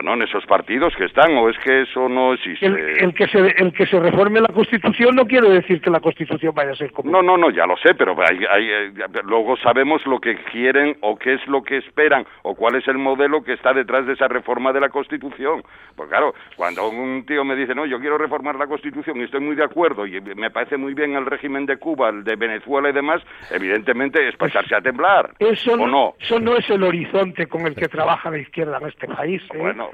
no 0.03 0.13
en 0.13 0.23
esos 0.23 0.45
partidos 0.45 0.95
que 0.95 1.06
están, 1.06 1.36
o 1.38 1.49
es 1.49 1.58
que 1.60 1.84
eso 1.84 2.10
no 2.10 2.34
existe. 2.34 2.65
El, 2.65 3.13
que 3.13 3.27
se, 3.27 3.39
el 3.39 3.71
que 3.71 3.86
se 3.86 3.99
reforme 3.99 4.41
la 4.41 4.47
Constitución 4.47 5.15
no 5.15 5.25
quiere 5.25 5.49
decir 5.49 5.80
que 5.80 5.89
la 5.89 5.99
Constitución 5.99 6.53
vaya 6.56 6.71
a 6.71 6.75
ser 6.75 6.91
como. 6.91 7.12
No, 7.12 7.21
no, 7.21 7.38
no, 7.38 7.51
ya 7.51 7.65
lo 7.67 7.77
sé, 7.77 7.93
pero 7.93 8.15
hay, 8.19 8.91
luego 9.23 9.56
sabemos 9.58 10.06
lo 10.08 10.19
que 10.19 10.36
quieren 10.51 10.97
o 11.01 11.17
qué 11.17 11.36
es 11.36 11.47
lo 11.47 11.62
que 11.63 11.77
esperan 11.77 12.25
o 12.41 12.56
cuál 12.56 12.75
es 12.75 12.88
el 12.88 12.97
modelo 12.97 13.43
que 13.43 13.53
está 13.53 13.73
detrás 13.73 14.08
de 14.08 14.13
esa 14.13 14.27
reforma 14.27 14.73
de 14.73 14.80
la 14.80 14.89
Constitución. 14.89 15.63
Pues 15.95 16.10
claro, 16.10 16.34
cuando 16.56 16.89
un 16.89 17.25
tío 17.25 17.43
me 17.43 17.56
dice, 17.56 17.75
no, 17.75 17.86
yo 17.86 17.99
quiero 17.99 18.17
reformar 18.17 18.56
la 18.56 18.67
Constitución 18.67 19.17
y 19.17 19.23
estoy 19.23 19.41
muy 19.41 19.56
de 19.56 19.63
acuerdo 19.63 20.08
y 20.08 20.19
me 20.21 20.49
parece 20.49 20.77
muy 20.77 20.93
bien 20.93 21.15
el 21.15 21.25
régimen 21.25 21.65
de 21.65 21.77
Cuba, 21.77 22.07
de 22.12 22.36
Venezuela 22.36 22.89
y 22.89 22.93
demás, 22.93 23.22
evidentemente 23.52 24.28
es 24.28 24.36
pasarse 24.36 24.76
a 24.76 24.82
temblar. 24.82 25.32
Eso 25.39 25.74
¿o 25.74 25.88
no, 25.88 26.15
Eso 26.20 26.39
no 26.39 26.56
es 26.56 26.70
el 26.70 26.84
horizonte 26.84 27.48
con 27.48 27.65
el 27.65 27.76
que 27.76 27.88
trabaja 27.88 28.30
la 28.30 28.39
izquierda 28.39 28.78
en 28.82 28.88
este 28.88 29.08
país. 29.08 29.41
¿eh? 29.54 29.58
Bueno, 29.58 29.89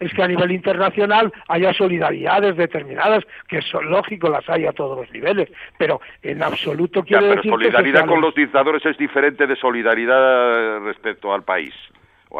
es, 0.00 0.14
que 0.14 0.22
a 0.22 0.28
nivel 0.28 0.52
internacional 0.52 1.32
haya 1.48 1.72
solidaridades 1.72 2.56
determinadas, 2.56 3.24
que 3.48 3.62
son 3.62 3.90
lógico, 3.90 4.28
las 4.28 4.48
hay 4.48 4.66
a 4.66 4.72
todos 4.72 4.98
los 4.98 5.10
niveles, 5.12 5.50
pero 5.78 6.00
en 6.22 6.42
absoluto 6.42 7.02
quiero 7.02 7.26
decir 7.26 7.50
solidaridad 7.50 8.06
con 8.06 8.20
los 8.20 8.34
dictadores 8.34 8.84
es 8.86 8.96
diferente 8.98 9.46
de 9.46 9.56
solidaridad 9.56 10.80
respecto 10.80 11.32
al 11.32 11.42
país 11.42 11.74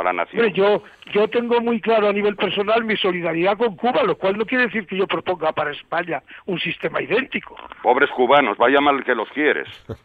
a 0.01 0.05
la 0.05 0.13
nación. 0.13 0.53
yo, 0.53 0.83
yo 1.13 1.29
tengo 1.29 1.61
muy 1.61 1.81
claro 1.81 2.09
a 2.09 2.13
nivel 2.13 2.37
personal 2.37 2.85
mi 2.85 2.97
solidaridad 2.97 3.57
con 3.57 3.77
Cuba, 3.77 4.03
lo 4.03 4.17
cual 4.17 4.37
no 4.39 4.45
quiere 4.45 4.67
decir 4.67 4.87
que 4.87 4.97
yo 4.97 5.07
proponga 5.07 5.53
para 5.53 5.73
España 5.73 6.23
un 6.47 6.59
sistema 6.61 7.01
idéntico. 7.03 7.57
Pobres 7.83 8.11
cubanos, 8.11 8.57
vaya 8.59 8.81
mal 8.81 9.05
que 9.05 9.15
los 9.15 9.29
quieres. 9.31 9.69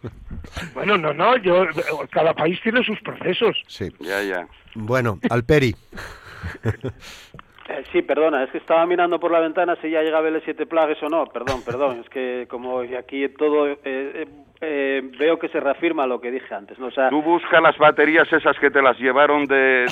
Bueno, 0.74 0.98
no, 0.98 1.14
no, 1.14 1.38
yo, 1.38 1.66
cada 2.12 2.34
país 2.34 2.60
tiene 2.64 2.84
sus 2.84 3.00
procesos. 3.02 3.62
Sí. 3.68 3.90
Ya, 4.00 4.22
ya. 4.24 4.48
Bueno, 4.74 5.20
Alperi. 5.30 5.76
Eh, 7.70 7.84
sí, 7.92 8.02
perdona, 8.02 8.44
es 8.44 8.50
que 8.50 8.58
estaba 8.58 8.86
mirando 8.88 9.20
por 9.20 9.32
la 9.32 9.40
ventana 9.40 9.76
si 9.82 9.92
ya 9.92 10.02
llegaba 10.02 10.28
el 10.28 10.42
7 10.42 10.66
Plagues 10.66 11.02
o 11.04 11.10
no. 11.10 11.28
Perdón, 11.28 11.62
perdón, 11.64 12.00
es 12.02 12.10
que 12.10 12.48
como 12.50 12.80
aquí 12.80 13.30
todo 13.30 13.68
eh, 13.68 14.26
eh, 14.62 15.02
veo 15.20 15.38
que 15.38 15.50
se 15.50 15.60
reafirma 15.60 16.08
lo 16.08 16.20
que 16.20 16.32
dije 16.32 16.54
antes. 16.54 16.80
¿no? 16.80 16.90
Sea, 16.90 17.10
Tú 17.10 17.22
buscas 17.22 17.62
las 17.62 17.78
baterías 17.78 18.32
esas 18.34 18.58
que 18.58 18.72
te 18.72 18.82
las 18.82 18.98
llevaron 18.98 19.46
de, 19.46 19.86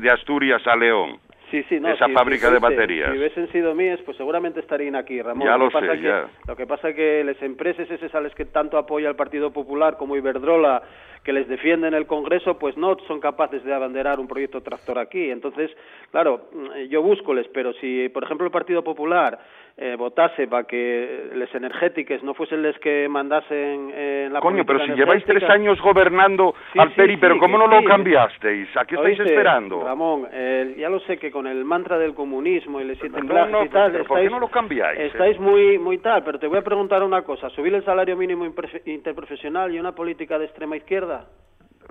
de, 0.00 0.10
Asturias 0.10 0.66
a 0.66 0.76
León. 0.76 1.18
Sí, 1.50 1.64
sí, 1.68 1.80
no, 1.80 1.88
esa 1.88 2.08
fábrica 2.08 2.50
de 2.50 2.58
baterías. 2.58 3.10
Si 3.10 3.18
hubiesen 3.18 3.50
sido 3.50 3.74
mías, 3.74 3.98
pues 4.04 4.16
seguramente 4.16 4.60
estarían 4.60 4.94
aquí, 4.94 5.20
Ramón. 5.20 5.46
Ya 5.46 5.56
lo, 5.56 5.68
que 5.68 5.80
sé, 5.80 6.00
ya. 6.00 6.28
Lo 6.46 6.54
que 6.54 6.66
pasa 6.66 6.90
es 6.90 6.96
que 6.96 7.24
las 7.24 7.40
empresas 7.42 7.90
esas 7.90 8.14
a 8.14 8.20
las 8.20 8.34
que 8.34 8.44
tanto 8.44 8.78
apoya 8.78 9.08
el 9.08 9.16
Partido 9.16 9.52
Popular, 9.52 9.96
como 9.96 10.16
Iberdrola, 10.16 10.82
que 11.24 11.32
les 11.32 11.48
defienden 11.48 11.94
el 11.94 12.06
Congreso, 12.06 12.58
pues 12.58 12.76
no 12.76 12.96
son 13.06 13.20
capaces 13.20 13.64
de 13.64 13.74
abanderar 13.74 14.20
un 14.20 14.28
proyecto 14.28 14.62
tractor 14.62 14.98
aquí. 14.98 15.30
Entonces, 15.30 15.70
claro, 16.10 16.50
yo 16.88 17.02
buscoles, 17.02 17.46
pero 17.52 17.72
si, 17.74 18.08
por 18.10 18.22
ejemplo, 18.24 18.46
el 18.46 18.52
Partido 18.52 18.84
Popular 18.84 19.38
eh, 19.82 19.96
votase 19.96 20.46
para 20.46 20.64
que 20.64 21.30
les 21.34 21.52
energéticos 21.54 22.22
no 22.22 22.34
fuesen 22.34 22.62
los 22.62 22.78
que 22.80 23.08
mandasen 23.08 23.90
en 23.96 24.32
la 24.32 24.40
Coño, 24.40 24.64
pero 24.66 24.84
si 24.84 24.92
lleváis 24.92 25.24
tres 25.24 25.42
años 25.44 25.80
gobernando 25.80 26.54
al 26.76 26.92
Peri, 26.92 27.16
pero 27.16 27.38
¿cómo 27.38 27.56
no 27.56 27.66
lo 27.66 27.82
cambiasteis? 27.84 28.68
¿A 28.76 28.84
qué 28.84 28.96
estáis 28.96 29.18
esperando? 29.20 29.82
Ramón, 29.82 30.28
eh, 30.30 30.74
ya 30.76 30.90
lo 30.90 31.00
sé 31.00 31.16
que 31.16 31.30
con 31.30 31.46
el 31.46 31.64
mantra 31.64 31.98
del 31.98 32.12
comunismo 32.12 32.78
y 32.80 32.84
le 32.84 32.94
siete 32.96 33.22
no, 33.22 33.46
no, 33.46 33.64
y 33.64 33.68
tal, 33.70 33.92
estáis, 33.92 34.06
¿por 34.06 34.20
qué 34.20 34.28
no 34.28 34.38
lo 34.38 34.48
cambiáis? 34.48 35.00
Estáis 35.00 35.40
muy, 35.40 35.78
muy 35.78 35.96
tal, 35.98 36.22
pero 36.24 36.38
te 36.38 36.46
voy 36.46 36.58
a 36.58 36.62
preguntar 36.62 37.02
una 37.02 37.22
cosa. 37.22 37.48
¿Subir 37.48 37.74
el 37.74 37.84
salario 37.84 38.16
mínimo 38.16 38.46
interprofesional 38.84 39.74
y 39.74 39.80
una 39.80 39.92
política 39.92 40.38
de 40.38 40.44
extrema 40.44 40.76
izquierda? 40.76 41.24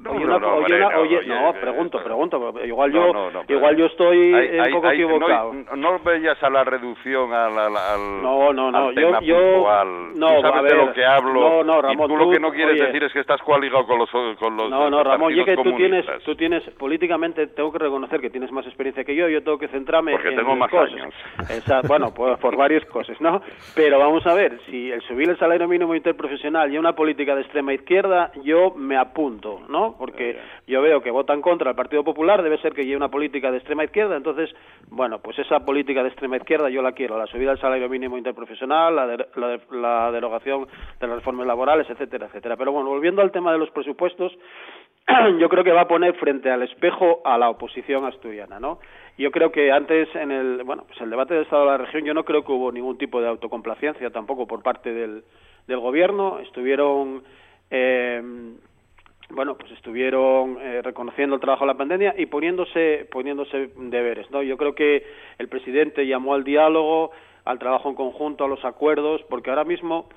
No, 0.02 0.12
Oye, 0.12 0.26
no, 0.26 0.40
no, 0.40 0.56
oye, 0.56 0.80
no, 0.80 0.88
oye, 1.02 1.18
oye, 1.18 1.28
no, 1.28 1.50
eh, 1.50 1.54
pregunto, 1.60 2.00
eh, 2.00 2.04
pregunto, 2.04 2.54
igual 2.64 2.92
yo, 2.92 3.32
igual 3.48 3.76
yo 3.76 3.86
estoy 3.88 4.34
Hay- 4.34 4.60
un 4.70 4.74
poco 4.76 4.88
hay- 4.88 4.96
equivocado. 5.02 5.54
No, 5.76 6.00
veías 6.00 6.42
a 6.42 6.50
la 6.50 6.64
reducción 6.64 7.34
al, 7.34 7.58
al, 7.58 7.76
al- 7.76 8.22
No, 8.22 8.54
no, 8.54 8.72
no, 8.72 8.78
al 8.90 8.96
yo- 8.96 9.02
tema 9.08 9.20
yo- 9.22 9.36
puntual. 9.36 9.88
no, 10.20 10.36
tú 10.36 10.42
sabes 10.42 10.60
a 10.60 10.64
de 10.64 10.76
lo 10.86 10.94
que 10.94 11.06
hablo. 11.06 11.34
no, 11.34 11.64
no, 11.64 11.82
Ramón, 11.82 12.06
y 12.12 12.14
tú, 12.14 12.18
lo 12.18 12.30
que 12.32 12.40
no 12.40 12.52
quieres 12.52 12.76
oye. 12.76 12.86
decir 12.86 13.04
es 13.04 13.12
que 13.14 13.20
estás 13.20 13.42
coaligado 13.42 13.86
con 13.86 14.00
los 14.00 14.10
con 14.12 14.56
los 14.56 14.70
No, 14.70 14.90
no, 14.90 15.04
Ramón, 15.04 15.34
y 15.36 15.40
es 15.40 15.46
que 15.46 15.56
tú 15.58 15.74
tienes, 15.76 16.06
tú 16.24 16.36
tienes, 16.36 16.64
políticamente 16.72 17.48
tengo 17.48 17.72
que 17.72 17.80
reconocer 17.80 18.22
que 18.22 18.30
tienes 18.30 18.52
más 18.52 18.66
experiencia 18.66 19.04
que 19.04 19.16
yo, 19.16 19.28
yo 19.28 19.44
tengo 19.44 19.58
que 19.58 19.68
centrarme 19.68 20.12
Porque 20.14 20.30
en 20.30 20.36
tengo 20.38 20.56
más 20.56 20.70
cosas. 20.70 20.94
años. 20.94 21.14
Esa- 21.50 21.82
bueno, 21.82 22.12
pues 22.16 22.38
por 22.40 22.56
varias 22.56 22.86
cosas, 22.86 23.20
¿no? 23.20 23.42
Pero 23.76 24.00
vamos 24.00 24.26
a 24.26 24.34
ver, 24.34 24.60
si 24.70 24.92
el 24.92 25.02
subir 25.02 25.30
el 25.30 25.38
salario 25.38 25.68
mínimo 25.68 25.94
interprofesional 25.96 26.74
y 26.74 26.78
una 26.78 26.94
política 26.94 27.36
de 27.36 27.42
extrema 27.42 27.74
izquierda, 27.74 28.32
yo 28.44 28.72
me 28.76 28.96
apunto, 28.98 29.62
¿no? 29.68 29.89
Porque 29.98 30.38
yo 30.68 30.82
veo 30.82 31.02
que 31.02 31.12
votan 31.12 31.42
contra 31.42 31.70
el 31.72 31.76
Partido 31.76 32.04
Popular, 32.04 32.42
debe 32.44 32.58
ser 32.60 32.74
que 32.74 32.84
lleve 32.86 32.98
una 32.98 33.10
política 33.10 33.52
de 33.52 33.58
extrema 33.58 33.84
izquierda, 33.84 34.16
entonces, 34.16 34.50
bueno, 34.90 35.20
pues 35.20 35.38
esa 35.40 35.60
política 35.66 36.02
de 36.04 36.10
extrema 36.10 36.38
izquierda 36.38 36.70
yo 36.70 36.82
la 36.82 36.92
quiero, 36.92 37.18
la 37.18 37.28
subida 37.28 37.50
del 37.52 37.60
salario 37.60 37.90
mínimo 37.90 38.18
interprofesional, 38.18 38.96
la, 38.96 39.08
de- 39.08 39.26
la, 39.36 39.48
de- 39.48 39.62
la 39.72 40.12
derogación 40.12 40.68
de 41.00 41.08
las 41.08 41.16
reformas 41.18 41.48
laborales, 41.48 41.90
etcétera, 41.90 42.28
etcétera. 42.28 42.56
Pero 42.58 42.72
bueno, 42.72 42.90
volviendo 42.90 43.22
al 43.22 43.32
tema 43.32 43.52
de 43.52 43.58
los 43.60 43.70
presupuestos, 43.72 44.32
yo 45.40 45.50
creo 45.50 45.64
que 45.64 45.72
va 45.72 45.82
a 45.82 45.88
poner 45.88 46.14
frente 46.16 46.52
al 46.52 46.62
espejo 46.64 47.22
a 47.26 47.38
la 47.38 47.50
oposición 47.50 48.06
asturiana, 48.06 48.60
¿no? 48.60 48.80
Yo 49.18 49.32
creo 49.32 49.52
que 49.52 49.72
antes 49.72 50.08
en 50.16 50.32
el, 50.32 50.64
bueno, 50.64 50.84
pues 50.88 51.02
el 51.02 51.10
debate 51.10 51.34
del 51.34 51.44
Estado 51.44 51.64
de 51.66 51.72
la 51.72 51.78
región 51.78 52.06
yo 52.06 52.14
no 52.14 52.24
creo 52.24 52.46
que 52.46 52.52
hubo 52.54 52.72
ningún 52.72 52.98
tipo 52.98 53.20
de 53.22 53.28
autocomplacencia 53.28 54.12
tampoco 54.12 54.48
por 54.48 54.64
parte 54.64 54.94
del, 54.94 55.24
del 55.68 55.80
gobierno, 55.80 56.40
estuvieron 56.40 57.24
eh, 57.70 57.99
bueno, 59.40 59.56
pues 59.56 59.72
estuvieron 59.72 60.58
eh, 60.60 60.82
reconociendo 60.82 61.36
el 61.36 61.40
trabajo 61.40 61.64
de 61.64 61.72
la 61.72 61.78
pandemia 61.78 62.14
y 62.18 62.26
poniéndose 62.26 63.08
poniéndose 63.10 63.70
deberes, 63.78 64.30
¿no? 64.32 64.44
Yo 64.44 64.58
creo 64.58 64.76
que 64.76 65.06
el 65.38 65.48
presidente 65.48 66.06
llamó 66.06 66.34
al 66.34 66.44
diálogo, 66.44 67.12
al 67.46 67.58
trabajo 67.58 67.88
en 67.88 67.96
conjunto, 67.96 68.44
a 68.44 68.50
los 68.50 68.66
acuerdos, 68.66 69.22
porque 69.30 69.50
ahora 69.50 69.64
mismo 69.64 70.10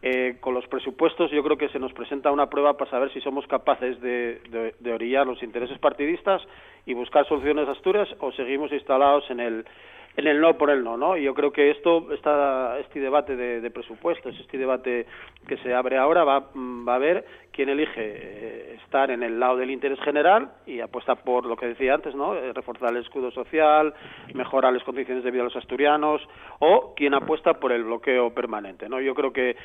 eh, 0.00 0.38
con 0.40 0.54
los 0.54 0.66
presupuestos 0.68 1.30
yo 1.30 1.42
creo 1.42 1.58
que 1.58 1.68
se 1.68 1.78
nos 1.78 1.92
presenta 1.92 2.30
una 2.30 2.48
prueba 2.48 2.78
para 2.78 2.90
saber 2.90 3.12
si 3.12 3.20
somos 3.20 3.46
capaces 3.48 4.00
de, 4.00 4.40
de, 4.48 4.74
de 4.80 4.92
orillar 4.94 5.26
los 5.26 5.42
intereses 5.42 5.78
partidistas 5.78 6.40
y 6.86 6.94
buscar 6.94 7.28
soluciones 7.28 7.68
a 7.68 7.72
Asturias 7.72 8.08
o 8.20 8.32
seguimos 8.32 8.72
instalados 8.72 9.30
en 9.30 9.40
el 9.40 9.66
en 10.16 10.26
el 10.26 10.40
no 10.40 10.56
por 10.58 10.70
el 10.70 10.82
no, 10.82 10.96
¿no? 10.96 11.16
Y 11.16 11.22
yo 11.22 11.34
creo 11.34 11.52
que 11.52 11.70
esto, 11.70 12.12
esta, 12.12 12.78
este 12.78 13.00
debate 13.00 13.36
de, 13.36 13.60
de 13.60 13.70
presupuestos, 13.70 14.38
este 14.38 14.58
debate 14.58 15.06
que 15.46 15.56
se 15.58 15.72
abre 15.72 15.98
ahora, 15.98 16.24
va, 16.24 16.50
mm, 16.52 16.86
va 16.86 16.96
a 16.96 16.98
ver 16.98 17.24
quién 17.52 17.68
elige 17.68 17.90
eh, 17.96 18.78
estar 18.82 19.10
en 19.10 19.22
el 19.22 19.38
lado 19.38 19.56
del 19.56 19.70
interés 19.70 20.00
general 20.00 20.50
y 20.66 20.80
apuesta 20.80 21.14
por 21.14 21.46
lo 21.46 21.56
que 21.56 21.66
decía 21.66 21.94
antes, 21.94 22.14
¿no? 22.14 22.34
Eh, 22.34 22.52
reforzar 22.52 22.90
el 22.90 22.98
escudo 22.98 23.30
social, 23.30 23.94
mejorar 24.34 24.72
las 24.72 24.82
condiciones 24.84 25.24
de 25.24 25.30
vida 25.30 25.42
de 25.42 25.48
los 25.48 25.56
asturianos, 25.56 26.22
o 26.58 26.94
quien 26.94 27.14
apuesta 27.14 27.54
por 27.54 27.72
el 27.72 27.84
bloqueo 27.84 28.32
permanente, 28.34 28.88
¿no? 28.88 29.00
Yo 29.00 29.14
creo 29.14 29.32
que 29.32 29.56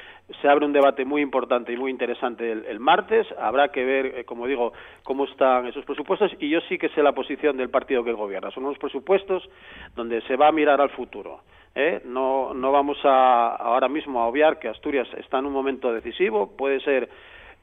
se 0.42 0.48
abre 0.48 0.66
un 0.66 0.74
debate 0.74 1.06
muy 1.06 1.22
importante 1.22 1.74
y 1.74 1.78
muy 1.78 1.92
interesante 1.92 2.52
el, 2.52 2.66
el 2.66 2.80
martes. 2.80 3.28
Habrá 3.38 3.70
que 3.70 3.84
ver, 3.84 4.06
eh, 4.08 4.26
como 4.26 4.48
digo, 4.48 4.74
cómo 5.04 5.26
están 5.26 5.68
esos 5.68 5.86
presupuestos 5.86 6.32
y 6.40 6.50
yo 6.50 6.62
sí 6.62 6.78
que 6.78 6.90
sé 6.90 7.04
la 7.04 7.14
posición 7.14 7.58
del 7.58 7.70
partido 7.70 8.04
que 8.04 8.14
gobierna. 8.14 8.52
Son 8.52 8.66
unos 8.66 8.78
presupuestos 8.78 9.48
donde 9.96 10.22
se 10.22 10.35
va 10.36 10.48
a 10.48 10.52
mirar 10.52 10.82
al 10.82 10.90
futuro. 10.90 11.42
¿eh? 11.76 12.02
No, 12.06 12.54
no 12.54 12.72
vamos 12.72 12.98
a, 13.04 13.56
ahora 13.56 13.88
mismo 13.88 14.22
a 14.22 14.28
obviar 14.28 14.60
que 14.60 14.70
Asturias 14.70 15.08
está 15.18 15.40
en 15.40 15.46
un 15.46 15.54
momento 15.54 15.94
decisivo. 15.94 16.56
Puede 16.56 16.80
ser 16.82 17.10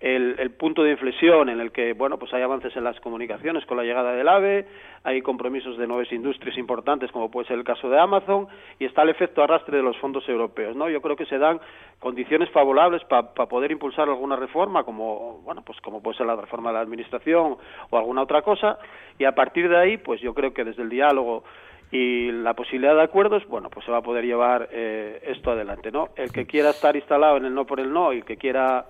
el, 0.02 0.50
punto 0.50 0.82
de 0.82 0.90
inflexión 0.90 1.48
en 1.48 1.60
el 1.60 1.70
que 1.70 1.92
bueno 1.92 2.18
pues 2.18 2.34
hay 2.34 2.42
avances 2.42 2.74
en 2.76 2.82
las 2.82 2.98
comunicaciones 3.00 3.64
con 3.66 3.76
la 3.76 3.84
llegada 3.84 4.12
del 4.12 4.28
AVE, 4.28 4.66
hay 5.04 5.22
compromisos 5.22 5.78
de 5.78 5.86
nuevas 5.86 6.10
industrias 6.12 6.58
importantes 6.58 7.12
como 7.12 7.30
puede 7.30 7.46
ser 7.46 7.56
el 7.56 7.64
caso 7.64 7.88
de 7.88 8.00
Amazon 8.00 8.48
y 8.80 8.84
está 8.84 9.02
el 9.02 9.10
efecto 9.10 9.44
arrastre 9.44 9.76
de 9.76 9.82
los 9.84 9.96
fondos 9.98 10.28
europeos, 10.28 10.74
¿no? 10.74 10.90
Yo 10.90 11.00
creo 11.00 11.14
que 11.14 11.26
se 11.26 11.38
dan 11.38 11.60
condiciones 12.00 12.50
favorables 12.50 13.04
para 13.04 13.32
pa 13.32 13.46
poder 13.46 13.70
impulsar 13.70 14.08
alguna 14.08 14.34
reforma 14.34 14.82
como 14.82 15.40
bueno 15.44 15.62
pues 15.64 15.80
como 15.80 16.02
puede 16.02 16.16
ser 16.16 16.26
la 16.26 16.34
reforma 16.34 16.70
de 16.70 16.74
la 16.74 16.80
administración 16.80 17.56
o 17.90 17.96
alguna 17.96 18.22
otra 18.22 18.42
cosa 18.42 18.78
y 19.20 19.24
a 19.24 19.32
partir 19.36 19.68
de 19.68 19.76
ahí 19.76 19.98
pues 19.98 20.20
yo 20.20 20.34
creo 20.34 20.52
que 20.52 20.64
desde 20.64 20.82
el 20.82 20.88
diálogo 20.88 21.44
y 21.92 22.32
la 22.32 22.54
posibilidad 22.54 22.96
de 22.96 23.02
acuerdos, 23.02 23.46
bueno, 23.48 23.68
pues 23.68 23.84
se 23.84 23.92
va 23.92 23.98
a 23.98 24.02
poder 24.02 24.24
llevar 24.24 24.70
eh, 24.72 25.22
esto 25.26 25.50
adelante, 25.50 25.92
¿no? 25.92 26.08
El 26.16 26.32
que 26.32 26.46
quiera 26.46 26.70
estar 26.70 26.96
instalado 26.96 27.36
en 27.36 27.44
el 27.44 27.54
no 27.54 27.66
por 27.66 27.80
el 27.80 27.92
no 27.92 28.14
y 28.14 28.18
el 28.18 28.24
que 28.24 28.38
quiera 28.38 28.86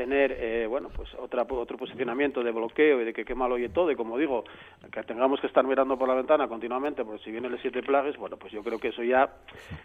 tener 0.00 0.34
eh, 0.40 0.66
bueno 0.66 0.88
pues 0.96 1.10
otra, 1.18 1.42
otro 1.42 1.76
posicionamiento 1.76 2.42
de 2.42 2.52
bloqueo 2.52 3.02
y 3.02 3.04
de 3.04 3.12
que 3.12 3.22
qué 3.22 3.34
mal 3.34 3.52
oye 3.52 3.68
todo. 3.68 3.90
Y 3.90 3.96
como 3.96 4.16
digo 4.16 4.44
que 4.90 5.02
tengamos 5.02 5.38
que 5.40 5.46
estar 5.46 5.62
mirando 5.62 5.98
por 5.98 6.08
la 6.08 6.14
ventana 6.14 6.48
continuamente 6.48 7.04
porque 7.04 7.22
si 7.22 7.30
vienen 7.30 7.52
los 7.52 7.60
siete 7.60 7.82
plagues 7.82 8.16
bueno 8.16 8.38
pues 8.38 8.50
yo 8.50 8.62
creo 8.62 8.78
que 8.78 8.88
eso 8.88 9.02
ya 9.02 9.28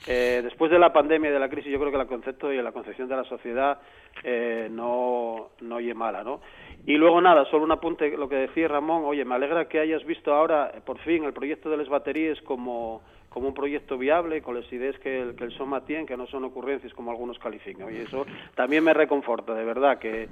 eh, 0.08 0.40
después 0.42 0.72
de 0.72 0.80
la 0.80 0.94
pandemia 0.94 1.30
y 1.30 1.34
de 1.34 1.40
la 1.40 1.50
crisis 1.50 1.70
yo 1.70 1.80
creo 1.80 1.92
que 1.92 1.98
el 1.98 2.08
concepto 2.08 2.54
y 2.54 2.62
la 2.62 2.72
concepción 2.72 3.10
de 3.10 3.18
la 3.18 3.26
sociedad 3.26 3.82
eh, 4.24 4.70
no 4.72 5.50
no 5.60 5.76
oye 5.76 5.94
mala 5.94 6.24
no 6.24 6.40
y 6.86 6.94
luego 6.94 7.20
nada 7.20 7.44
solo 7.52 7.66
un 7.66 7.74
apunte 7.74 8.16
lo 8.16 8.30
que 8.30 8.36
decía 8.36 8.70
Ramón 8.70 9.04
oye 9.04 9.26
me 9.26 9.36
alegra 9.36 9.68
que 9.68 9.80
hayas 9.80 10.06
visto 10.06 10.34
ahora 10.34 10.72
por 10.86 10.98
fin 11.00 11.26
el 11.26 11.34
proyecto 11.34 11.70
de 11.70 11.76
las 11.76 11.90
baterías 11.90 12.40
como 12.44 13.02
como 13.36 13.50
un 13.50 13.54
proyecto 13.54 13.98
viable 13.98 14.42
con 14.42 14.56
las 14.56 14.72
ideas 14.72 14.98
que 15.00 15.20
el, 15.20 15.36
que 15.36 15.44
el 15.44 15.52
SOMA 15.52 15.84
tiene, 15.84 16.06
que 16.06 16.16
no 16.16 16.26
son 16.26 16.46
ocurrencias 16.46 16.94
como 16.94 17.12
algunos 17.12 17.38
califican. 17.38 17.94
Y 17.94 17.98
eso 17.98 18.26
también 18.56 18.82
me 18.82 18.94
reconforta, 18.94 19.54
de 19.54 19.66
verdad, 19.66 20.00
que, 20.00 20.30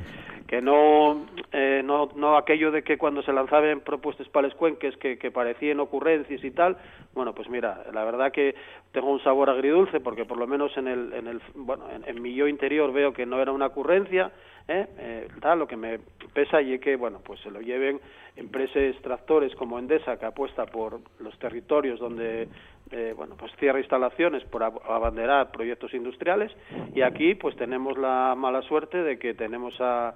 que 0.47 0.61
no, 0.61 1.25
eh, 1.51 1.81
no, 1.83 2.11
no 2.15 2.37
aquello 2.37 2.71
de 2.71 2.81
que 2.81 2.97
cuando 2.97 3.21
se 3.21 3.33
lanzaban 3.33 3.81
propuestas 3.81 4.29
para 4.29 4.47
los 4.47 4.55
cuenques 4.55 4.95
que, 4.95 5.17
que 5.17 5.31
parecían 5.31 5.81
ocurrencias 5.81 6.41
y 6.45 6.51
tal, 6.51 6.77
bueno, 7.13 7.35
pues 7.35 7.49
mira, 7.49 7.83
la 7.91 8.05
verdad 8.05 8.31
que 8.31 8.55
tengo 8.93 9.11
un 9.11 9.21
sabor 9.21 9.49
agridulce 9.49 9.99
porque 9.99 10.23
por 10.23 10.37
lo 10.37 10.47
menos 10.47 10.71
en 10.77 10.87
el, 10.87 11.11
en 11.11 11.27
el 11.27 11.41
bueno, 11.55 11.83
en, 11.93 12.07
en 12.07 12.21
mi 12.21 12.33
yo 12.33 12.47
interior 12.47 12.93
veo 12.93 13.11
que 13.11 13.25
no 13.25 13.41
era 13.41 13.51
una 13.51 13.65
ocurrencia, 13.65 14.31
¿eh? 14.67 14.87
Eh, 14.97 15.27
tal, 15.41 15.59
lo 15.59 15.67
que 15.67 15.77
me 15.77 15.99
pesa 16.33 16.61
y 16.61 16.73
es 16.73 16.81
que, 16.81 16.95
bueno, 16.95 17.19
pues 17.23 17.39
se 17.41 17.51
lo 17.51 17.61
lleven 17.61 17.99
empresas 18.35 18.95
tractores 19.01 19.55
como 19.55 19.77
Endesa, 19.77 20.17
que 20.17 20.25
apuesta 20.25 20.65
por 20.65 20.99
los 21.19 21.37
territorios 21.37 21.99
donde 21.99 22.47
eh, 22.91 23.13
bueno, 23.15 23.35
pues 23.37 23.51
cierra 23.57 23.79
instalaciones 23.79 24.43
por 24.45 24.63
abanderar 24.63 25.51
proyectos 25.51 25.93
industriales 25.93 26.51
y 26.93 27.01
aquí 27.01 27.33
pues 27.35 27.55
tenemos 27.55 27.97
la 27.97 28.35
mala 28.37 28.61
suerte 28.63 29.01
de 29.01 29.17
que 29.17 29.33
tenemos 29.33 29.73
a, 29.79 30.13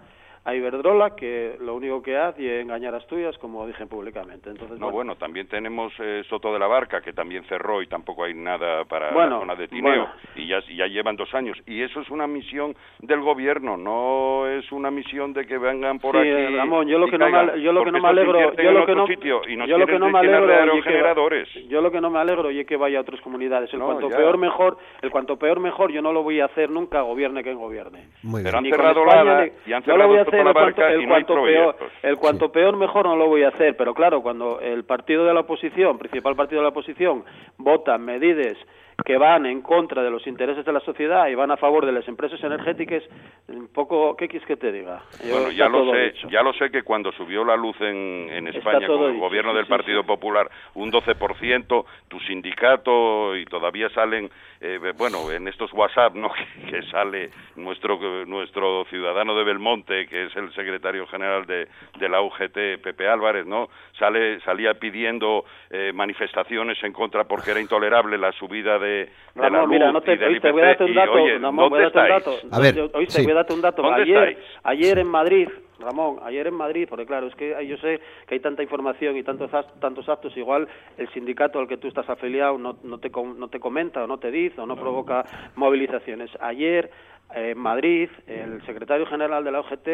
a 0.48 0.56
Iberdrola 0.56 1.16
que 1.16 1.58
lo 1.60 1.76
único 1.76 2.02
que 2.02 2.16
hace 2.18 2.58
es 2.60 2.64
engañar 2.64 2.94
a 2.94 2.98
Asturias 2.98 3.38
como 3.38 3.68
dije 3.68 3.86
públicamente. 3.86 4.50
Entonces, 4.50 4.80
no, 4.80 4.92
bueno, 4.92 5.16
también 5.18 5.48
tenemos 5.48 5.92
eh, 6.00 6.24
Soto 6.30 6.54
de 6.54 6.60
la 6.60 6.68
Barca 6.68 7.02
que 7.02 7.12
también 7.12 7.44
cerró 7.50 7.82
y 7.82 7.88
tampoco 7.88 8.24
hay 8.24 8.34
nada 8.34 8.86
para 8.86 9.12
bueno, 9.12 9.32
la 9.36 9.40
zona 9.42 9.56
de 9.56 9.68
Tineo 9.68 9.92
bueno. 9.92 10.10
y 10.36 10.48
ya, 10.48 10.60
ya 10.74 10.88
llevan 10.88 11.18
dos 11.18 11.34
años 11.36 11.58
y 11.66 11.82
eso 11.82 12.00
es 12.00 12.10
una 12.10 12.28
misión 12.28 12.76
del 13.00 13.20
gobierno, 13.20 13.76
no 13.76 14.48
es 14.48 14.72
una 14.72 14.90
misión 14.90 15.34
de 15.34 15.46
que 15.46 15.58
vengan 15.58 16.00
por 16.00 16.14
sí, 16.16 16.30
aquí. 16.30 16.56
Ramón, 16.56 16.88
yo 16.88 16.98
lo 16.98 17.08
que 17.08 17.18
no 17.18 17.30
me, 17.30 17.62
yo 17.62 17.74
lo 17.74 17.84
que 17.84 17.92
no 17.92 18.00
me 18.00 18.08
alegro, 18.08 18.54
yo 18.56 18.72
lo 18.72 18.86
que 18.86 18.96
no, 18.96 19.06
sitio 19.08 19.42
y 19.50 19.58
nos 19.58 19.68
yo 19.68 19.78
lo 19.78 19.86
que 19.86 20.00
no 20.00 20.10
me 20.10 20.20
alegro, 20.20 20.48
de 20.48 20.54
y 20.54 20.58
que, 20.58 20.60
aerogeneradores. 20.62 21.50
yo 21.68 21.82
lo 21.82 21.92
que 21.92 22.00
no 22.00 22.10
me 22.10 22.20
alegro 22.20 22.52
y 22.52 22.62
es 22.62 22.66
que 22.68 22.78
vaya 22.78 23.00
a 23.00 23.02
otras 23.02 23.20
comunidades. 23.22 23.74
El 23.74 23.80
No, 23.80 23.86
cuanto 23.88 24.10
ya. 24.10 24.16
peor 24.18 24.38
mejor, 24.38 24.78
el 25.02 25.10
cuanto 25.12 25.38
peor 25.38 25.60
mejor, 25.60 25.92
yo 25.92 26.02
no 26.02 26.14
lo 26.14 26.24
voy 26.24 26.40
a 26.40 26.46
hacer 26.46 26.70
nunca, 26.70 27.02
gobierne 27.02 27.44
quien 27.44 27.58
gobierne. 27.58 28.08
Muy 28.24 28.44
Pero 28.44 28.44
bien. 28.44 28.56
han 28.58 28.64
Ni 28.64 28.70
con 28.70 28.80
cerrado 28.80 29.02
España, 29.02 29.24
la 29.24 29.46
ni- 29.46 29.52
y 29.66 29.74
han 29.74 29.84
yo 29.84 29.98
lo 29.98 30.08
voy 30.08 30.18
a 30.18 30.24
cerrado 30.26 30.37
hacer 30.42 30.92
el 30.92 31.08
cuanto, 31.08 31.34
el 31.34 31.40
no 31.40 31.44
peor, 31.46 31.76
el 32.04 32.18
cuanto 32.18 32.52
peor 32.52 32.78
mejor 32.78 33.06
no 33.06 33.16
lo 33.16 33.28
voy 33.28 33.44
a 33.44 33.50
hacer, 33.50 33.76
pero 33.78 33.94
claro, 33.94 34.22
cuando 34.22 34.60
el 34.60 34.84
partido 34.86 35.26
de 35.26 35.34
la 35.34 35.42
oposición, 35.42 35.98
principal 35.98 36.36
partido 36.36 36.60
de 36.62 36.64
la 36.64 36.70
oposición, 36.70 37.24
vota 37.58 37.98
medidas 37.98 38.58
que 39.06 39.16
van 39.16 39.46
en 39.46 39.62
contra 39.62 40.02
de 40.02 40.10
los 40.10 40.26
intereses 40.26 40.66
de 40.66 40.74
la 40.74 40.80
sociedad 40.80 41.28
y 41.28 41.36
van 41.36 41.52
a 41.52 41.58
favor 41.58 41.86
de 41.86 41.92
las 41.92 42.08
empresas 42.08 42.44
energéticas, 42.44 43.04
un 43.48 43.68
poco, 43.68 44.16
¿qué 44.18 44.28
quieres 44.28 44.48
que 44.48 44.58
te 44.58 44.72
diga? 44.72 45.04
Yo- 45.24 45.34
Bueno, 45.36 45.52
ya 45.52 45.70
lo 45.70 45.92
sé, 45.92 46.00
dicho. 46.14 46.28
ya 46.32 46.42
lo 46.42 46.52
sé 46.54 46.72
que 46.72 46.82
cuando 46.82 47.12
subió 47.12 47.46
la 47.46 47.56
luz 47.56 47.80
en, 47.80 48.28
en 48.32 48.48
España 48.48 48.88
con 48.88 49.04
el 49.04 49.12
dicho, 49.14 49.20
gobierno 49.24 49.52
sí, 49.52 49.58
del 49.58 49.68
Partido 49.68 50.02
sí. 50.02 50.08
Popular 50.08 50.50
un 50.74 50.92
12%, 50.92 51.86
tu 52.08 52.20
sindicato 52.22 53.36
y 53.36 53.46
todavía 53.46 53.88
salen, 53.90 54.32
eh, 54.62 54.80
bueno, 54.98 55.32
en 55.32 55.48
estos 55.48 55.72
WhatsApp, 55.74 56.16
¿no? 56.16 56.30
Que, 56.68 56.72
que 56.72 56.84
sale 56.90 57.30
nuestro 57.56 57.98
nuestro 58.26 58.86
ciudadano 58.86 59.36
de 59.36 59.44
Belmonte, 59.44 60.06
que 60.08 60.26
es 60.26 60.36
el 60.36 60.52
secretario 60.54 61.06
general 61.08 61.46
de, 61.46 61.68
de 62.00 62.10
la 62.10 62.22
UGT, 62.22 62.82
Pepe 62.84 63.08
Álvarez, 63.08 63.46
¿no? 63.46 63.70
Sale 63.98 64.40
salía 64.42 64.74
pidiendo 64.76 65.46
eh, 65.70 65.92
manifestaciones 65.94 66.82
en 66.84 66.94
contra 66.94 67.24
porque 67.26 67.52
era 67.52 67.60
intolerable 67.62 68.18
la 68.18 68.32
subida 68.34 68.78
de, 68.80 68.88
de 68.88 69.10
la 69.36 69.44
Ramón, 69.50 69.62
luz 69.62 69.70
mira, 69.70 69.92
no 69.92 70.02
te, 70.02 70.14
y 70.14 70.18
del 70.18 70.30
oíste, 70.34 70.52
voy 70.52 70.62
a 70.62 70.66
darte 70.66 70.84
un 70.84 70.90
IPC, 70.90 70.96
y, 70.96 71.00
dato, 71.00 71.12
oye, 71.14 71.38
Ramón, 71.40 71.56
¿dónde 71.56 71.70
voy 71.70 71.80
a 71.80 71.82
darte 71.84 71.98
un 72.00 72.06
estáis? 72.06 72.26
dato. 72.26 72.56
A 72.56 72.60
ver, 72.60 72.90
Oíste, 72.94 73.14
sí. 73.20 73.24
voy 73.24 73.32
a 73.32 73.36
darte 73.36 73.54
un 73.54 73.62
dato. 73.62 73.82
¿Dónde 73.82 74.02
ayer, 74.04 74.30
estáis? 74.30 74.48
ayer 74.64 75.00
en 75.00 75.08
Madrid, 75.08 75.50
Ramón, 75.80 76.20
ayer 76.24 76.48
en 76.48 76.54
Madrid, 76.54 76.88
porque 76.90 77.06
claro, 77.06 77.28
es 77.28 77.36
que 77.36 77.56
yo 77.68 77.78
sé 77.78 78.00
que 78.28 78.36
hay 78.36 78.40
tanta 78.40 78.64
información 78.64 79.18
y 79.18 79.24
tantos, 79.24 79.52
tantos 79.80 80.08
actos, 80.10 80.36
igual 80.38 80.68
el 80.98 81.10
sindicato 81.10 81.60
al 81.60 81.68
que 81.68 81.78
tú 81.78 81.88
estás 81.88 82.10
afiliado 82.10 82.58
no, 82.58 82.78
no, 82.84 83.00
te, 83.00 83.10
no 83.10 83.48
te 83.48 83.60
comenta 83.60 84.04
o 84.04 84.08
no 84.08 84.18
te 84.18 84.32
dice 84.32 84.62
o 84.62 84.66
no 84.66 84.76
provoca 84.76 85.24
movilizaciones. 85.56 86.32
Ayer 86.42 86.90
eh, 87.36 87.52
en 87.52 87.60
Madrid, 87.60 88.10
el 88.26 88.66
secretario 88.66 89.06
general 89.06 89.44
de 89.44 89.52
la 89.52 89.60
OGT 89.60 89.88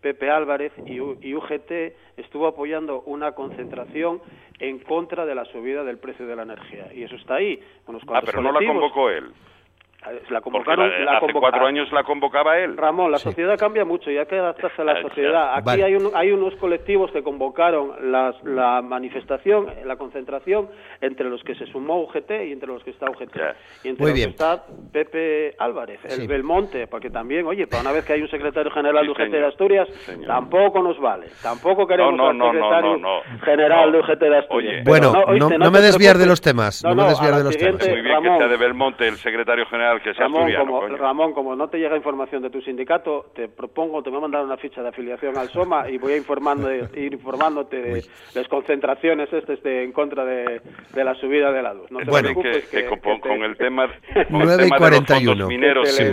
Pepe 0.00 0.30
Álvarez 0.30 0.72
y, 0.84 1.00
UGT 1.00 1.70
estuvo 2.18 2.46
apoyando 2.46 3.00
una 3.06 3.32
concentración 3.32 4.20
en 4.58 4.78
contra 4.80 5.24
de 5.24 5.34
la 5.34 5.46
subida 5.46 5.82
del 5.82 5.96
precio 5.96 6.26
de 6.26 6.36
la 6.36 6.42
energía. 6.42 6.92
Y 6.92 7.04
eso 7.04 7.16
está 7.16 7.36
ahí. 7.36 7.58
ah, 8.08 8.20
pero 8.24 8.42
no 8.42 8.52
la 8.52 8.66
convocó 8.66 9.08
él. 9.08 9.32
La 10.28 10.40
convocaron, 10.42 10.90
hace 11.08 11.32
cuatro 11.32 11.66
años 11.66 11.90
la 11.90 12.04
convocaba 12.04 12.58
él. 12.58 12.76
Ramón, 12.76 13.10
la 13.10 13.18
sociedad 13.18 13.56
cambia 13.58 13.86
mucho 13.86 14.10
y 14.10 14.18
hay 14.18 14.26
que 14.26 14.36
adaptarse 14.36 14.82
a 14.82 14.84
la 14.84 15.00
sociedad. 15.00 15.54
Aquí 15.56 15.80
hay, 15.80 15.96
hay 16.14 16.30
unos 16.30 16.54
colectivos 16.56 17.10
que 17.10 17.22
convocaron 17.22 18.12
las, 18.12 18.42
la 18.44 18.82
manifestación, 18.82 19.66
la 19.84 19.96
concentración, 19.96 20.68
entre 21.00 21.30
los 21.30 21.42
que 21.42 21.54
se 21.54 21.66
sumó 21.66 22.02
UGT 22.02 22.30
y 22.46 22.52
entre 22.52 22.68
los 22.68 22.84
que 22.84 22.90
está 22.90 23.10
UGT. 23.10 23.36
Y 23.84 23.88
entre 23.88 24.06
los 24.06 24.14
que 24.14 24.22
está 24.24 24.64
Pepe 24.92 25.54
Álvarez, 25.58 26.00
el 26.04 26.28
Belmonte, 26.28 26.86
porque 26.86 27.08
también, 27.08 27.46
oye, 27.46 27.66
para 27.66 27.82
una 27.82 27.92
vez 27.92 28.04
que 28.04 28.12
hay 28.12 28.20
un 28.20 28.30
secretario 28.30 28.70
general 28.72 29.06
de 29.06 29.10
UGT 29.10 29.30
de 29.30 29.46
Asturias, 29.46 29.88
tampoco 30.26 30.82
nos 30.82 31.00
vale. 31.00 31.28
Tampoco 31.42 31.86
queremos 31.86 32.14
no, 32.14 32.32
no, 32.32 32.52
secretario 32.52 33.00
general 33.42 33.92
de 33.92 33.98
UGT 34.00 34.20
de 34.20 34.38
Asturias. 34.38 34.84
bueno, 34.84 35.12
no, 35.38 35.70
me 35.70 35.80
desviar 35.80 36.18
de 36.18 36.26
los 36.26 36.42
temas. 36.42 36.84
No, 36.84 36.94
me 36.94 37.04
desviar 37.04 37.36
de 37.36 37.44
los 37.44 37.56
temas. 37.56 37.88
Muy 37.88 38.02
bien 38.02 38.22
que 38.22 38.38
sea 38.38 38.48
de 38.48 38.56
Belmonte 38.56 39.08
el 39.08 39.16
secretario 39.16 39.66
general 39.66 39.93
Ramón, 39.98 40.52
como, 40.54 40.86
Ramón, 40.88 41.32
como 41.32 41.56
no 41.56 41.68
te 41.68 41.78
llega 41.78 41.96
información 41.96 42.42
de 42.42 42.50
tu 42.50 42.60
sindicato, 42.62 43.26
te 43.34 43.48
propongo, 43.48 44.02
te 44.02 44.10
voy 44.10 44.18
a 44.18 44.22
mandar 44.22 44.44
una 44.44 44.56
ficha 44.56 44.82
de 44.82 44.88
afiliación 44.88 45.36
al 45.36 45.48
SOMA 45.48 45.88
y 45.88 45.98
voy 45.98 46.12
a 46.12 46.16
informando, 46.16 46.72
ir 46.94 47.12
informándote 47.12 47.80
de 47.80 48.04
las 48.34 48.48
concentraciones 48.48 49.32
este, 49.32 49.54
este 49.54 49.84
en 49.84 49.92
contra 49.92 50.24
de, 50.24 50.60
la 50.94 51.14
subida 51.14 51.52
de 51.52 51.62
la 51.62 51.74
luz. 51.74 51.90
No 51.90 52.00
te 52.00 52.10
bueno, 52.10 52.28
que, 52.34 52.86
con, 53.20 53.42
el 53.42 53.56
tema, 53.56 53.88
9 54.30 54.66
y 54.66 54.70
41. 54.70 55.46
mineros, 55.46 55.88
sí. 55.90 56.04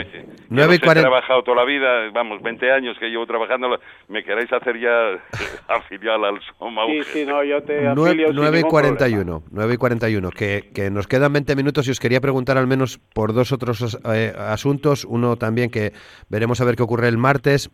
9 0.50 0.76
y 0.76 0.80
40... 0.80 0.92
he 0.92 1.02
trabajado 1.02 1.44
toda 1.44 1.58
la 1.58 1.66
vida, 1.66 2.10
vamos, 2.14 2.42
20 2.42 2.72
años 2.72 2.98
que 3.00 3.08
llevo 3.08 3.26
trabajando, 3.26 3.80
me 4.08 4.24
queréis 4.24 4.52
hacer 4.52 4.80
ya 4.80 5.22
afiliar 5.68 6.24
al 6.24 6.40
SOMA. 6.58 6.86
Sí, 6.88 7.04
sí, 7.04 7.26
no, 7.26 7.44
yo 7.44 7.62
te 7.64 7.82
9, 7.94 8.60
y 8.60 8.64
41, 8.64 9.44
9 9.52 9.74
y 9.74 9.78
41, 9.78 10.30
que, 10.32 10.70
que 10.74 10.90
nos 10.90 11.08
quedan 11.08 11.34
20 11.34 11.56
minutos 11.56 11.88
y 11.88 11.92
os 11.92 12.00
quería 12.00 12.20
preguntar 12.20 12.58
al 12.58 12.68
menos 12.68 12.98
por 13.14 13.34
dos 13.34 13.52
otros 13.52 13.71
eh, 14.14 14.34
asuntos. 14.38 15.06
Uno 15.06 15.36
también 15.38 15.70
que 15.70 15.94
veremos 16.30 16.62
a 16.62 16.66
ver 16.66 16.76
qué 16.76 16.84
ocurre 16.84 17.08
el 17.08 17.18
martes. 17.18 17.70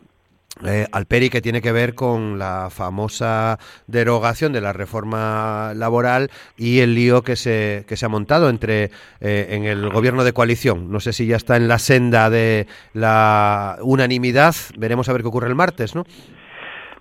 Eh, 0.65 0.87
Alperi, 0.91 1.29
que 1.29 1.41
tiene 1.41 1.61
que 1.61 1.71
ver 1.71 1.93
con 1.93 2.39
la 2.39 2.69
famosa 2.71 3.59
derogación 3.85 4.53
de 4.53 4.61
la 4.61 4.73
reforma 4.73 5.73
laboral 5.75 6.31
y 6.57 6.79
el 6.79 6.95
lío 6.95 7.21
que 7.21 7.35
se, 7.35 7.85
que 7.87 7.95
se 7.95 8.07
ha 8.07 8.09
montado 8.09 8.49
entre 8.49 8.85
eh, 9.21 9.47
en 9.51 9.65
el 9.65 9.89
gobierno 9.89 10.23
de 10.23 10.33
coalición. 10.33 10.91
No 10.91 10.99
sé 10.99 11.13
si 11.13 11.27
ya 11.27 11.35
está 11.35 11.57
en 11.57 11.67
la 11.67 11.77
senda 11.77 12.31
de 12.31 12.65
la 12.93 13.77
unanimidad. 13.81 14.55
Veremos 14.77 15.07
a 15.09 15.13
ver 15.13 15.21
qué 15.21 15.27
ocurre 15.27 15.47
el 15.47 15.55
martes, 15.55 15.95
¿no? 15.95 16.05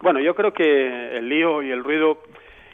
Bueno, 0.02 0.20
yo 0.20 0.34
creo 0.34 0.52
que 0.52 1.16
el 1.16 1.28
lío 1.28 1.62
y 1.62 1.70
el 1.70 1.82
ruido 1.82 2.18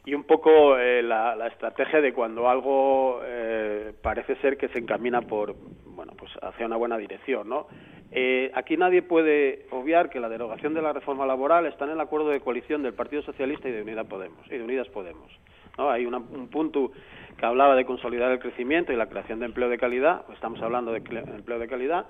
y 0.05 0.15
un 0.15 0.25
poco 0.25 0.79
eh, 0.79 1.03
la, 1.03 1.47
estrategia 1.47 2.01
de 2.01 2.13
cuando 2.13 2.49
algo 2.49 3.21
eh, 3.25 3.93
parece 4.03 4.35
ser 4.37 4.57
que 4.57 4.69
se 4.69 4.79
encamina 4.79 5.23
por 5.23 5.55
bueno 5.87 6.13
pues 6.17 6.33
hacia 6.43 6.67
una 6.67 6.77
buena 6.77 6.99
dirección 6.99 7.49
no 7.49 7.69
eh, 8.11 8.51
aquí 8.55 8.77
nadie 8.77 9.03
puede 9.03 9.67
obviar 9.71 10.11
que 10.11 10.21
la 10.21 10.29
derogación 10.29 10.75
de 10.75 10.83
la 10.83 10.93
reforma 10.93 11.25
laboral 11.25 11.67
está 11.67 11.85
en 11.85 11.93
el 11.93 12.01
acuerdo 12.01 12.29
de 12.29 12.41
coalición 12.41 12.83
del 12.83 12.95
Partido 12.95 13.23
Socialista 13.23 13.69
y 13.69 13.73
de 13.73 13.83
Unidad 13.83 14.07
Podemos 14.07 14.45
y 14.47 14.59
de 14.59 14.65
Unidas 14.65 14.89
Podemos 14.89 15.31
no 15.79 15.91
hay 15.91 16.05
un 16.05 16.49
punto 16.49 16.93
que 17.39 17.47
hablaba 17.47 17.77
de 17.77 17.85
consolidar 17.85 18.31
el 18.33 18.41
crecimiento 18.41 18.93
y 18.93 18.97
la 18.97 19.09
creación 19.09 19.39
de 19.39 19.47
empleo 19.47 19.69
de 19.69 19.79
calidad 19.79 20.27
pues 20.27 20.37
estamos 20.37 20.61
hablando 20.63 20.93
de 20.93 20.99
empleo 20.99 21.59
de 21.59 21.69
calidad 21.69 22.07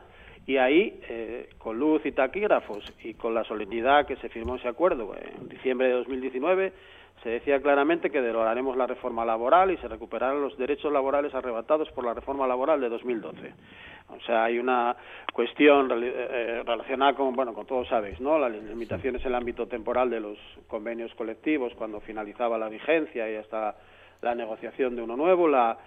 y 0.47 0.57
ahí, 0.57 1.01
eh, 1.09 1.51
con 1.59 1.79
luz 1.79 2.05
y 2.05 2.13
taquígrafos 2.13 2.85
y 3.05 3.15
con 3.15 3.35
la 3.35 3.45
solemnidad 3.45 4.07
que 4.07 4.17
se 4.17 4.29
firmó 4.29 4.57
ese 4.57 4.69
acuerdo 4.69 5.15
en 5.15 5.49
diciembre 5.49 5.89
de 5.89 5.95
2019, 5.95 6.73
se 7.23 7.31
decía 7.31 7.61
claramente 7.61 8.11
que 8.11 8.21
derogaremos 8.21 8.77
la 8.77 8.87
reforma 8.87 9.25
laboral 9.25 9.71
y 9.71 9.77
se 9.77 9.89
recuperarán 9.89 10.41
los 10.41 10.59
derechos 10.59 10.93
laborales 10.93 11.35
arrebatados 11.35 11.89
por 11.91 12.05
la 12.05 12.15
reforma 12.15 12.47
laboral 12.47 12.81
de 12.81 12.89
2012. 12.89 13.55
O 14.09 14.21
sea, 14.27 14.45
hay 14.45 14.59
una 14.59 14.97
cuestión 15.33 15.89
eh, 16.03 16.63
relacionada 16.67 17.15
con, 17.15 17.35
bueno, 17.35 17.55
con 17.55 17.67
todos 17.67 17.89
sabéis, 17.89 18.21
¿no? 18.21 18.39
Las 18.39 18.53
limitaciones 18.53 19.23
en 19.23 19.29
el 19.29 19.35
ámbito 19.37 19.67
temporal 19.69 20.11
de 20.11 20.21
los 20.21 20.39
convenios 20.67 21.15
colectivos 21.15 21.73
cuando 21.75 22.01
finalizaba 22.01 22.59
la 22.59 22.69
vigencia 22.69 23.31
y 23.31 23.37
hasta 23.37 23.77
la 24.21 24.35
negociación 24.35 24.97
de 24.97 25.03
uno 25.03 25.17
nuevo, 25.17 25.47
la 25.47 25.79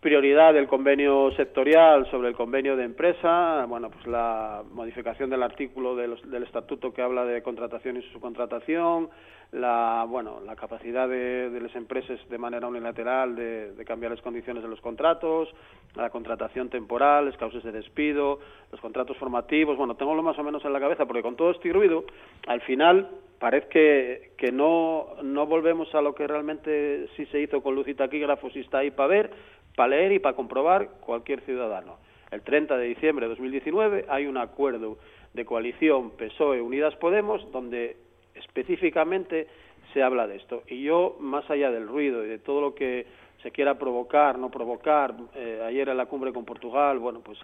prioridad 0.00 0.54
del 0.54 0.66
convenio 0.66 1.30
sectorial 1.32 2.10
sobre 2.10 2.28
el 2.28 2.34
convenio 2.34 2.74
de 2.74 2.84
empresa, 2.84 3.66
bueno, 3.68 3.90
pues 3.90 4.06
la 4.06 4.62
modificación 4.72 5.28
del 5.28 5.42
artículo 5.42 5.94
del 5.94 6.42
estatuto 6.42 6.92
que 6.92 7.02
habla 7.02 7.26
de 7.26 7.42
contratación 7.42 7.98
y 7.98 8.02
subcontratación, 8.10 9.10
la 9.52 10.06
bueno 10.08 10.40
la 10.46 10.54
capacidad 10.54 11.08
de, 11.08 11.58
las 11.60 11.74
empresas 11.74 12.18
de 12.28 12.38
manera 12.38 12.68
unilateral 12.68 13.34
de, 13.34 13.84
cambiar 13.84 14.12
las 14.12 14.22
condiciones 14.22 14.62
de 14.62 14.68
los 14.68 14.80
contratos, 14.80 15.48
la 15.96 16.10
contratación 16.10 16.68
temporal, 16.68 17.26
las 17.26 17.36
causas 17.36 17.62
de 17.64 17.72
despido, 17.72 18.38
los 18.70 18.80
contratos 18.80 19.16
formativos, 19.16 19.76
bueno, 19.76 19.96
tengo 19.96 20.14
lo 20.14 20.22
más 20.22 20.38
o 20.38 20.44
menos 20.44 20.64
en 20.64 20.72
la 20.72 20.80
cabeza 20.80 21.06
porque 21.06 21.22
con 21.22 21.36
todo 21.36 21.50
este 21.50 21.72
ruido, 21.72 22.04
al 22.46 22.60
final 22.60 23.08
parece 23.40 23.68
que, 23.68 24.32
que 24.36 24.52
no, 24.52 25.08
no 25.22 25.46
volvemos 25.46 25.92
a 25.94 26.02
lo 26.02 26.14
que 26.14 26.26
realmente 26.26 27.08
sí 27.16 27.26
se 27.26 27.40
hizo 27.40 27.62
con 27.62 27.74
luz 27.74 27.88
y 27.88 27.94
taquígrafos 27.94 28.54
y 28.54 28.60
está 28.60 28.78
ahí 28.78 28.90
para 28.90 29.08
ver, 29.08 29.30
para 29.74 29.88
leer 29.88 30.12
y 30.12 30.18
para 30.18 30.36
comprobar 30.36 30.90
cualquier 31.00 31.40
ciudadano. 31.40 31.96
El 32.30 32.42
30 32.42 32.76
de 32.76 32.86
diciembre 32.86 33.26
de 33.26 33.30
2019 33.30 34.06
hay 34.08 34.26
un 34.26 34.36
acuerdo 34.36 34.98
de 35.34 35.44
coalición 35.44 36.10
PSOE 36.12 36.60
Unidas 36.60 36.94
Podemos 36.96 37.50
donde 37.50 37.96
específicamente 38.40 39.46
se 39.92 40.02
habla 40.02 40.26
de 40.26 40.36
esto. 40.36 40.62
Y 40.68 40.82
yo, 40.82 41.16
más 41.20 41.48
allá 41.50 41.70
del 41.70 41.88
ruido 41.88 42.24
y 42.24 42.28
de 42.28 42.38
todo 42.38 42.60
lo 42.60 42.74
que 42.74 43.06
se 43.42 43.50
quiera 43.50 43.78
provocar, 43.78 44.38
no 44.38 44.50
provocar, 44.50 45.14
eh, 45.34 45.62
ayer 45.66 45.88
en 45.88 45.96
la 45.96 46.06
cumbre 46.06 46.32
con 46.32 46.44
Portugal, 46.44 46.98
bueno, 46.98 47.20
pues 47.20 47.38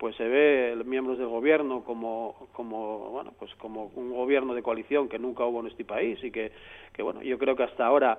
pues 0.00 0.16
se 0.16 0.26
ve 0.26 0.72
los 0.74 0.86
miembros 0.86 1.18
del 1.18 1.28
gobierno 1.28 1.84
como 1.84 2.48
como 2.54 3.10
bueno 3.10 3.34
pues 3.38 3.54
como 3.56 3.92
un 3.94 4.10
gobierno 4.10 4.54
de 4.54 4.62
coalición 4.62 5.10
que 5.10 5.18
nunca 5.18 5.44
hubo 5.44 5.60
en 5.60 5.66
este 5.66 5.84
país 5.84 6.18
y 6.24 6.30
que, 6.30 6.52
que 6.94 7.02
bueno 7.02 7.22
yo 7.22 7.38
creo 7.38 7.54
que 7.54 7.64
hasta 7.64 7.84
ahora 7.84 8.18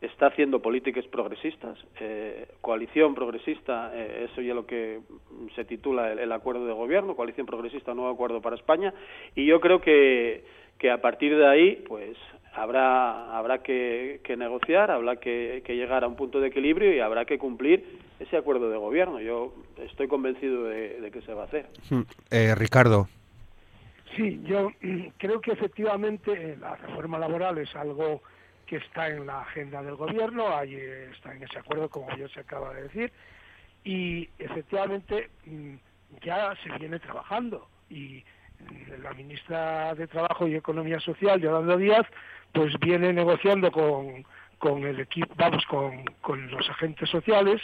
está 0.00 0.26
haciendo 0.26 0.60
políticas 0.60 1.06
progresistas 1.06 1.78
eh, 2.00 2.48
coalición 2.60 3.14
progresista 3.14 3.92
eh, 3.94 4.26
eso 4.28 4.42
ya 4.42 4.48
es 4.48 4.56
lo 4.56 4.66
que 4.66 5.02
se 5.54 5.64
titula 5.64 6.10
el, 6.10 6.18
el, 6.18 6.32
acuerdo 6.32 6.66
de 6.66 6.72
gobierno 6.72 7.14
coalición 7.14 7.46
progresista 7.46 7.94
nuevo 7.94 8.10
acuerdo 8.10 8.42
para 8.42 8.56
España 8.56 8.92
y 9.36 9.46
yo 9.46 9.60
creo 9.60 9.80
que 9.80 10.42
que 10.78 10.90
a 10.90 11.00
partir 11.00 11.36
de 11.36 11.46
ahí, 11.46 11.84
pues 11.86 12.16
habrá 12.54 13.36
habrá 13.36 13.62
que, 13.62 14.20
negociar, 14.36 14.90
habrá 14.90 15.16
que, 15.16 15.62
llegar 15.66 16.04
a 16.04 16.08
un 16.08 16.16
punto 16.16 16.40
de 16.40 16.48
equilibrio 16.48 16.94
y 16.94 17.00
habrá 17.00 17.24
que 17.24 17.38
cumplir 17.38 18.00
ese 18.20 18.36
acuerdo 18.36 18.70
de 18.70 18.76
gobierno. 18.76 19.20
Yo 19.20 19.54
estoy 19.78 20.08
convencido 20.08 20.64
de, 20.64 21.10
que 21.12 21.22
se 21.22 21.34
va 21.34 21.42
a 21.42 21.46
hacer. 21.46 21.66
Hmm. 21.90 22.02
Eh, 22.30 22.54
Ricardo. 22.54 23.08
Sí, 24.16 24.40
yo 24.44 24.70
creo 25.18 25.40
que 25.40 25.52
efectivamente 25.52 26.56
la 26.60 26.76
reforma 26.76 27.18
laboral 27.18 27.58
es 27.58 27.74
algo 27.74 28.22
que 28.66 28.76
está 28.76 29.08
en 29.08 29.26
la 29.26 29.42
agenda 29.42 29.82
del 29.82 29.96
gobierno, 29.96 30.56
ahí 30.56 30.74
está 31.12 31.34
en 31.34 31.42
ese 31.42 31.58
acuerdo, 31.58 31.88
como 31.88 32.16
yo 32.16 32.28
se 32.28 32.40
acaba 32.40 32.72
de 32.72 32.84
decir, 32.84 33.12
y 33.84 34.28
efectivamente 34.38 35.28
mm, 35.44 35.74
ya 36.22 36.54
se 36.62 36.70
viene 36.78 36.98
trabajando 36.98 37.68
y 37.90 38.24
la 39.02 39.12
ministra 39.12 39.94
de 39.94 40.06
Trabajo 40.06 40.46
y 40.48 40.54
Economía 40.54 40.98
Social, 41.00 41.40
Yolanda 41.40 41.76
Díaz, 41.76 42.06
pues 42.52 42.78
viene 42.80 43.12
negociando 43.12 43.70
con, 43.70 44.24
con 44.58 44.84
el 44.84 45.00
equipo, 45.00 45.34
vamos, 45.36 45.64
con, 45.66 46.04
con 46.20 46.50
los 46.50 46.68
agentes 46.70 47.08
sociales 47.10 47.60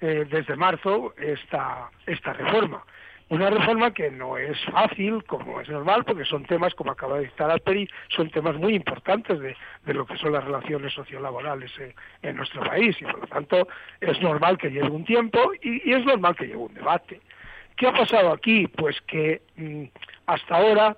eh, 0.00 0.26
desde 0.30 0.56
marzo 0.56 1.14
esta, 1.18 1.90
esta 2.06 2.32
reforma. 2.32 2.84
Una 3.30 3.50
reforma 3.50 3.92
que 3.92 4.10
no 4.10 4.38
es 4.38 4.56
fácil, 4.72 5.22
como 5.24 5.60
es 5.60 5.68
normal, 5.68 6.02
porque 6.06 6.24
son 6.24 6.46
temas, 6.46 6.74
como 6.74 6.92
acaba 6.92 7.18
de 7.18 7.28
citar 7.28 7.50
Alperi, 7.50 7.86
son 8.08 8.30
temas 8.30 8.56
muy 8.56 8.74
importantes 8.74 9.38
de, 9.38 9.54
de 9.84 9.94
lo 9.94 10.06
que 10.06 10.16
son 10.16 10.32
las 10.32 10.44
relaciones 10.44 10.94
sociolaborales 10.94 11.70
en, 12.22 12.36
nuestro 12.36 12.62
país 12.62 12.96
y 13.00 13.04
por 13.04 13.20
lo 13.20 13.26
tanto 13.26 13.68
es 14.00 14.18
normal 14.22 14.56
que 14.56 14.70
lleve 14.70 14.88
un 14.88 15.04
tiempo 15.04 15.52
y, 15.60 15.90
y 15.90 15.92
es 15.92 16.06
normal 16.06 16.36
que 16.36 16.46
lleve 16.46 16.56
un 16.56 16.72
debate. 16.72 17.20
¿Qué 17.78 17.86
ha 17.86 17.92
pasado 17.92 18.32
aquí? 18.32 18.66
Pues 18.66 19.00
que 19.02 19.40
mm, 19.56 19.84
hasta 20.26 20.56
ahora 20.56 20.96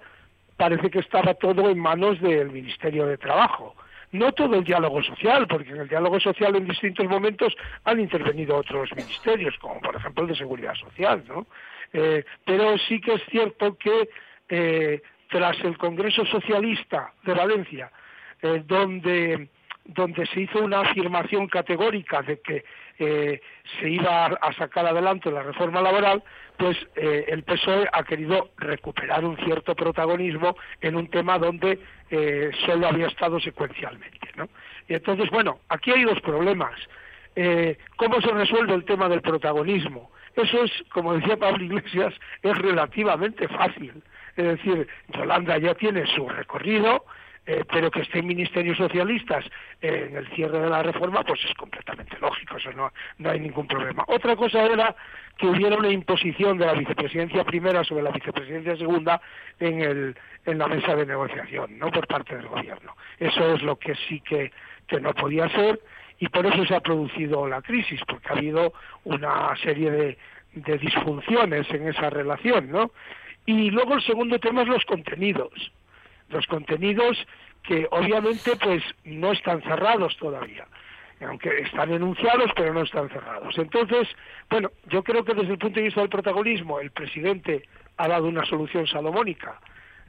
parece 0.56 0.90
que 0.90 1.00
estaba 1.00 1.34
todo 1.34 1.68
en 1.68 1.78
manos 1.78 2.20
del 2.20 2.50
Ministerio 2.50 3.06
de 3.06 3.18
Trabajo. 3.18 3.76
No 4.12 4.32
todo 4.32 4.56
el 4.56 4.64
diálogo 4.64 5.02
social, 5.02 5.46
porque 5.46 5.70
en 5.70 5.80
el 5.82 5.88
diálogo 5.88 6.18
social 6.18 6.56
en 6.56 6.66
distintos 6.66 7.06
momentos 7.06 7.54
han 7.84 8.00
intervenido 8.00 8.56
otros 8.56 8.90
ministerios, 8.96 9.54
como 9.58 9.78
por 9.80 9.94
ejemplo 9.94 10.24
el 10.24 10.30
de 10.30 10.36
Seguridad 10.36 10.74
Social, 10.74 11.22
¿no? 11.28 11.46
Eh, 11.92 12.24
pero 12.44 12.76
sí 12.78 13.00
que 13.00 13.14
es 13.14 13.22
cierto 13.30 13.76
que 13.76 14.08
eh, 14.48 15.02
tras 15.28 15.60
el 15.60 15.76
Congreso 15.76 16.24
Socialista 16.24 17.12
de 17.24 17.34
Valencia, 17.34 17.92
eh, 18.40 18.62
donde 18.66 19.48
donde 19.84 20.26
se 20.26 20.42
hizo 20.42 20.60
una 20.60 20.80
afirmación 20.80 21.48
categórica 21.48 22.22
de 22.22 22.40
que 22.40 22.64
se 22.98 23.88
iba 23.88 24.26
a 24.26 24.52
sacar 24.52 24.86
adelante 24.86 25.32
la 25.32 25.42
reforma 25.42 25.80
laboral, 25.80 26.22
pues 26.60 26.76
eh, 26.94 27.24
el 27.28 27.42
PSOE 27.42 27.88
ha 27.90 28.04
querido 28.04 28.50
recuperar 28.58 29.24
un 29.24 29.36
cierto 29.38 29.74
protagonismo 29.74 30.54
en 30.82 30.94
un 30.94 31.08
tema 31.08 31.38
donde 31.38 31.80
eh, 32.10 32.50
solo 32.66 32.86
había 32.86 33.06
estado 33.06 33.40
secuencialmente. 33.40 34.28
¿no? 34.36 34.48
Y 34.86 34.94
entonces, 34.94 35.30
bueno, 35.30 35.60
aquí 35.70 35.90
hay 35.90 36.04
dos 36.04 36.20
problemas. 36.20 36.74
¿Cómo 37.96 38.20
se 38.20 38.32
resuelve 38.32 38.74
el 38.74 38.84
tema 38.84 39.08
del 39.08 39.22
protagonismo? 39.22 40.10
Eso 40.36 40.64
es, 40.64 40.70
como 40.92 41.14
decía 41.14 41.38
Pablo 41.38 41.64
Iglesias, 41.64 42.12
es 42.42 42.58
relativamente 42.58 43.48
fácil. 43.48 44.02
Es 44.36 44.44
decir, 44.44 44.86
Yolanda 45.08 45.56
ya 45.56 45.74
tiene 45.74 46.04
su 46.14 46.28
recorrido, 46.28 47.06
eh, 47.46 47.64
pero 47.70 47.90
que 47.90 48.02
estén 48.02 48.26
ministerios 48.26 48.76
socialistas 48.76 49.44
en 49.80 50.16
el 50.16 50.28
cierre 50.34 50.60
de 50.60 50.68
la 50.68 50.82
reforma, 50.82 51.22
pues 51.22 51.40
es 51.44 51.54
completamente 51.54 52.16
lógico, 52.20 52.56
eso 52.58 52.72
no, 52.72 52.92
no 53.18 53.30
hay 53.30 53.40
ningún 53.40 53.66
problema. 53.66 54.04
Otra 54.08 54.36
cosa 54.36 54.64
era 54.66 54.94
que 55.38 55.46
hubiera 55.46 55.76
una 55.76 55.88
imposición 55.90 56.58
de 56.58 56.66
la 56.66 56.74
vicepresidencia 56.74 57.44
primera 57.44 57.82
sobre 57.82 58.02
la 58.02 58.10
vicepresidencia 58.10 58.76
segunda 58.76 59.20
en, 59.58 59.80
el, 59.80 60.16
en 60.44 60.58
la 60.58 60.68
mesa 60.68 60.94
de 60.94 61.06
negociación, 61.06 61.78
no 61.78 61.90
por 61.90 62.06
parte 62.06 62.36
del 62.36 62.46
gobierno. 62.46 62.94
Eso 63.18 63.54
es 63.54 63.62
lo 63.62 63.76
que 63.76 63.94
sí 64.08 64.20
que, 64.20 64.52
que 64.86 65.00
no 65.00 65.14
podía 65.14 65.48
ser 65.48 65.80
y 66.18 66.28
por 66.28 66.44
eso 66.44 66.64
se 66.66 66.74
ha 66.74 66.80
producido 66.80 67.48
la 67.48 67.62
crisis, 67.62 68.00
porque 68.06 68.28
ha 68.28 68.32
habido 68.32 68.74
una 69.04 69.56
serie 69.62 69.90
de, 69.90 70.18
de 70.52 70.78
disfunciones 70.78 71.68
en 71.70 71.88
esa 71.88 72.10
relación, 72.10 72.70
¿no? 72.70 72.90
Y 73.46 73.70
luego 73.70 73.94
el 73.94 74.02
segundo 74.02 74.38
tema 74.38 74.62
es 74.62 74.68
los 74.68 74.84
contenidos 74.84 75.72
los 76.30 76.46
contenidos 76.46 77.18
que 77.62 77.86
obviamente 77.90 78.52
pues 78.56 78.82
no 79.04 79.32
están 79.32 79.62
cerrados 79.62 80.16
todavía. 80.16 80.66
Aunque 81.20 81.60
están 81.60 81.92
enunciados 81.92 82.50
pero 82.56 82.72
no 82.72 82.82
están 82.82 83.08
cerrados. 83.10 83.56
Entonces, 83.58 84.08
bueno, 84.48 84.70
yo 84.88 85.02
creo 85.02 85.24
que 85.24 85.34
desde 85.34 85.52
el 85.52 85.58
punto 85.58 85.78
de 85.78 85.86
vista 85.86 86.00
del 86.00 86.08
protagonismo 86.08 86.80
el 86.80 86.90
presidente 86.90 87.62
ha 87.98 88.08
dado 88.08 88.26
una 88.26 88.46
solución 88.46 88.86
salomónica, 88.86 89.60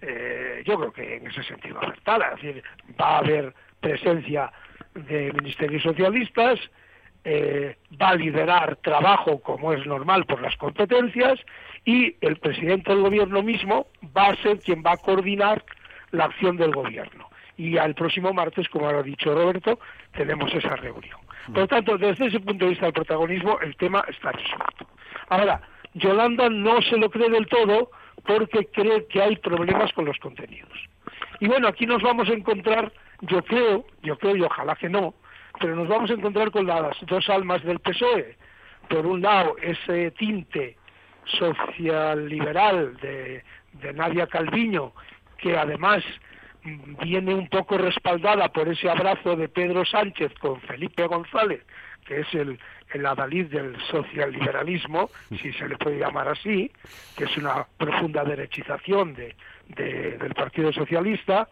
eh, 0.02 0.64
yo 0.66 0.80
creo 0.80 0.92
que 0.92 1.18
en 1.18 1.28
ese 1.28 1.44
sentido 1.44 1.80
acertada, 1.82 2.34
es 2.36 2.42
decir, 2.42 2.64
va 3.00 3.16
a 3.16 3.18
haber 3.20 3.54
presencia 3.82 4.52
de 4.96 5.34
ministerios 5.34 5.84
socialistas, 5.84 6.60
eh, 7.24 7.78
va 8.02 8.10
a 8.10 8.16
liderar 8.16 8.78
trabajo 8.78 9.42
como 9.42 9.74
es 9.74 9.86
normal 9.86 10.26
por 10.26 10.42
las 10.42 10.56
competencias 10.58 11.40
y 11.86 12.16
el 12.22 12.38
presidente 12.38 12.92
del 12.92 13.04
gobierno 13.04 13.44
mismo 13.44 13.88
va 14.18 14.30
a 14.30 14.36
ser 14.38 14.60
quien 14.60 14.82
va 14.84 14.94
a 14.94 14.98
coordinar 14.98 15.64
la 16.12 16.26
acción 16.26 16.58
del 16.58 16.72
gobierno. 16.72 17.30
Y 17.58 17.78
al 17.78 17.94
próximo 17.96 18.34
martes, 18.34 18.68
como 18.70 18.88
ha 18.88 19.04
dicho 19.04 19.34
Roberto, 19.34 19.80
tenemos 20.14 20.54
esa 20.54 20.76
reunión. 20.76 21.20
Por 21.48 21.60
lo 21.60 21.68
tanto, 21.68 21.98
desde 21.98 22.28
ese 22.28 22.40
punto 22.40 22.66
de 22.66 22.72
vista 22.72 22.86
del 22.86 22.94
protagonismo, 22.94 23.60
el 23.60 23.76
tema 23.76 24.04
está 24.08 24.32
resuelto. 24.32 24.88
Ahora, 25.30 25.62
Yolanda 25.94 26.50
no 26.50 26.82
se 26.82 26.98
lo 26.98 27.10
cree 27.10 27.30
del 27.30 27.48
todo 27.48 27.92
porque 28.26 28.68
cree 28.68 29.08
que 29.08 29.22
hay 29.22 29.36
problemas 29.38 29.92
con 29.94 30.06
los 30.06 30.18
contenidos. 30.20 30.72
Y 31.40 31.48
bueno, 31.48 31.68
aquí 31.68 31.86
nos 31.86 32.02
vamos 32.02 32.30
a 32.30 32.34
encontrar, 32.34 32.92
yo 33.22 33.44
creo, 33.44 33.86
yo 34.04 34.18
creo 34.18 34.36
y 34.36 34.44
ojalá 34.44 34.76
que 34.76 34.90
no, 34.90 35.14
pero 35.60 35.76
nos 35.76 35.88
vamos 35.88 36.10
a 36.12 36.14
encontrar 36.14 36.52
con 36.52 36.68
las 36.68 36.96
dos 37.08 37.30
almas 37.30 37.64
del 37.64 37.80
PSOE. 37.80 38.38
Por 38.90 39.06
un 39.06 39.22
lado, 39.22 39.56
ese 39.62 40.12
tinte 40.12 40.78
social 41.26 42.28
liberal 42.28 42.96
de, 42.98 43.44
de 43.74 43.94
Nadia 43.94 44.28
Calviño 44.28 44.94
que 45.42 45.58
además 45.58 46.04
viene 47.04 47.34
un 47.34 47.48
poco 47.48 47.78
respaldada 47.78 48.50
por 48.50 48.70
ese 48.70 48.90
abrazo 48.90 49.36
de 49.36 49.50
Pedro 49.50 49.84
Sánchez 49.84 50.32
con 50.40 50.62
Felipe 50.62 51.06
González, 51.08 51.62
que 52.06 52.20
es 52.22 52.34
el, 52.34 52.60
el 52.94 53.06
adalid 53.06 53.48
del 53.48 53.76
socialliberalismo, 53.90 55.10
si 55.30 55.52
se 55.54 55.68
le 55.68 55.78
puede 55.78 56.00
llamar 56.00 56.28
así, 56.28 56.72
que 57.18 57.26
es 57.26 57.38
una 57.38 57.66
profunda 57.78 58.24
derechización 58.24 59.16
de, 59.16 59.36
del 59.76 60.34
Partido 60.36 60.72
Socialista, 60.72 61.48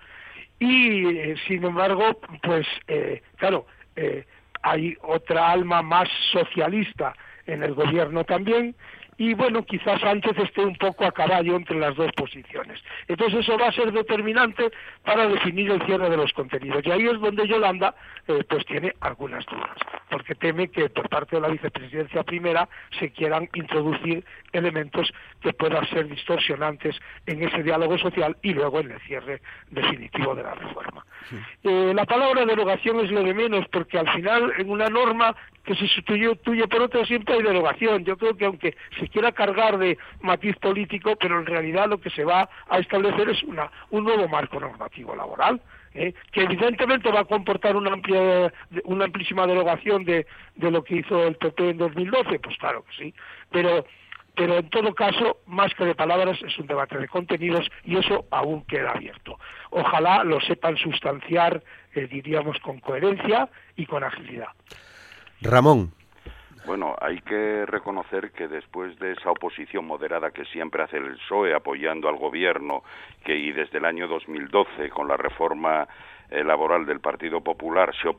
y 0.60 1.06
eh, 1.06 1.36
sin 1.48 1.64
embargo, 1.64 2.20
pues 2.44 2.68
eh, 2.88 3.24
claro, 3.38 3.66
eh, 3.96 4.26
hay 4.62 4.96
otra 5.02 5.52
alma 5.52 5.82
más 5.82 6.10
socialista 6.32 7.16
en 7.48 7.64
el 7.64 7.74
gobierno 7.74 8.26
también, 8.26 8.76
y 9.20 9.34
bueno, 9.34 9.66
quizás 9.66 10.00
Sánchez 10.00 10.38
esté 10.38 10.64
un 10.64 10.78
poco 10.78 11.06
a 11.06 11.12
caballo 11.12 11.58
entre 11.58 11.78
las 11.78 11.94
dos 11.98 12.10
posiciones. 12.14 12.82
Entonces 13.10 13.42
eso 13.42 13.58
va 13.58 13.68
a 13.68 13.72
ser 13.74 13.92
determinante 13.92 14.72
para 15.04 15.28
definir 15.28 15.70
el 15.72 15.86
cierre 15.86 16.10
de 16.10 16.16
los 16.16 16.32
contenidos. 16.32 16.86
Y 16.86 16.92
ahí 16.92 17.06
es 17.06 17.20
donde 17.20 17.46
Yolanda 17.46 17.94
eh, 18.30 18.46
pues 18.48 18.66
tiene 18.66 18.96
algunas 19.02 19.46
dudas, 19.46 19.76
porque 20.10 20.36
teme 20.36 20.70
que 20.70 20.90
por 20.90 21.10
parte 21.10 21.36
de 21.36 21.42
la 21.42 21.50
vicepresidencia 21.50 22.24
primera 22.24 22.70
se 22.98 23.12
quieran 23.12 23.50
introducir 23.54 24.24
elementos 24.52 25.12
que 25.42 25.54
puedan 25.54 25.88
ser 25.90 26.08
distorsionantes 26.08 27.00
en 27.26 27.44
ese 27.44 27.64
diálogo 27.64 27.98
social 27.98 28.38
y 28.42 28.54
luego 28.54 28.80
en 28.80 28.92
el 28.92 29.00
cierre 29.02 29.42
definitivo 29.70 30.36
de 30.36 30.44
la 30.44 30.56
reforma. 30.56 31.06
Eh, 31.64 31.94
la 31.94 32.06
palabra 32.06 32.46
derogación 32.46 33.00
es 33.00 33.12
lo 33.12 33.24
de 33.24 33.34
menos, 33.34 33.68
porque 33.70 34.00
al 34.00 34.10
final 34.12 34.54
en 34.58 34.70
una 34.70 34.88
norma 34.88 35.36
que 35.64 35.76
se 35.76 35.88
sustituye 35.88 36.36
por 36.68 36.82
otra 36.82 37.06
siempre 37.06 37.36
hay 37.36 37.44
derogación. 37.44 38.04
Yo 38.04 38.18
creo 38.18 38.36
que 38.36 38.46
aunque 38.46 38.76
se 39.00 39.08
quiera 39.08 39.32
cargar 39.32 39.78
de 39.78 39.98
matiz 40.22 40.56
político, 40.58 41.16
pero 41.20 41.40
en 41.40 41.46
realidad 41.46 41.88
lo 41.88 42.00
que 42.00 42.10
se 42.10 42.24
va 42.24 42.50
a 42.68 42.80
establecer 42.80 43.30
es 43.30 43.44
una, 43.44 43.72
un 43.92 44.04
nuevo 44.04 44.28
marco 44.28 44.60
normativo 44.60 45.16
laboral. 45.16 45.62
¿eh? 45.94 46.14
que 46.32 46.44
evidentemente 46.44 47.12
va 47.12 47.22
a 47.22 47.26
comportar 47.26 47.76
una 47.76 47.92
amplia 47.94 48.54
una 48.84 49.06
amplísima 49.06 49.48
derogación 49.48 50.06
de, 50.06 50.28
de 50.56 50.72
lo 50.72 50.84
que 50.84 50.98
hizo 50.98 51.26
el 51.26 51.36
PP 51.36 51.72
en 51.72 51.78
2012, 51.78 52.40
pues 52.40 52.58
claro 52.58 52.84
que 52.84 53.04
sí, 53.04 53.14
pero 53.52 53.86
pero 54.40 54.56
en 54.58 54.70
todo 54.70 54.96
caso, 54.96 55.40
más 55.48 55.74
que 55.74 55.84
de 55.84 55.96
palabras, 55.96 56.42
es 56.42 56.58
un 56.58 56.66
debate 56.66 56.98
de 56.98 57.10
contenidos 57.10 57.70
y 57.84 57.98
eso 57.98 58.24
aún 58.32 58.64
queda 58.64 58.92
abierto. 58.92 59.38
Ojalá 59.70 60.24
lo 60.24 60.40
sepan 60.40 60.78
sustanciar, 60.78 61.62
eh, 61.94 62.08
diríamos, 62.10 62.58
con 62.60 62.80
coherencia 62.80 63.50
y 63.76 63.86
con 63.86 64.02
agilidad. 64.02 64.48
Ramón. 65.42 65.92
Bueno, 66.66 66.96
hay 67.02 67.20
que 67.20 67.66
reconocer 67.66 68.32
que 68.32 68.48
después 68.48 68.98
de 69.00 69.12
esa 69.12 69.30
oposición 69.30 69.86
moderada 69.86 70.32
que 70.32 70.46
siempre 70.46 70.84
hace 70.84 70.96
el 70.96 71.18
PSOE 71.18 71.54
apoyando 71.54 72.08
al 72.08 72.16
gobierno, 72.16 72.84
que 73.26 73.36
y 73.36 73.52
desde 73.52 73.80
el 73.80 73.86
año 73.86 74.08
2012 74.08 74.90
con 74.90 75.10
la 75.10 75.18
reforma 75.18 75.86
laboral 76.32 76.86
del 76.86 77.00
Partido 77.00 77.42
Popular 77.42 77.92
se, 77.96 78.10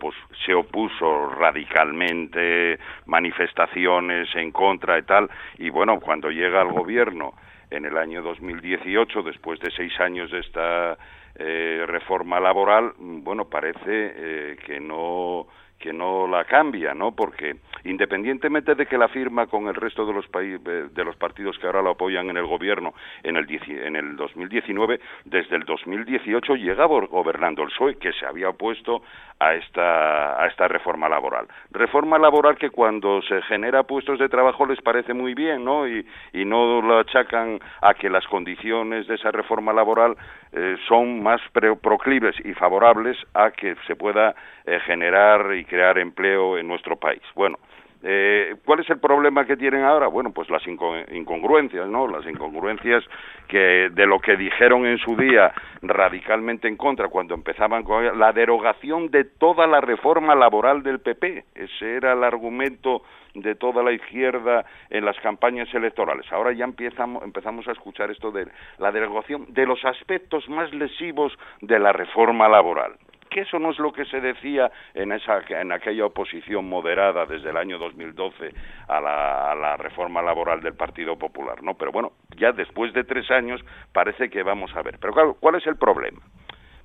se 0.44 0.54
opuso 0.54 1.28
radicalmente, 1.28 2.78
manifestaciones 3.06 4.28
en 4.34 4.50
contra 4.50 4.98
y 4.98 5.02
tal, 5.02 5.30
y 5.58 5.70
bueno, 5.70 6.00
cuando 6.00 6.30
llega 6.30 6.60
al 6.60 6.72
gobierno 6.72 7.34
en 7.70 7.84
el 7.84 7.96
año 7.96 8.22
2018, 8.22 9.22
después 9.22 9.60
de 9.60 9.70
seis 9.70 9.98
años 10.00 10.30
de 10.30 10.40
esta 10.40 10.98
eh, 11.36 11.84
reforma 11.86 12.40
laboral, 12.40 12.92
bueno, 12.98 13.48
parece 13.48 13.80
eh, 13.86 14.56
que 14.66 14.80
no 14.80 15.46
que 15.80 15.92
no 15.92 16.28
la 16.28 16.44
cambia, 16.44 16.94
¿no? 16.94 17.12
Porque 17.12 17.56
independientemente 17.84 18.74
de 18.74 18.86
que 18.86 18.98
la 18.98 19.08
firma 19.08 19.46
con 19.46 19.66
el 19.66 19.74
resto 19.74 20.06
de 20.06 20.12
los 20.12 20.26
eh, 20.34 20.88
de 20.92 21.04
los 21.04 21.16
partidos 21.16 21.58
que 21.58 21.66
ahora 21.66 21.82
lo 21.82 21.90
apoyan 21.90 22.28
en 22.30 22.36
el 22.36 22.46
gobierno 22.46 22.92
en 23.22 23.36
el 23.36 23.48
en 23.50 23.96
el 23.96 24.16
2019, 24.16 25.00
desde 25.24 25.56
el 25.56 25.64
2018 25.64 26.54
llegaba 26.56 27.00
gobernando 27.06 27.62
el 27.62 27.70
PSOE 27.70 27.96
que 27.96 28.12
se 28.12 28.26
había 28.26 28.50
opuesto 28.50 29.02
a 29.38 29.54
esta 29.54 30.42
a 30.42 30.46
esta 30.46 30.68
reforma 30.68 31.08
laboral. 31.08 31.48
Reforma 31.70 32.18
laboral 32.18 32.56
que 32.56 32.70
cuando 32.70 33.22
se 33.22 33.40
genera 33.42 33.82
puestos 33.84 34.18
de 34.18 34.28
trabajo 34.28 34.66
les 34.66 34.80
parece 34.82 35.14
muy 35.14 35.34
bien, 35.34 35.64
¿no? 35.64 35.88
Y, 35.88 36.06
y 36.34 36.44
no 36.44 36.82
lo 36.82 36.98
achacan 36.98 37.58
a 37.80 37.94
que 37.94 38.10
las 38.10 38.26
condiciones 38.26 39.06
de 39.06 39.14
esa 39.14 39.30
reforma 39.30 39.72
laboral 39.72 40.16
eh, 40.52 40.76
son 40.88 41.22
más 41.22 41.40
proclives 41.80 42.34
y 42.44 42.54
favorables 42.54 43.16
a 43.34 43.50
que 43.52 43.76
se 43.86 43.94
pueda 43.94 44.34
eh, 44.66 44.80
generar 44.80 45.54
y 45.54 45.64
crear 45.70 45.96
empleo 45.98 46.58
en 46.58 46.66
nuestro 46.66 46.96
país. 46.96 47.22
Bueno, 47.36 47.56
eh, 48.02 48.56
¿Cuál 48.64 48.80
es 48.80 48.88
el 48.88 48.98
problema 48.98 49.44
que 49.44 49.58
tienen 49.58 49.82
ahora? 49.82 50.06
Bueno, 50.06 50.32
pues 50.32 50.48
las 50.48 50.62
incongruencias, 50.66 51.86
¿no? 51.86 52.08
Las 52.08 52.24
incongruencias 52.26 53.04
que 53.46 53.90
de 53.92 54.06
lo 54.06 54.18
que 54.20 54.36
dijeron 54.36 54.86
en 54.86 54.96
su 54.98 55.14
día 55.16 55.52
radicalmente 55.82 56.66
en 56.66 56.76
contra 56.76 57.08
cuando 57.08 57.34
empezaban 57.34 57.82
con 57.82 58.18
la 58.18 58.32
derogación 58.32 59.10
de 59.10 59.24
toda 59.24 59.66
la 59.66 59.82
reforma 59.82 60.34
laboral 60.34 60.82
del 60.82 61.00
PP. 61.00 61.44
Ese 61.54 61.96
era 61.96 62.14
el 62.14 62.24
argumento 62.24 63.02
de 63.34 63.54
toda 63.54 63.82
la 63.82 63.92
izquierda 63.92 64.64
en 64.88 65.04
las 65.04 65.18
campañas 65.20 65.72
electorales. 65.74 66.24
Ahora 66.32 66.52
ya 66.52 66.64
empezamos, 66.64 67.22
empezamos 67.22 67.68
a 67.68 67.72
escuchar 67.72 68.10
esto 68.10 68.32
de 68.32 68.46
la 68.78 68.90
derogación 68.92 69.44
de 69.52 69.66
los 69.66 69.84
aspectos 69.84 70.48
más 70.48 70.72
lesivos 70.72 71.38
de 71.60 71.78
la 71.78 71.92
reforma 71.92 72.48
laboral 72.48 72.94
que 73.30 73.40
eso 73.40 73.58
no 73.58 73.70
es 73.70 73.78
lo 73.78 73.92
que 73.92 74.04
se 74.04 74.20
decía 74.20 74.70
en, 74.94 75.12
esa, 75.12 75.40
en 75.48 75.72
aquella 75.72 76.06
oposición 76.06 76.68
moderada 76.68 77.24
desde 77.26 77.50
el 77.50 77.56
año 77.56 77.78
2012 77.78 78.52
a 78.88 79.00
la, 79.00 79.52
a 79.52 79.54
la 79.54 79.76
reforma 79.76 80.20
laboral 80.20 80.60
del 80.60 80.74
Partido 80.74 81.16
Popular, 81.16 81.62
¿no? 81.62 81.74
Pero 81.74 81.92
bueno, 81.92 82.12
ya 82.36 82.52
después 82.52 82.92
de 82.92 83.04
tres 83.04 83.30
años 83.30 83.64
parece 83.92 84.28
que 84.28 84.42
vamos 84.42 84.74
a 84.76 84.82
ver. 84.82 84.98
Pero 85.00 85.14
claro, 85.14 85.36
¿cuál 85.40 85.54
es 85.54 85.66
el 85.66 85.76
problema? 85.76 86.20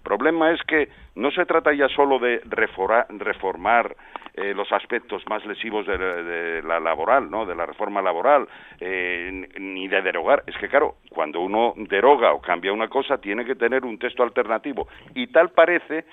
problema 0.06 0.52
es 0.52 0.62
que 0.64 0.88
no 1.16 1.32
se 1.32 1.46
trata 1.46 1.74
ya 1.74 1.90
solo 1.90 2.20
de 2.20 2.40
reformar 2.46 3.96
eh, 4.36 4.54
los 4.54 4.72
aspectos 4.72 5.24
más 5.28 5.46
lesivos 5.46 5.86
de, 5.88 6.62
la 6.64 6.80
laboral, 6.80 7.30
¿no? 7.30 7.46
De 7.46 7.56
la 7.56 7.66
reforma 7.66 8.02
laboral, 8.02 8.48
eh, 8.80 9.48
ni 9.60 9.88
de 9.88 10.02
derogar. 10.02 10.44
Es 10.46 10.56
que, 10.58 10.70
claro, 10.70 10.98
cuando 11.10 11.42
uno 11.42 11.74
deroga 11.76 12.34
o 12.34 12.42
cambia 12.42 12.72
una 12.72 12.88
cosa, 12.88 13.18
tiene 13.18 13.44
que 13.44 13.56
tener 13.56 13.84
un 13.84 13.98
texto 13.98 14.24
alternativo. 14.24 14.88
Y 15.16 15.28
tal 15.28 15.50
parece 15.50 16.06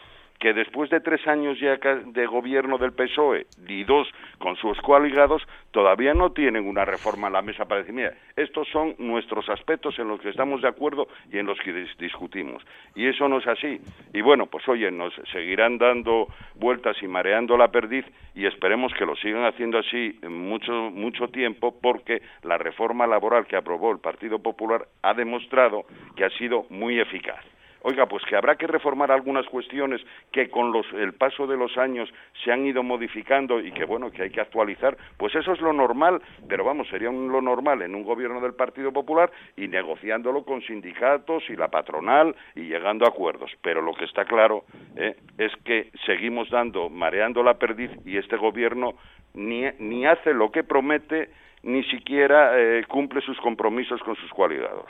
que 0.43 0.53
después 0.53 0.91
de 0.91 0.99
tres 0.99 1.25
años 1.29 1.57
ya 1.61 1.77
de 1.77 2.27
gobierno 2.27 2.77
del 2.77 2.93
PSOE 2.93 3.47
y 3.69 3.85
dos 3.85 4.09
con 4.39 4.57
sus 4.57 4.77
coaligados, 4.81 5.41
todavía 5.71 6.15
no 6.15 6.33
tienen 6.33 6.67
una 6.67 6.85
reforma 6.85 7.29
en 7.29 7.35
la 7.35 7.43
mesa 7.43 7.67
para 7.67 7.83
decir, 7.83 7.95
mira, 7.95 8.13
estos 8.35 8.67
son 8.73 8.97
nuestros 8.99 9.49
aspectos 9.49 9.97
en 10.01 10.09
los 10.09 10.21
que 10.21 10.31
estamos 10.31 10.61
de 10.61 10.67
acuerdo 10.67 11.07
y 11.31 11.39
en 11.39 11.47
los 11.47 11.61
que 11.61 11.87
discutimos. 11.97 12.61
Y 12.97 13.07
eso 13.07 13.29
no 13.29 13.39
es 13.39 13.47
así. 13.47 13.79
Y 14.13 14.21
bueno, 14.21 14.47
pues 14.47 14.69
oye, 14.69 14.91
nos 14.91 15.15
seguirán 15.31 15.79
dando 15.79 16.27
vueltas 16.57 17.01
y 17.05 17.07
mareando 17.07 17.57
la 17.57 17.69
perdiz 17.69 18.05
y 18.35 18.45
esperemos 18.45 18.93
que 18.95 19.07
lo 19.07 19.15
sigan 19.15 19.45
haciendo 19.45 19.79
así 19.79 20.19
mucho, 20.29 20.73
mucho 20.73 21.29
tiempo 21.29 21.73
porque 21.81 22.21
la 22.43 22.59
reforma 22.59 23.07
laboral 23.07 23.47
que 23.47 23.55
aprobó 23.55 23.93
el 23.93 24.01
Partido 24.01 24.41
Popular 24.41 24.89
ha 25.03 25.15
demostrado 25.15 25.85
que 26.17 26.25
ha 26.25 26.31
sido 26.31 26.67
muy 26.69 26.99
eficaz. 26.99 27.45
Oiga, 27.83 28.07
pues 28.07 28.25
que 28.25 28.37
habrá 28.37 28.57
que 28.57 28.67
reformar 28.67 29.11
algunas 29.11 29.47
cuestiones 29.47 30.01
que 30.31 30.49
con 30.49 30.73
el 30.95 31.15
paso 31.15 31.47
de 31.47 31.57
los 31.57 31.77
años 31.77 32.13
se 32.45 32.53
han 32.53 32.65
ido 32.65 32.83
modificando 32.83 33.61
y 33.61 33.73
que 33.73 33.85
bueno, 33.85 34.11
que 34.11 34.23
hay 34.23 34.31
que 34.31 34.41
actualizar, 34.41 34.97
pues 35.17 35.35
eso 35.35 35.53
es 35.53 35.61
lo 35.61 35.73
normal, 35.73 36.23
pero 36.49 36.65
vamos, 36.65 36.89
sería 36.89 37.11
lo 37.11 37.41
normal 37.41 37.83
en 37.83 37.95
un 37.95 38.05
gobierno 38.05 38.41
del 38.41 38.55
Partido 38.55 38.93
Popular 38.93 39.31
y 39.57 39.69
negociándolo 39.69 40.45
con 40.45 40.63
sindicatos 40.63 41.43
y 41.49 41.57
la 41.57 41.69
patronal 41.69 42.35
y 42.55 42.63
llegando 42.63 43.05
a 43.05 43.09
acuerdos. 43.09 43.51
Pero 43.63 43.83
lo 43.83 43.95
que 43.95 44.05
está 44.05 44.25
claro 44.25 44.65
eh, 44.97 45.17
es 45.39 45.53
que 45.65 45.91
seguimos 46.07 46.51
dando, 46.51 46.89
mareando 46.89 47.43
la 47.43 47.55
perdiz 47.55 47.91
y 48.05 48.17
este 48.17 48.37
gobierno 48.37 48.95
ni, 49.35 49.65
ni 49.79 50.07
hace 50.07 50.33
lo 50.35 50.51
que 50.51 50.63
promete 50.63 51.31
ni 51.63 51.85
siquiera 51.85 52.59
eh, 52.59 52.85
cumple 52.89 53.21
sus 53.21 53.39
compromisos 53.41 54.01
con 54.03 54.17
sus 54.17 54.31
cualidades. 54.31 54.85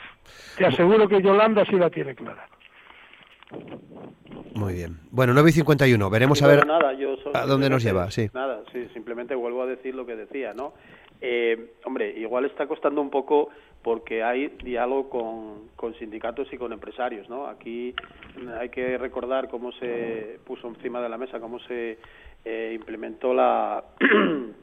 Te 0.57 0.65
aseguro 0.65 1.07
que 1.07 1.21
Yolanda 1.21 1.63
sí 1.65 1.75
la 1.75 1.89
tiene 1.89 2.15
clara. 2.15 2.47
Muy 4.55 4.73
bien. 4.73 4.99
Bueno, 5.11 5.33
9 5.33 5.49
y 5.49 5.53
51. 5.53 6.09
Veremos 6.09 6.41
a 6.41 6.47
ver 6.47 6.65
nada, 6.65 6.93
yo 6.93 7.15
a 7.33 7.45
dónde 7.45 7.69
nos 7.69 7.83
lleva. 7.83 8.11
Sí. 8.11 8.29
Nada, 8.33 8.63
sí, 8.71 8.87
simplemente 8.93 9.35
vuelvo 9.35 9.63
a 9.63 9.65
decir 9.65 9.95
lo 9.95 10.05
que 10.05 10.15
decía, 10.15 10.53
¿no? 10.53 10.73
Eh, 11.21 11.73
hombre, 11.85 12.13
igual 12.17 12.45
está 12.45 12.67
costando 12.67 13.01
un 13.01 13.09
poco 13.09 13.49
porque 13.81 14.23
hay 14.23 14.49
diálogo 14.63 15.09
con, 15.09 15.69
con, 15.75 15.93
sindicatos 15.95 16.51
y 16.51 16.57
con 16.57 16.71
empresarios, 16.71 17.29
¿no? 17.29 17.47
Aquí 17.47 17.95
hay 18.59 18.69
que 18.69 18.97
recordar 18.97 19.49
cómo 19.49 19.71
se 19.73 20.39
puso 20.45 20.67
encima 20.67 21.01
de 21.01 21.09
la 21.09 21.17
mesa, 21.17 21.39
cómo 21.39 21.59
se 21.59 21.97
eh, 22.45 22.71
implementó 22.75 23.33
la 23.33 23.83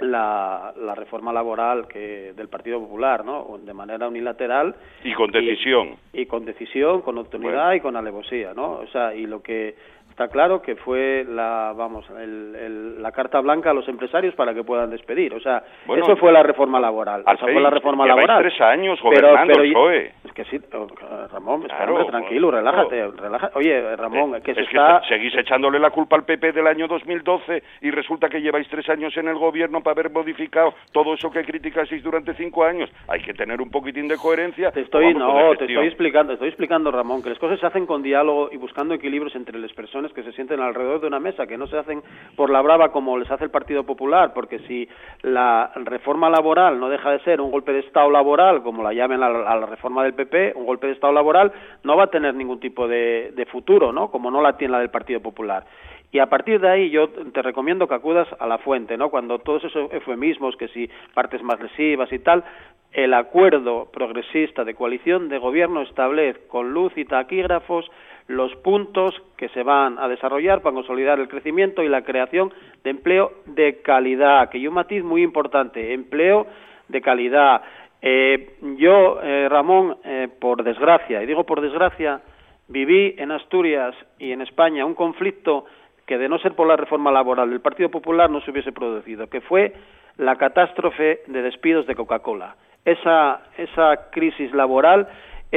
la, 0.00 0.72
la, 0.76 0.94
reforma 0.94 1.32
laboral 1.32 1.88
que 1.88 2.32
del 2.36 2.48
Partido 2.48 2.78
Popular, 2.80 3.24
¿no? 3.24 3.58
De 3.62 3.72
manera 3.72 4.08
unilateral 4.08 4.74
y 5.02 5.14
con 5.14 5.30
decisión 5.30 5.96
y, 6.12 6.26
con 6.26 6.44
decisión, 6.44 7.00
con 7.02 7.16
autoridad 7.18 7.72
y 7.72 7.80
con 7.80 7.96
alevosía, 7.96 8.52
¿no? 8.54 8.72
O 8.72 8.86
sea, 8.88 9.14
y 9.14 9.26
lo 9.26 9.42
que 9.42 9.74
está 10.16 10.28
claro 10.28 10.62
que 10.62 10.76
fue 10.76 11.26
la 11.28 11.74
vamos 11.76 12.08
el, 12.18 13.02
la 13.02 13.12
carta 13.12 13.38
blanca 13.40 13.68
a 13.70 13.74
los 13.74 13.86
empresarios 13.86 14.34
para 14.34 14.54
que 14.54 14.64
puedan 14.64 14.88
despedir. 14.88 15.34
O 15.34 15.40
sea 15.40 15.62
eso 15.94 16.16
fue 16.16 16.32
la 16.32 16.42
reforma 16.42 16.80
laboral. 16.80 17.20
esa 17.20 17.36
fue 17.36 17.60
la 17.60 17.68
reforma 17.68 18.06
laboral. 18.06 18.40
tres 18.40 18.58
años 18.62 18.98
gobernando 19.02 19.52
pero, 19.54 19.84
pero 19.84 19.90
es 19.90 20.32
que 20.32 20.44
sí 20.46 20.58
oh, 20.72 20.88
Ramón 21.30 21.66
tranquilo 22.08 22.50
relájate, 22.50 23.08
relájate. 23.08 23.58
Oye 23.58 23.94
Ramón 23.96 24.40
que 24.40 24.54
se 24.54 24.62
es 24.62 24.68
está 24.68 25.02
que 25.02 25.08
seguís 25.08 25.36
echándole 25.36 25.78
la 25.78 25.90
culpa 25.90 26.16
al 26.16 26.24
PP 26.24 26.52
del 26.52 26.66
año 26.66 26.88
2012 26.88 27.62
y 27.82 27.90
resulta 27.90 28.30
que 28.30 28.40
lleváis 28.40 28.66
tres 28.70 28.88
años 28.88 29.14
en 29.18 29.28
el 29.28 29.34
gobierno 29.34 29.82
para 29.82 30.00
haber 30.00 30.10
modificado 30.10 30.72
todo 30.92 31.12
eso 31.12 31.30
que 31.30 31.44
criticasteis 31.44 32.02
durante 32.02 32.32
cinco 32.36 32.64
años. 32.64 32.90
Hay 33.08 33.20
que 33.20 33.34
tener 33.34 33.60
un 33.60 33.70
poquitín 33.70 34.08
de 34.08 34.16
coherencia. 34.16 34.70
Te 34.70 34.80
estoy 34.80 35.12
no 35.12 35.54
te 35.56 35.66
estoy 35.66 35.86
explicando 35.86 36.28
te 36.28 36.34
estoy 36.34 36.48
explicando 36.48 36.90
Ramón 36.90 37.22
que 37.22 37.28
las 37.28 37.38
cosas 37.38 37.60
se 37.60 37.66
hacen 37.66 37.84
con 37.84 38.02
diálogo 38.02 38.48
y 38.50 38.56
buscando 38.56 38.94
equilibrios 38.94 39.36
entre 39.36 39.58
las 39.58 39.74
personas 39.74 40.05
que 40.12 40.22
se 40.22 40.32
sienten 40.32 40.60
alrededor 40.60 41.00
de 41.00 41.06
una 41.06 41.20
mesa, 41.20 41.46
que 41.46 41.58
no 41.58 41.66
se 41.66 41.78
hacen 41.78 42.02
por 42.36 42.50
la 42.50 42.62
brava 42.62 42.90
como 42.92 43.18
les 43.18 43.30
hace 43.30 43.44
el 43.44 43.50
Partido 43.50 43.84
Popular, 43.84 44.32
porque 44.34 44.58
si 44.60 44.88
la 45.22 45.70
reforma 45.76 46.30
laboral 46.30 46.78
no 46.78 46.88
deja 46.88 47.10
de 47.10 47.20
ser 47.20 47.40
un 47.40 47.50
golpe 47.50 47.72
de 47.72 47.80
Estado 47.80 48.10
laboral, 48.10 48.62
como 48.62 48.82
la 48.82 48.92
llamen 48.92 49.22
a 49.22 49.28
la, 49.28 49.66
reforma 49.66 50.04
del 50.04 50.14
PP, 50.14 50.52
un 50.56 50.66
golpe 50.66 50.86
de 50.86 50.92
Estado 50.92 51.12
laboral, 51.12 51.52
no 51.82 51.96
va 51.96 52.04
a 52.04 52.10
tener 52.10 52.34
ningún 52.34 52.60
tipo 52.60 52.86
de, 52.86 53.32
de 53.34 53.46
futuro, 53.46 53.92
¿no? 53.92 54.10
Como 54.10 54.30
no 54.30 54.42
la 54.42 54.56
tiene 54.56 54.72
la 54.72 54.80
del 54.80 54.90
Partido 54.90 55.20
Popular. 55.20 55.64
Y 56.12 56.18
a 56.18 56.26
partir 56.26 56.60
de 56.60 56.68
ahí 56.68 56.90
yo 56.90 57.08
te 57.08 57.42
recomiendo 57.42 57.88
que 57.88 57.94
acudas 57.94 58.28
a 58.38 58.46
la 58.46 58.58
fuente, 58.58 58.96
¿no? 58.96 59.10
Cuando 59.10 59.38
todos 59.40 59.64
esos 59.64 59.92
eufemismos, 59.92 60.56
que 60.56 60.68
si 60.68 60.88
partes 61.14 61.42
más 61.42 61.60
lesivas 61.60 62.12
y 62.12 62.20
tal, 62.20 62.44
el 62.92 63.12
acuerdo 63.12 63.90
progresista 63.92 64.64
de 64.64 64.74
coalición 64.74 65.28
de 65.28 65.38
gobierno 65.38 65.82
establece 65.82 66.46
con 66.48 66.72
luz 66.72 66.92
y 66.96 67.04
taquígrafos 67.04 67.90
los 68.28 68.54
puntos 68.56 69.14
que 69.36 69.48
se 69.50 69.62
van 69.62 69.98
a 69.98 70.08
desarrollar 70.08 70.62
para 70.62 70.74
consolidar 70.74 71.20
el 71.20 71.28
crecimiento 71.28 71.82
y 71.82 71.88
la 71.88 72.02
creación 72.02 72.52
de 72.82 72.90
empleo 72.90 73.32
de 73.46 73.82
calidad, 73.82 74.48
que 74.48 74.58
hay 74.58 74.66
un 74.66 74.74
matiz 74.74 75.04
muy 75.04 75.22
importante, 75.22 75.92
empleo 75.92 76.46
de 76.88 77.00
calidad. 77.00 77.62
Eh, 78.02 78.56
yo, 78.78 79.20
eh, 79.22 79.48
Ramón, 79.48 79.98
eh, 80.04 80.28
por 80.40 80.64
desgracia, 80.64 81.22
y 81.22 81.26
digo 81.26 81.44
por 81.44 81.60
desgracia, 81.60 82.20
viví 82.68 83.14
en 83.18 83.30
Asturias 83.30 83.94
y 84.18 84.32
en 84.32 84.42
España 84.42 84.84
un 84.84 84.94
conflicto 84.94 85.66
que 86.06 86.18
de 86.18 86.28
no 86.28 86.38
ser 86.38 86.54
por 86.54 86.66
la 86.66 86.76
reforma 86.76 87.10
laboral 87.10 87.50
del 87.50 87.60
Partido 87.60 87.90
Popular 87.90 88.30
no 88.30 88.40
se 88.40 88.50
hubiese 88.50 88.72
producido, 88.72 89.28
que 89.28 89.40
fue 89.40 89.74
la 90.16 90.36
catástrofe 90.36 91.22
de 91.26 91.42
despidos 91.42 91.86
de 91.86 91.94
Coca-Cola. 91.94 92.56
Esa, 92.84 93.40
esa 93.58 94.10
crisis 94.10 94.52
laboral 94.52 95.08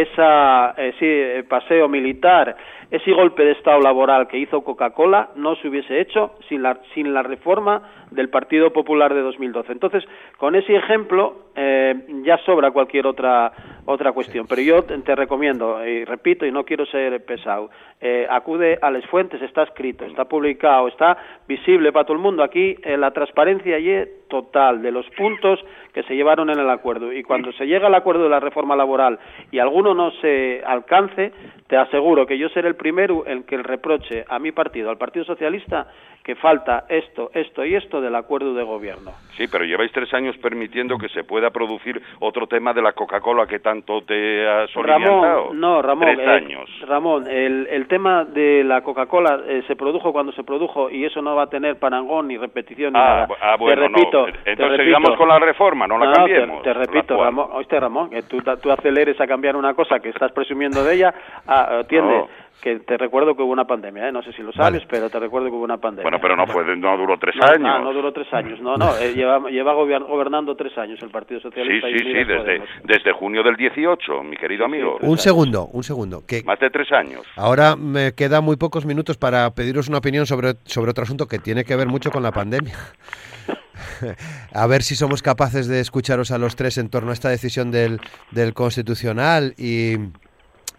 esa, 0.02 0.74
eh, 0.78 0.94
eh, 1.00 1.44
paseo 1.48 1.88
militar, 1.88 2.56
ese 2.92 3.12
golpe 3.12 3.44
de 3.44 3.52
Estado 3.52 3.80
laboral 3.80 4.28
que 4.28 4.38
hizo 4.38 4.62
Coca-Cola 4.62 5.30
no 5.36 5.56
se 5.58 5.68
hubiese 5.68 6.00
hecho 6.00 6.36
sin 6.48 6.64
la, 6.64 6.80
sin 6.94 7.14
la 7.14 7.22
reforma 7.22 7.82
del 8.12 8.30
Partido 8.30 8.74
Popular 8.74 9.14
de 9.14 9.22
2012. 9.22 9.72
Entonces, 9.72 10.04
con 10.38 10.56
ese 10.56 10.76
ejemplo 10.76 11.36
eh, 11.56 11.94
ya 12.24 12.38
sobra 12.46 12.72
cualquier 12.72 13.06
otra 13.06 13.52
otra 13.90 14.12
cuestión. 14.12 14.46
Pero 14.48 14.62
yo 14.62 14.84
te 14.84 15.16
recomiendo, 15.16 15.86
y 15.86 16.06
repito, 16.06 16.46
y 16.46 16.52
no 16.52 16.64
quiero 16.64 16.86
ser 16.86 17.24
pesado, 17.26 17.70
eh, 18.00 18.28
acude 18.30 18.78
a 18.82 18.92
las 18.92 19.06
fuentes, 19.08 19.42
está 19.42 19.64
escrito, 19.64 20.06
está 20.06 20.26
publicado, 20.26 20.88
está 20.88 21.18
visible 21.48 21.92
para 21.92 22.06
todo 22.06 22.16
el 22.16 22.22
mundo. 22.22 22.44
Aquí 22.44 22.76
eh, 22.84 22.98
la 22.98 23.12
transparencia 23.12 23.78
es 23.78 24.08
total 24.30 24.82
de 24.82 24.92
los 24.92 25.10
puntos 25.12 25.60
que 25.94 26.04
se 26.04 26.16
llevaron 26.16 26.50
en 26.50 26.60
el 26.60 26.70
acuerdo. 26.70 27.12
Y 27.12 27.24
cuando 27.24 27.52
se 27.54 27.66
llega 27.66 27.88
al 27.88 27.96
acuerdo 27.96 28.24
de 28.24 28.30
la 28.30 28.40
reforma 28.40 28.76
laboral 28.76 29.20
y 29.52 29.60
alguno 29.60 29.94
no 29.94 30.12
se 30.22 30.62
alcance, 30.66 31.34
te 31.68 31.76
aseguro 31.76 32.26
que 32.26 32.38
yo 32.38 32.48
seré 32.50 32.70
el 32.70 32.76
primero 32.76 33.28
en 33.28 33.44
que 33.44 33.56
el 33.56 33.64
reproche 33.64 34.24
a 34.28 34.40
mi 34.40 34.52
partido, 34.52 34.90
al 34.90 34.98
Partido 34.98 35.26
Socialista, 35.26 35.88
que 36.24 36.36
falta 36.36 36.86
esto, 36.90 37.32
esto 37.34 37.66
y 37.66 37.76
esto 37.76 38.02
del 38.02 38.16
acuerdo 38.16 38.54
de 38.54 38.64
gobierno. 38.64 39.12
Sí, 39.38 39.46
pero 39.52 39.64
lleváis 39.64 39.92
tres 39.92 40.14
años 40.14 40.38
permitiendo 40.38 40.98
que 40.98 41.10
se 41.10 41.24
pueda 41.24 41.50
producir 41.50 42.02
otro 42.20 42.46
tema 42.48 42.74
de 42.74 42.82
la 42.82 42.92
Coca-Cola 42.92 43.48
que 43.48 43.60
tanto 43.60 44.02
te 44.02 44.48
ha 44.48 44.68
solicitado. 44.68 45.24
Ramón, 45.24 45.60
no, 45.60 45.82
Ramón. 45.82 46.16
Tres 46.16 46.28
años. 46.28 46.70
Ramón, 46.88 47.26
el, 47.28 47.68
el 47.72 47.88
tema 47.88 48.26
de 48.26 48.64
la 48.64 48.82
Coca-Cola 48.82 49.42
eh, 49.48 49.64
se 49.68 49.76
produjo 49.76 50.12
cuando 50.12 50.32
se 50.34 50.44
produjo 50.44 50.90
y 50.90 51.06
eso 51.06 51.22
no 51.22 51.36
va 51.36 51.44
a 51.44 51.50
tener 51.50 51.80
parangón 51.80 52.28
ni 52.28 52.38
repetición 52.38 52.94
ni 52.94 53.00
ah, 53.00 53.04
nada. 53.04 53.28
Ah, 53.42 53.56
bueno, 53.58 53.82
te 53.82 53.88
repito, 53.88 54.28
no. 54.28 54.34
Entonces 54.46 54.86
sigamos 54.86 55.16
con 55.16 55.30
la 55.30 55.40
reforma, 55.40 55.88
no 55.88 55.98
la 55.98 56.12
cambiemos. 56.12 56.62
Te, 56.64 56.74
repito, 56.74 57.24
Ramón, 57.24 57.50
oíste, 57.54 57.80
Ramón, 57.80 58.10
que 58.10 58.24
tú, 58.24 58.42
tú 58.62 58.72
aceleres 58.72 59.20
a 59.22 59.28
cambiar 59.28 59.56
una 59.56 59.74
cosa 59.74 60.00
que 60.00 60.10
estás 60.10 60.32
presumiendo 60.32 60.84
de 60.84 60.96
ella, 60.96 61.14
ah, 61.48 61.80
atiende 61.80 62.26
que 62.62 62.80
te 62.80 62.98
recuerdo 62.98 63.36
que 63.36 63.44
hubo 63.44 63.52
una 63.52 63.66
pandemia, 63.66 64.10
¿eh? 64.10 64.12
no 64.12 64.22
sé 64.22 64.34
si 64.34 64.42
lo 64.42 64.52
sabes, 64.52 64.84
pero 64.90 65.10
te 65.10 65.20
recuerdo 65.20 65.48
que 65.50 65.56
hubo 65.56 65.64
una 65.64 65.78
pandemia. 65.78 66.04
Bueno, 66.04 66.20
pero 66.22 66.36
no 66.36 66.46
fue, 66.48 66.64
no 66.76 66.98
duró 66.98 67.18
tres 67.18 67.36
no, 67.36 67.46
años. 67.46 67.60
No, 67.60 67.80
no 67.86 67.94
duró 67.94 68.12
tres 68.12 68.32
años, 68.34 68.60
no, 68.62 68.76
no, 68.76 68.98
eh, 68.98 69.14
lleva, 69.16 69.50
lleva 69.50 69.74
gobernando 69.74 70.56
tres 70.56 70.78
años 70.78 71.02
el 71.02 71.10
Partido 71.10 71.40
Socialista. 71.40 71.88
Sí, 71.88 72.00
sí, 72.00 72.06
sí, 72.06 72.14
desde, 72.14 72.62
desde 72.84 73.12
junio 73.14 73.44
del 73.44 73.56
18, 73.56 74.24
mi 74.24 74.36
querido 74.36 74.66
amigo. 74.66 74.98
un 75.02 75.18
segundo, 75.18 75.68
un 75.72 75.84
segundo. 75.84 76.24
Que 76.28 76.44
Más 76.44 76.60
de 76.60 76.70
tres 76.70 76.92
años. 76.92 77.22
Ahora 77.36 77.76
me 77.76 78.14
quedan 78.14 78.44
muy 78.44 78.58
pocos 78.58 78.86
minutos 78.86 79.18
para 79.18 79.50
pediros 79.52 79.88
una 79.88 80.00
opinión 80.00 80.26
sobre, 80.26 80.54
sobre 80.66 80.92
otro 80.92 81.04
asunto 81.04 81.28
que 81.28 81.40
tiene 81.40 81.64
que 81.64 81.76
ver 81.76 81.88
mucho 81.88 82.12
con 82.12 82.24
la 82.24 82.32
pandemia. 82.32 82.74
a 84.54 84.68
ver 84.68 84.82
si 84.82 84.96
somos 84.96 85.22
capaces 85.22 85.68
de 85.68 85.80
escucharos 85.80 86.32
a 86.32 86.38
los 86.38 86.56
tres 86.56 86.78
en 86.78 86.90
torno 86.90 87.12
a 87.12 87.14
esta 87.14 87.30
decisión 87.30 87.72
del, 87.72 88.00
del 88.32 88.54
Constitucional 88.54 89.54
y 89.58 89.96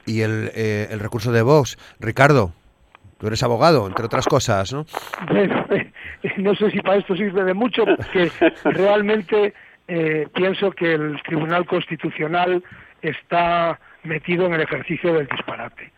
y 0.07 0.23
el, 0.23 0.51
eh, 0.55 0.89
el 0.91 1.01
recurso 1.01 1.33
de 1.33 1.43
Vox. 1.43 1.79
Ricardo, 1.99 2.53
tú 3.19 3.27
eres 3.27 3.43
abogado, 3.43 3.87
entre 3.87 4.05
otras 4.05 4.27
cosas, 4.27 4.73
¿no? 4.73 4.87
no 6.39 6.55
sé 6.55 6.71
si 6.71 6.81
para 6.81 6.99
esto 6.99 7.17
sirve 7.17 7.45
de 7.45 7.55
mucho, 7.55 7.85
porque 7.85 8.31
realmente 8.65 9.55
eh, 9.89 10.29
pienso 10.35 10.71
que 10.73 10.95
el 10.95 11.21
Tribunal 11.23 11.67
Constitucional 11.67 12.63
está 13.03 13.79
metido 14.03 14.47
en 14.47 14.55
el 14.55 14.63
ejercicio 14.63 15.15
del 15.15 15.27
disparate. 15.27 15.93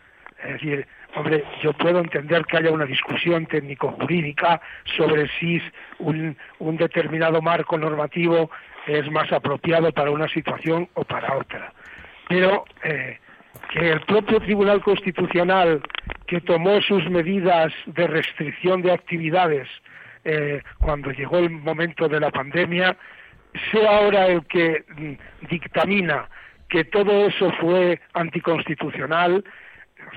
Es 0.44 0.53
decir, 0.55 0.86
Hombre, 1.14 1.44
yo 1.62 1.74
puedo 1.74 1.98
entender 1.98 2.44
que 2.46 2.57
haya 2.57 2.70
una 2.70 2.86
discusión 2.86 3.44
técnico-jurídica 3.46 4.62
sobre 4.96 5.28
si 5.38 5.61
un, 5.98 6.36
un 6.59 6.76
determinado 6.78 7.42
marco 7.42 7.76
normativo 7.76 8.50
es 8.86 9.11
más 9.11 9.30
apropiado 9.30 9.92
para 9.92 10.11
una 10.11 10.26
situación 10.28 10.88
o 10.94 11.05
para 11.05 11.36
otra. 11.36 11.72
Pero 12.28 12.64
eh, 12.82 13.18
que 13.72 13.92
el 13.92 14.00
propio 14.02 14.38
Tribunal 14.40 14.82
Constitucional, 14.82 15.80
que 16.26 16.40
tomó 16.40 16.80
sus 16.82 17.08
medidas 17.08 17.72
de 17.86 18.06
restricción 18.06 18.82
de 18.82 18.92
actividades 18.92 19.68
eh, 20.24 20.62
cuando 20.78 21.10
llegó 21.10 21.38
el 21.38 21.50
momento 21.50 22.08
de 22.08 22.20
la 22.20 22.30
pandemia, 22.30 22.96
sea 23.70 23.98
ahora 23.98 24.26
el 24.26 24.44
que 24.46 24.84
mm, 24.96 25.46
dictamina 25.48 26.28
que 26.68 26.84
todo 26.84 27.26
eso 27.26 27.50
fue 27.60 28.00
anticonstitucional, 28.14 29.44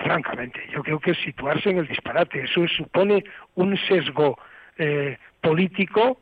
francamente, 0.03 0.59
yo 0.73 0.83
creo 0.83 0.99
que 0.99 1.11
es 1.11 1.17
situarse 1.19 1.69
en 1.69 1.79
el 1.79 1.87
disparate. 1.87 2.43
Eso 2.43 2.67
supone 2.67 3.23
un 3.55 3.77
sesgo 3.87 4.37
eh, 4.77 5.17
político 5.41 6.19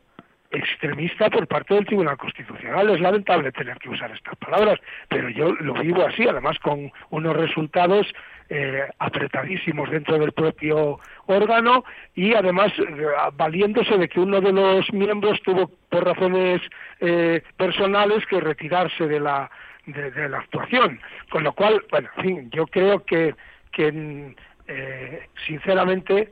extremista 0.54 1.28
por 1.30 1.46
parte 1.46 1.74
del 1.74 1.86
Tribunal 1.86 2.16
Constitucional. 2.16 2.90
Es 2.90 3.00
lamentable 3.00 3.52
tener 3.52 3.78
que 3.78 3.90
usar 3.90 4.10
estas 4.12 4.36
palabras, 4.36 4.78
pero 5.08 5.28
yo 5.28 5.52
lo 5.52 5.74
vivo 5.74 6.06
así, 6.06 6.26
además 6.26 6.58
con 6.60 6.90
unos 7.10 7.36
resultados 7.36 8.06
eh, 8.48 8.82
apretadísimos 8.98 9.90
dentro 9.90 10.18
del 10.18 10.32
propio 10.32 11.00
órgano 11.26 11.84
y 12.14 12.34
además 12.34 12.72
eh, 12.78 13.06
valiéndose 13.34 13.96
de 13.96 14.08
que 14.08 14.20
uno 14.20 14.40
de 14.40 14.52
los 14.52 14.92
miembros 14.92 15.40
tuvo 15.42 15.70
por 15.88 16.04
razones 16.04 16.60
eh, 17.00 17.42
personales 17.56 18.24
que 18.26 18.40
retirarse 18.40 19.06
de 19.06 19.20
la 19.20 19.50
de, 19.86 20.28
la 20.28 20.38
actuación. 20.38 20.98
Con 21.30 21.44
lo 21.44 21.52
cual, 21.52 21.84
bueno, 21.90 22.08
en 22.16 22.22
fin, 22.22 22.50
yo 22.50 22.66
creo 22.66 23.04
que 23.04 23.34
que 23.70 24.34
eh, 24.68 25.28
sinceramente 25.46 26.30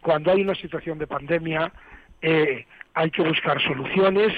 cuando 0.00 0.30
hay 0.30 0.42
una 0.42 0.54
situación 0.54 0.98
de 0.98 1.06
pandemia 1.06 1.72
eh, 2.20 2.66
hay 2.94 3.10
que 3.10 3.22
buscar 3.22 3.60
soluciones 3.62 4.32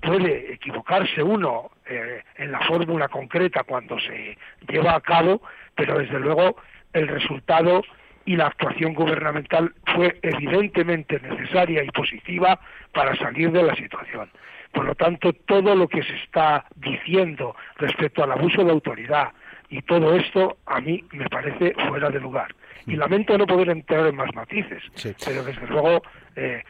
puede 0.00 0.52
equivocarse 0.54 1.22
uno 1.22 1.70
eh, 1.86 2.22
en 2.36 2.50
la 2.50 2.60
fórmula 2.60 3.08
concreta 3.08 3.62
cuando 3.64 3.98
se 4.00 4.36
lleva 4.68 4.96
a 4.96 5.00
cabo 5.00 5.42
pero 5.74 5.98
desde 5.98 6.18
luego 6.18 6.56
el 6.92 7.08
resultado 7.08 7.82
y 8.24 8.36
la 8.36 8.46
actuación 8.46 8.94
gubernamental 8.94 9.72
fue 9.94 10.18
evidentemente 10.22 11.20
necesaria 11.20 11.82
y 11.82 11.90
positiva 11.90 12.60
para 12.92 13.16
salir 13.16 13.50
de 13.50 13.62
la 13.62 13.74
situación. 13.74 14.30
Por 14.72 14.84
lo 14.84 14.94
tanto, 14.94 15.32
todo 15.32 15.74
lo 15.74 15.88
que 15.88 16.02
se 16.02 16.14
está 16.16 16.64
diciendo 16.76 17.56
respecto 17.76 18.22
al 18.22 18.32
abuso 18.32 18.64
de 18.64 18.70
autoridad, 18.70 19.32
y 19.72 19.80
todo 19.82 20.14
esto 20.14 20.58
a 20.66 20.80
mí 20.80 21.02
me 21.12 21.28
parece 21.30 21.74
fuera 21.88 22.10
de 22.10 22.20
lugar. 22.20 22.54
Y 22.86 22.94
lamento 22.94 23.36
no 23.38 23.46
poder 23.46 23.70
entrar 23.70 24.06
en 24.06 24.16
más 24.16 24.32
matices, 24.34 24.82
pero 25.24 25.42
desde 25.42 25.66
luego 25.66 26.02
eh, 26.36 26.62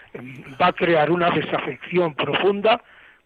va 0.61 0.69
a 0.69 0.73
crear 0.73 1.11
una 1.11 1.31
desafección 1.31 2.15
profunda 2.15 2.83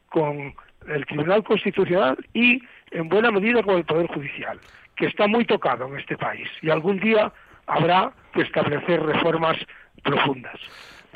con 0.08 0.54
el 0.88 1.06
Tribunal 1.06 1.42
Constitucional 1.44 2.16
y 2.32 2.62
en 2.90 3.08
buena 3.08 3.30
medida 3.30 3.62
con 3.62 3.76
el 3.76 3.84
Poder 3.84 4.06
Judicial, 4.08 4.58
que 4.96 5.06
está 5.06 5.26
muy 5.26 5.44
tocado 5.44 5.86
en 5.88 5.98
este 5.98 6.16
país 6.16 6.48
y 6.62 6.70
algún 6.70 6.98
día 7.00 7.32
habrá 7.66 8.12
que 8.32 8.42
establecer 8.42 9.02
reformas 9.02 9.56
profundas. 10.02 10.60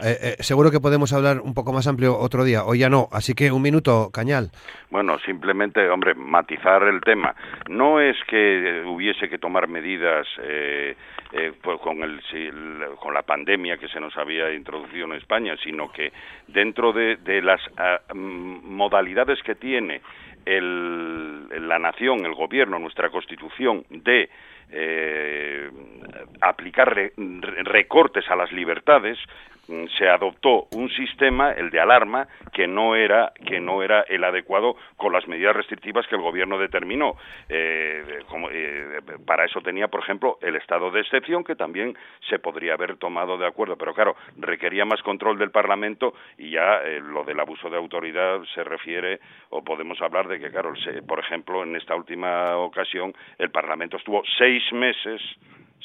Eh, 0.03 0.37
eh, 0.39 0.43
seguro 0.43 0.71
que 0.71 0.81
podemos 0.81 1.13
hablar 1.13 1.41
un 1.41 1.53
poco 1.53 1.73
más 1.73 1.87
amplio 1.87 2.17
otro 2.17 2.45
día, 2.45 2.65
hoy 2.65 2.79
ya 2.79 2.89
no, 2.89 3.09
así 3.13 3.35
que 3.35 3.53
un 3.53 3.61
minuto, 3.61 4.11
Cañal. 4.13 4.51
Bueno, 4.91 5.19
simplemente, 5.19 5.89
hombre, 5.91 6.15
matizar 6.15 6.83
el 6.85 7.01
tema. 7.03 7.35
No 7.69 8.01
es 8.01 8.17
que 8.27 8.83
hubiese 8.87 9.29
que 9.29 9.39
tomar 9.39 9.69
medidas 9.69 10.27
eh, 10.43 10.97
pues 11.63 11.79
con, 11.81 12.01
la 12.01 13.23
pandemia 13.23 13.77
que 13.77 13.89
se 13.89 14.01
nos 14.01 14.17
había 14.17 14.53
introducido 14.53 15.05
en 15.05 15.13
España, 15.13 15.55
sino 15.63 15.93
que 15.93 16.13
dentro 16.49 16.93
de, 16.93 17.43
las 17.43 17.61
mm, 18.15 18.75
modalidades 18.75 19.43
que 19.43 19.55
tiene 19.55 20.01
el, 20.47 21.69
la 21.69 21.79
nación, 21.79 22.25
el 22.25 22.35
gobierno, 22.35 22.79
nuestra 22.79 23.11
constitución 23.11 23.85
de 23.91 24.31
aplicar 26.41 27.11
recortes 27.65 28.25
a 28.31 28.37
las 28.37 28.53
libertades, 28.53 29.19
se 29.99 30.09
adoptó 30.09 30.67
un 30.75 30.91
sistema, 30.91 31.53
el 31.53 31.71
de 31.71 31.81
alarma, 31.81 32.27
que 32.53 32.67
no 32.67 32.97
era 32.97 33.33
que 33.47 33.61
no 33.61 33.83
era 33.83 34.03
el 34.03 34.25
adecuado 34.25 34.77
con 34.97 35.13
las 35.13 35.27
medidas 35.29 35.55
restrictivas 35.55 36.07
que 36.07 36.17
el 36.17 36.23
gobierno 36.23 36.59
determinó. 36.59 37.17
Eh, 37.49 38.21
eh, 38.53 39.01
para 39.27 39.45
eso 39.45 39.61
tenía, 39.61 39.89
por 39.89 40.03
ejemplo, 40.03 40.39
el 40.43 40.57
estado 40.57 40.91
de 40.91 41.01
excepción, 41.01 41.45
que 41.45 41.57
también 41.57 41.97
se 42.29 42.39
podría 42.39 42.75
haber 42.75 42.97
tomado 42.97 43.39
de 43.39 43.47
acuerdo, 43.47 43.77
pero 43.77 43.95
claro, 43.95 44.17
requería 44.37 44.85
más 44.85 45.03
control 45.03 45.39
del 45.39 45.51
Parlamento 45.51 46.15
y 46.39 46.51
ya 46.51 46.79
eh, 46.85 47.01
lo 47.01 47.25
del 47.25 47.41
abuso 47.41 47.71
de 47.71 47.77
autoridad 47.77 48.41
se 48.55 48.65
refiere 48.65 49.21
o 49.51 49.63
podemos 49.63 50.01
hablar 50.01 50.29
de 50.29 50.39
que, 50.39 50.51
claro, 50.51 50.73
por 51.07 51.21
ejemplo, 51.21 51.63
en 51.63 51.77
esta 51.77 51.95
última 51.95 52.57
ocasión 52.57 53.13
el 53.39 53.51
Parlamento 53.51 53.97
estuvo 53.97 54.23
seis 54.39 54.63
meses 54.73 55.21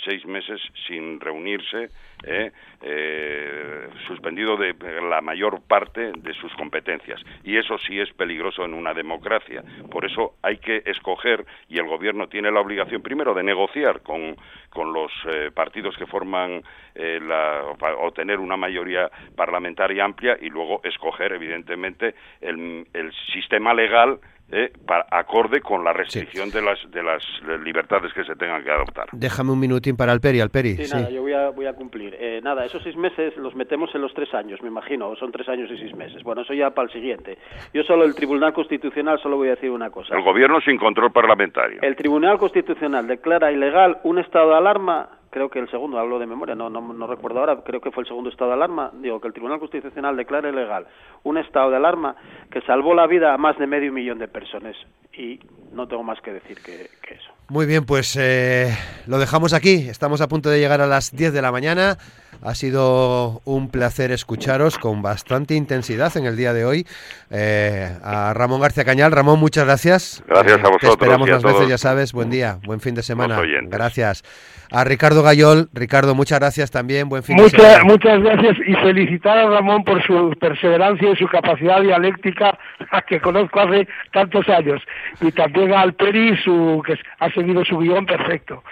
seis 0.04 0.26
meses 0.26 0.62
sin 0.88 1.20
reunirse, 1.20 1.89
eh, 2.24 2.52
eh, 2.82 3.88
suspendido 4.08 4.58
de 4.58 4.74
la 5.10 5.22
mayor 5.22 5.62
parte 5.62 6.12
de 6.12 6.34
sus 6.34 6.54
competencias. 6.56 7.22
Y 7.43 7.58
eso 7.58 7.78
sí 7.80 8.00
es 8.00 8.12
peligroso 8.14 8.66
en 8.66 8.74
una 8.74 8.93
democracia. 8.93 9.64
Por 9.89 10.06
eso 10.06 10.36
hay 10.41 10.58
que 10.58 10.84
escoger, 10.86 11.46
y 11.70 11.78
el 11.78 11.88
Gobierno 11.88 12.28
tiene 12.28 12.52
la 12.52 12.62
obligación 12.62 13.02
primero 13.02 13.34
de 13.34 13.43
negociar 13.43 14.02
con, 14.02 14.36
con 14.70 14.93
los 14.93 15.12
eh, 15.28 15.52
partidos 15.54 15.96
que 15.98 16.06
forman 16.06 16.62
la, 16.96 17.62
o 18.00 18.12
tener 18.14 18.39
una 18.39 18.56
mayoría 18.56 19.10
parlamentaria 19.36 20.06
amplia 20.06 20.38
y 20.39 20.50
luego 20.50 20.80
escoger, 20.84 21.34
evidentemente, 21.34 22.16
el, 22.39 22.88
el 22.93 23.12
sistema 23.34 23.74
legal 23.74 24.20
eh, 24.52 24.72
para, 24.86 25.06
acorde 25.12 25.62
con 25.62 25.84
la 25.84 25.91
restricción 25.91 26.52
de, 26.52 26.62
las, 26.62 26.80
de 26.91 27.02
las 27.02 27.24
libertades 27.64 28.14
que 28.14 28.24
se 28.24 28.36
tengan 28.36 28.64
que 28.64 28.72
adoptar. 28.72 29.08
Déjame 29.12 29.52
un 29.52 29.60
minutín 29.60 29.98
para 29.98 30.12
Alperi, 30.12 30.39
Alperi. 30.39 30.76
Sí, 30.78 30.93
nada, 30.93 31.10
yo 31.10 31.22
voy 31.22 31.34
a, 31.34 31.50
voy 31.50 31.66
a 31.66 31.74
cumplir. 31.74 32.16
Eh, 32.20 32.41
nada, 32.43 32.66
esos 32.66 32.84
seis 32.84 32.96
meses 32.96 33.36
los 33.38 33.56
metemos 33.56 33.93
en 33.96 34.02
los 34.02 34.14
tres 34.14 34.34
años, 34.34 34.62
me 34.62 34.68
imagino, 34.68 35.16
son 35.16 35.32
tres 35.32 35.50
años 35.50 35.70
y 35.72 35.78
seis 35.78 35.96
meses. 35.96 36.22
Bueno, 36.24 36.43
eso 36.43 36.54
ya 36.54 36.72
para 36.72 36.88
el 36.88 36.93
siguiente. 36.93 37.38
Yo 37.74 37.84
solo, 37.84 38.06
el 38.06 38.14
Tribunal 38.14 38.54
Constitucional, 38.54 39.20
solo 39.20 39.38
voy 39.38 39.48
a 39.48 39.56
decir 39.56 39.72
una 39.72 39.89
cosa. 39.89 40.16
El 40.16 40.24
Gobierno 40.24 40.62
sin 40.62 40.78
control 40.78 41.12
parlamentario. 41.12 41.80
El 41.82 41.96
Tribunal 41.96 42.38
Constitucional 42.38 43.08
declara 43.08 43.52
ilegal 43.52 44.00
un 44.04 44.20
estado 44.20 44.50
de 44.50 44.58
alarma 44.58 45.10
creo 45.36 45.49
que 45.49 45.59
el 45.59 45.69
segundo, 45.69 45.99
hablo 45.99 46.17
de 46.17 46.25
memoria, 46.25 46.55
no, 46.55 46.69
no, 46.69 46.79
no, 46.79 47.07
recuerdo 47.07 47.41
ahora, 47.41 47.61
creo 47.61 47.81
que 47.81 47.91
fue 47.91 48.03
el 48.03 48.07
segundo 48.07 48.29
estado 48.29 48.51
de 48.51 48.55
alarma, 48.55 48.91
digo 48.93 49.19
que 49.19 49.27
el 49.27 49.33
Tribunal 49.33 49.59
Constitucional 49.59 50.15
declara 50.15 50.47
ilegal 50.47 50.88
un 51.23 51.38
estado 51.38 51.71
de 51.71 51.75
alarma 51.75 52.15
que 52.49 52.61
salvó 52.61 52.93
la 52.93 53.05
vida 53.05 53.33
a 53.33 53.38
más 53.38 53.57
de 53.57 53.67
medio 53.67 53.91
millón 53.91 54.17
de 54.17 54.29
personas 54.29 54.77
y 55.11 55.38
no 55.73 55.89
tengo 55.89 56.03
más 56.03 56.21
que 56.21 56.31
decir 56.31 56.59
que, 56.63 56.88
eso. 57.13 57.33
Muy 57.48 57.68
bien, 57.68 57.86
pues 57.86 58.18
eh, 58.20 58.76
lo 59.06 59.20
dejamos 59.20 59.54
aquí, 59.54 59.88
estamos 59.88 60.20
a 60.22 60.28
punto 60.28 60.50
de 60.50 60.60
llegar 60.60 60.82
a 60.82 60.88
las 60.88 61.16
10 61.16 61.32
de 61.32 61.41
la 61.43 61.52
mañana. 61.52 61.98
Ha 62.41 62.54
sido 62.56 63.41
un 63.46 63.70
placer 63.70 64.12
escucharos 64.12 64.78
con 64.78 65.02
bastante 65.02 65.56
intensidad 65.56 66.16
en 66.18 66.26
el 66.26 66.36
día 66.36 66.54
de 66.54 66.66
hoy. 66.66 66.86
Eh, 67.32 67.89
a 68.04 68.34
Ramón 68.34 68.62
García 68.62 68.84
Cañal. 68.84 69.12
Ramón, 69.12 69.39
muchas 69.39 69.66
gracias. 69.66 70.24
Gracias 70.28 70.58
a 70.58 70.62
vosotros. 70.62 70.80
Te 70.82 70.88
esperamos 70.88 71.30
las 71.30 71.43
veces, 71.43 71.68
ya 71.68 71.78
sabes. 71.78 72.14
Buen 72.14 72.30
día, 72.30 72.58
buen 72.66 72.80
fin 72.80 72.93
de 72.96 73.04
semana. 73.04 73.39
Gracias 73.64 74.24
a 74.72 74.84
Ricardo 74.84 75.24
Gayol. 75.24 75.70
Ricardo, 75.74 76.16
muchas 76.16 76.39
gracias 76.39 76.72
también. 76.72 77.10
Buen 77.10 77.24
fin 77.24 77.38
de 77.38 77.50
semana. 77.50 77.84
Muchas 77.84 78.22
gracias 78.22 78.58
y 78.68 78.74
felicitar 78.76 79.38
a 79.38 79.50
Ramón 79.50 79.84
por 79.84 80.06
su 80.06 80.32
perseverancia 80.39 81.12
y 81.12 81.16
su 81.16 81.28
capacidad 81.28 81.82
dialéctica 81.82 82.58
a 82.91 83.02
que 83.08 83.20
conozco 83.20 83.60
hace 83.60 83.88
tantos 84.12 84.48
años. 84.50 84.82
Y 85.22 85.32
también 85.32 85.74
a 85.74 85.82
Alperi, 85.82 86.38
su, 86.43 86.84
que 86.86 86.98
ha 87.20 87.30
seguido 87.36 87.63
su 87.63 87.77
guion 87.77 88.05
perfecto. 88.05 88.63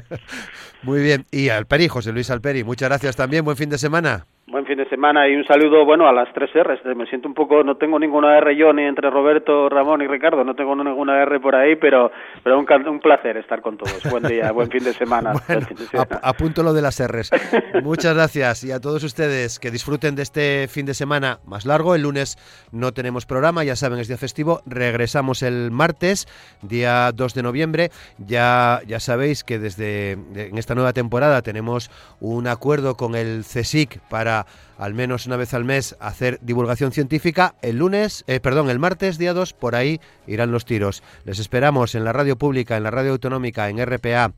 Muy 0.82 1.02
bien. 1.02 1.26
Y 1.32 1.48
al 1.48 1.58
Alperi, 1.58 1.88
José 1.88 2.12
Luis 2.12 2.30
Alperi, 2.30 2.62
muchas 2.62 2.88
gracias 2.88 3.16
también. 3.16 3.44
Buen 3.44 3.56
fin 3.56 3.70
de 3.70 3.78
semana. 3.78 4.26
Buen 4.48 4.64
fin 4.64 4.76
de 4.78 4.88
semana 4.88 5.26
y 5.28 5.34
un 5.34 5.44
saludo, 5.44 5.84
bueno, 5.84 6.06
a 6.06 6.12
las 6.12 6.32
tres 6.32 6.50
R's. 6.54 6.78
Me 6.96 7.04
siento 7.06 7.26
un 7.26 7.34
poco, 7.34 7.64
no 7.64 7.76
tengo 7.78 7.98
ninguna 7.98 8.38
R 8.38 8.56
yo 8.56 8.72
ni 8.72 8.84
entre 8.84 9.10
Roberto, 9.10 9.68
Ramón 9.68 10.02
y 10.02 10.06
Ricardo, 10.06 10.44
no 10.44 10.54
tengo 10.54 10.76
ninguna 10.76 11.20
R 11.22 11.40
por 11.40 11.56
ahí, 11.56 11.74
pero, 11.74 12.12
pero 12.44 12.56
un, 12.56 12.66
un 12.86 13.00
placer 13.00 13.38
estar 13.38 13.60
con 13.60 13.76
todos. 13.76 14.00
Buen 14.08 14.22
día, 14.22 14.52
buen 14.52 14.70
fin 14.70 14.84
de 14.84 14.92
semana. 14.92 15.32
apunto 16.22 16.62
lo 16.62 16.72
de 16.72 16.80
las 16.80 17.04
R's. 17.04 17.32
Muchas 17.82 18.14
gracias 18.14 18.62
y 18.62 18.70
a 18.70 18.78
todos 18.78 19.02
ustedes 19.02 19.58
que 19.58 19.72
disfruten 19.72 20.14
de 20.14 20.22
este 20.22 20.68
fin 20.68 20.86
de 20.86 20.94
semana 20.94 21.40
más 21.44 21.66
largo. 21.66 21.96
El 21.96 22.02
lunes 22.02 22.36
no 22.70 22.92
tenemos 22.92 23.26
programa, 23.26 23.64
ya 23.64 23.74
saben, 23.74 23.98
es 23.98 24.06
día 24.06 24.16
festivo. 24.16 24.60
Regresamos 24.64 25.42
el 25.42 25.72
martes, 25.72 26.28
día 26.62 27.10
2 27.10 27.34
de 27.34 27.42
noviembre. 27.42 27.90
Ya, 28.18 28.78
ya 28.86 29.00
sabéis 29.00 29.42
que 29.42 29.58
desde 29.58 30.12
en 30.12 30.56
esta 30.56 30.76
nueva 30.76 30.92
temporada 30.92 31.42
tenemos 31.42 31.90
un 32.20 32.46
acuerdo 32.46 32.94
con 32.94 33.16
el 33.16 33.40
CSIC 33.40 33.98
al 34.76 34.92
menos 34.92 35.26
una 35.26 35.36
vez 35.36 35.54
al 35.54 35.64
mes 35.64 35.96
hacer 36.00 36.38
divulgación 36.42 36.92
científica. 36.92 37.54
El 37.62 37.76
lunes, 37.76 38.24
eh, 38.26 38.40
perdón, 38.40 38.68
el 38.68 38.78
martes 38.78 39.16
día 39.16 39.32
2, 39.32 39.52
por 39.52 39.74
ahí 39.74 40.00
irán 40.26 40.50
los 40.50 40.64
tiros. 40.64 41.02
Les 41.24 41.38
esperamos 41.38 41.94
en 41.94 42.04
la 42.04 42.12
radio 42.12 42.36
pública, 42.36 42.76
en 42.76 42.82
la 42.82 42.90
radio 42.90 43.12
autonómica, 43.12 43.68
en 43.68 43.78
RPA, 43.78 44.32